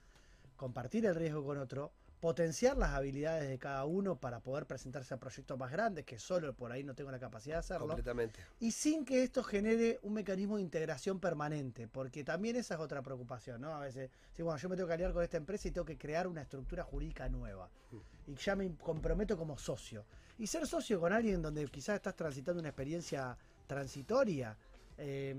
[0.55, 1.91] compartir el riesgo con otro,
[2.25, 6.55] potenciar las habilidades de cada uno para poder presentarse a proyectos más grandes, que solo
[6.55, 7.85] por ahí no tengo la capacidad de hacerlo.
[7.85, 8.39] Completamente.
[8.59, 13.03] Y sin que esto genere un mecanismo de integración permanente, porque también esa es otra
[13.03, 13.75] preocupación, ¿no?
[13.75, 15.99] A veces, sí, bueno, yo me tengo que aliar con esta empresa y tengo que
[15.99, 17.69] crear una estructura jurídica nueva.
[18.25, 20.03] Y ya me comprometo como socio.
[20.39, 23.37] Y ser socio con alguien donde quizás estás transitando una experiencia
[23.67, 24.57] transitoria,
[24.97, 25.35] eh,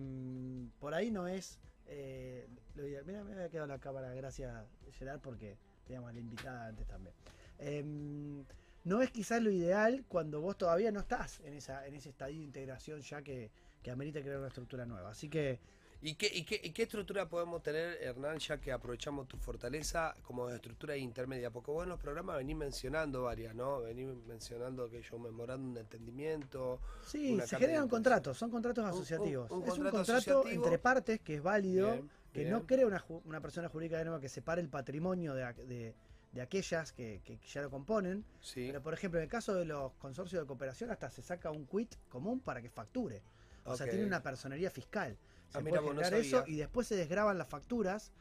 [0.79, 1.59] por ahí no es
[1.89, 2.47] eh.
[2.77, 4.53] Mira, me había quedado la cámara, gracias
[4.93, 7.15] Gerard, porque teníamos a la invitada antes también.
[7.59, 8.45] Em,
[8.85, 12.37] no es quizás lo ideal cuando vos todavía no estás en, esa, en ese estadio
[12.39, 13.51] de integración ya que,
[13.83, 15.11] que amerita crear una estructura nueva.
[15.11, 15.59] Así que
[16.03, 20.15] ¿Y qué, y, qué, y qué estructura podemos tener, Hernán, ya que aprovechamos tu fortaleza
[20.23, 21.51] como estructura intermedia?
[21.51, 23.81] Porque vos en los programas venís mencionando varias, ¿no?
[23.81, 26.81] Venís mencionando que yo memorándum de entendimiento.
[27.05, 29.51] Sí, se generan contratos, son contratos Un- un- asociativos.
[29.51, 30.65] un es un contrato contrato asociativo.
[30.65, 32.53] entre partes que es válido, Bien, que bien.
[32.53, 35.95] no crea una, una persona jurídica nueva que separe el patrimonio de, de-
[36.33, 38.23] de aquellas que, que ya lo componen.
[38.43, 38.65] Sí.
[38.67, 41.67] Pero, por ejemplo, en el caso de los consorcios de cooperación, hasta se saca un
[41.67, 43.23] quit común para que facture.
[43.65, 45.17] O sea, tiene una personería fiscal.
[45.49, 48.13] Se Ah, mira, puede no generar eso y después se desgraban las facturas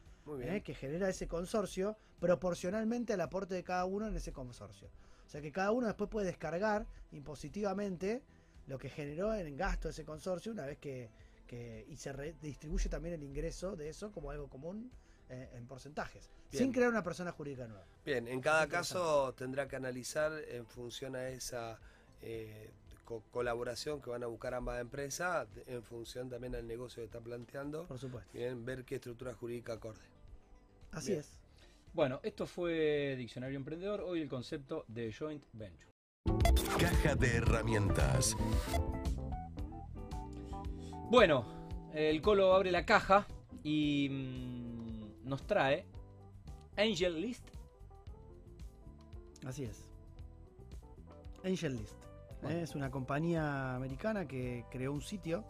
[0.41, 4.87] eh, que genera ese consorcio proporcionalmente al aporte de cada uno en ese consorcio.
[5.25, 8.21] O sea que cada uno después puede descargar impositivamente
[8.67, 11.09] lo que generó en gasto ese consorcio una vez que,
[11.47, 14.91] que- y se redistribuye también el ingreso de eso como algo común
[15.29, 16.65] eh, en porcentajes, Bien.
[16.65, 17.83] sin crear una persona jurídica nueva.
[18.05, 21.79] Bien, en cada caso tendrá que analizar en función a esa
[22.21, 22.69] eh,
[23.05, 27.19] co- colaboración que van a buscar ambas empresas, en función también al negocio que está
[27.21, 27.87] planteando.
[27.87, 28.29] Por supuesto.
[28.33, 30.01] Bien, ver qué estructura jurídica acorde.
[30.91, 31.19] Así Bien.
[31.21, 31.31] es.
[31.93, 35.89] Bueno, esto fue Diccionario Emprendedor, hoy el concepto de joint venture.
[36.79, 38.35] Caja de herramientas.
[41.09, 41.45] Bueno,
[41.93, 43.27] el Colo abre la caja
[43.63, 45.85] y mm, nos trae
[46.77, 47.47] Angel List.
[49.45, 49.87] Así es.
[51.43, 51.95] Angel List.
[52.41, 52.59] Bueno.
[52.59, 55.43] Es una compañía americana que creó un sitio.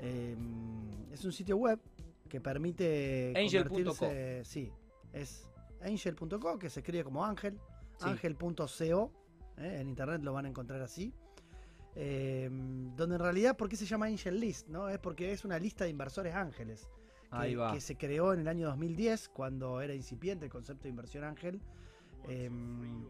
[0.00, 0.36] eh,
[1.12, 1.80] es un sitio web
[2.28, 3.32] que permite.
[3.36, 4.06] Angel.co.
[4.44, 4.72] Sí,
[5.12, 5.46] es
[5.82, 7.58] angel.co, que se escribe como ángel.
[7.98, 8.08] Sí.
[8.08, 9.12] Ángel.co.
[9.58, 9.78] ¿eh?
[9.80, 11.12] En internet lo van a encontrar así.
[11.96, 14.68] Eh, donde en realidad, ¿por qué se llama Angel List?
[14.68, 14.88] ¿no?
[14.88, 16.88] Es porque es una lista de inversores ángeles
[17.72, 21.60] que, se creó en el año 2010, cuando era incipiente el concepto de inversión ángel,
[22.28, 23.06] em,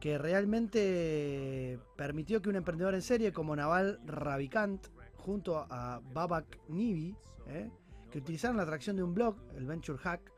[0.00, 7.16] que realmente permitió que un emprendedor en serie como Naval Ravikant, junto a Babak Nivi,
[7.46, 7.70] eh,
[8.10, 10.32] que utilizaron la atracción de un blog, el Venture Hack,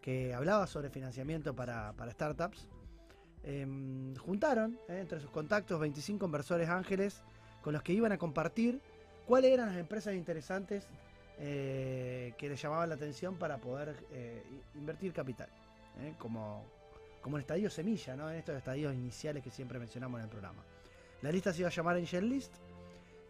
[0.00, 2.68] que hablaba sobre financiamiento para, para startups,
[3.44, 7.22] em, juntaron eh, entre sus contactos 25 inversores ángeles
[7.62, 8.80] con los que iban a compartir
[9.26, 10.86] cuáles eran las empresas interesantes
[11.38, 14.42] eh, que les llamaban la atención para poder eh,
[14.74, 15.48] invertir capital,
[16.18, 16.64] como,
[17.20, 18.30] como el estadio semilla, ¿no?
[18.30, 20.62] en estos estadios iniciales que siempre mencionamos en el programa.
[21.22, 22.52] La lista se iba a llamar Angel List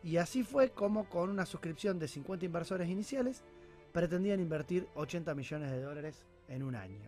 [0.02, 3.42] y así fue como con una suscripción de 50 inversores iniciales
[3.94, 6.98] pretendían invertir 80 millones de dólares en un año.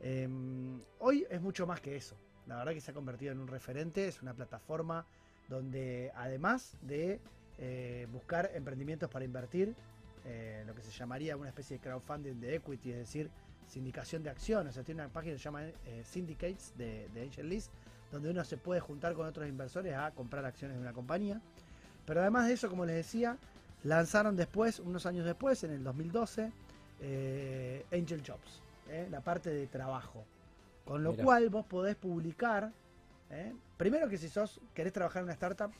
[0.00, 2.14] Em, hoy es mucho más que eso.
[2.46, 5.06] La verdad que se ha convertido en un referente, es una plataforma
[5.48, 7.20] donde además de
[7.58, 9.74] eh, buscar emprendimientos para invertir,
[10.24, 13.30] eh, lo que se llamaría una especie de crowdfunding de equity, es decir,
[13.68, 14.70] sindicación de acciones.
[14.70, 17.70] O sea, tiene una página que se llama eh, Syndicates de, de Angel List,
[18.10, 21.40] donde uno se puede juntar con otros inversores a comprar acciones de una compañía.
[22.06, 23.38] Pero además de eso, como les decía,
[23.82, 26.52] lanzaron después, unos años después, en el 2012,
[27.00, 28.62] eh, Angel Jobs,
[29.10, 30.24] la parte de trabajo.
[30.84, 31.24] Con lo Mirá.
[31.24, 32.72] cual vos podés publicar,
[33.30, 35.70] eh, primero que si sos querés trabajar en una startup,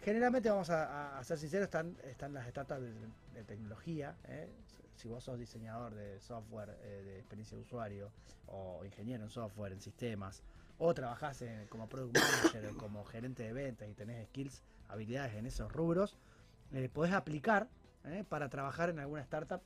[0.00, 2.92] generalmente vamos a, ser sinceros, están, están las startups de,
[3.34, 4.16] de tecnología.
[4.24, 4.48] eh.
[4.94, 8.10] Si vos sos diseñador de software, eh, de experiencia de usuario,
[8.48, 10.42] o ingeniero en software, en sistemas,
[10.78, 15.34] o trabajás en- como product manager, o como gerente de ventas y tenés skills, habilidades
[15.34, 16.16] en esos rubros,
[16.72, 17.68] eh, podés aplicar
[18.06, 19.60] eh, para trabajar en alguna startup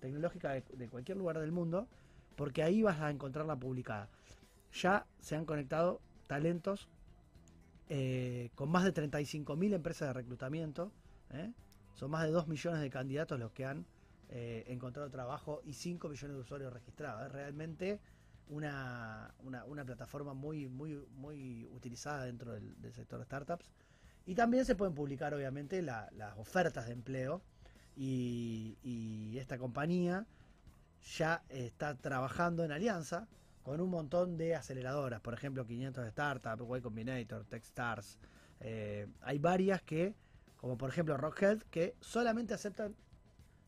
[0.00, 1.86] tecnológica de, de cualquier lugar del mundo,
[2.36, 4.08] porque ahí vas a encontrarla publicada.
[4.72, 6.88] Ya se han conectado talentos
[7.88, 10.92] eh, con más de 35.000 empresas de reclutamiento.
[11.30, 11.52] ¿eh?
[11.94, 13.84] Son más de 2 millones de candidatos los que han
[14.28, 17.26] eh, encontrado trabajo y 5 millones de usuarios registrados.
[17.26, 18.00] Es realmente
[18.48, 23.70] una, una- una plataforma muy, muy, muy utilizada dentro del, sector startups.
[24.26, 27.42] Y también se pueden publicar, obviamente, la- las ofertas de empleo.
[27.96, 30.26] Y esta compañía
[31.16, 33.26] ya está trabajando en alianza
[33.62, 38.18] con un montón de aceleradoras, por ejemplo 500 Startups, Y Combinator, Techstars.
[38.60, 40.14] eh, hay varias que,
[40.56, 42.94] como por ejemplo Rock Health, que solamente aceptan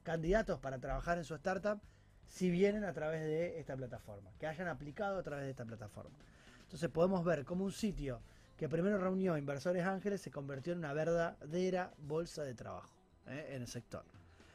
[0.03, 1.81] candidatos para trabajar en su startup
[2.27, 6.17] si vienen a través de esta plataforma, que hayan aplicado a través de esta plataforma.
[6.63, 8.21] Entonces podemos ver cómo un sitio
[8.57, 12.95] que primero reunió inversores ángeles se convirtió en una verdadera bolsa de trabajo
[13.27, 13.51] ¿eh?
[13.51, 14.05] en el sector.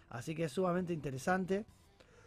[0.10, 1.66] Así que es sumamente interesante.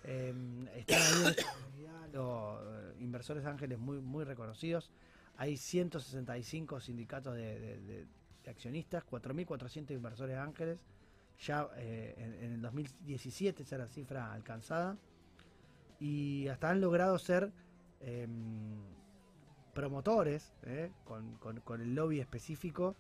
[0.04, 0.34] Eh,
[0.76, 4.90] están ahí en esta comunidad los eh, inversores ángeles muy, muy reconocidos.
[5.36, 8.06] Hay 165 sindicatos de, de- de-
[8.44, 10.78] de accionistas, 4.400 inversores ángeles.
[11.40, 14.96] Ya eh, en, en el 2017 esa era la cifra alcanzada.
[15.98, 17.52] Y hasta han logrado ser
[18.00, 18.80] em,
[19.74, 22.96] promotores eh, con, con- con el lobby específico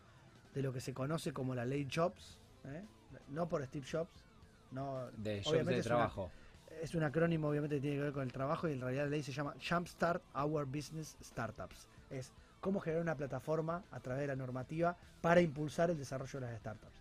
[0.54, 2.38] de lo que se conoce como la ley Jobs.
[2.64, 2.84] eh,
[3.28, 4.24] No por Steve Jobs.
[4.70, 6.30] No, De jobs de una- trabajo.
[6.80, 9.10] Es un acrónimo obviamente que tiene que ver con el trabajo y en realidad la
[9.10, 11.86] ley se llama Jumpstart Our Business Startups.
[12.10, 16.46] Es cómo generar una plataforma a través de la normativa para impulsar el desarrollo de
[16.46, 17.00] las startups.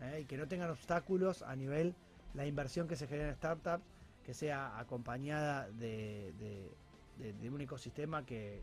[0.00, 0.20] ¿eh?
[0.22, 1.94] Y que no tengan obstáculos a nivel
[2.34, 3.84] la inversión que se genera en startups,
[4.24, 8.62] que sea acompañada de, de- un ecosistema que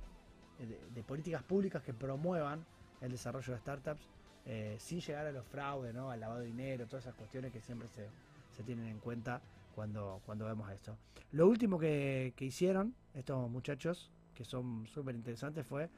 [0.57, 2.65] de, de políticas públicas que promuevan
[3.01, 4.01] el desarrollo de startups
[4.45, 6.09] eh, sin llegar a los fraudes, ¿no?
[6.09, 8.07] al lavado de dinero, todas esas cuestiones que siempre se,
[8.55, 9.41] se tienen en cuenta
[9.77, 10.97] cuando, cuando vemos esto.
[11.31, 15.91] Lo último que, que hicieron estos muchachos, que son súper interesantes, fue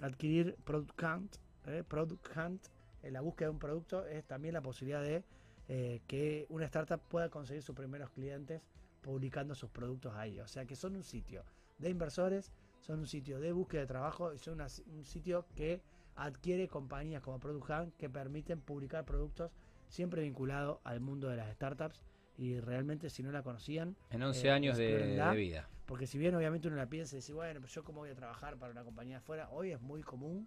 [0.00, 1.36] adquirir Product Hunt.
[1.66, 1.84] ¿eh?
[1.86, 2.62] Product Hunt,
[3.02, 5.22] en la búsqueda de un producto, es también la posibilidad de
[5.68, 8.62] eh, que una startup pueda conseguir sus primeros clientes
[9.02, 10.40] publicando sus productos ahí.
[10.40, 11.44] O sea que son un sitio
[11.76, 15.82] de inversores, son un sitio de búsqueda de trabajo y son una- un sitio que
[16.14, 19.50] adquiere compañías como Product Hunt que permiten publicar productos
[19.88, 22.00] siempre vinculados al mundo de las startups
[22.38, 25.68] y realmente si no la conocían, En 11 eh, años de, vida.
[25.86, 28.14] porque si bien obviamente uno la piensa y dice, bueno, pero yo cómo voy a
[28.14, 30.46] trabajar para una compañía afuera, hoy es muy común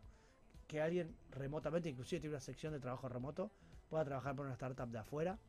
[0.67, 3.51] que alguien remotamente, inclusive tiene una sección de trabajo remoto,
[3.89, 5.39] pueda trabajar para una startup de afuera,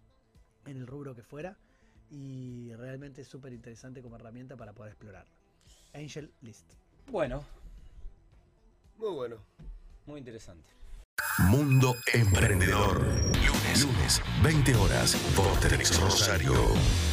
[0.66, 1.56] en el rubro que fuera,
[2.10, 5.26] y realmente es súper interesante como herramienta para poder explorar.
[5.92, 6.72] Angel List.
[7.08, 7.44] Bueno,
[8.96, 9.36] Muy bueno.
[10.06, 10.70] muy interesante.
[11.38, 13.00] Mundo Emprendedor.
[13.80, 15.46] Lunes, lunes, 20 horas, por
[16.00, 17.09] Rosario.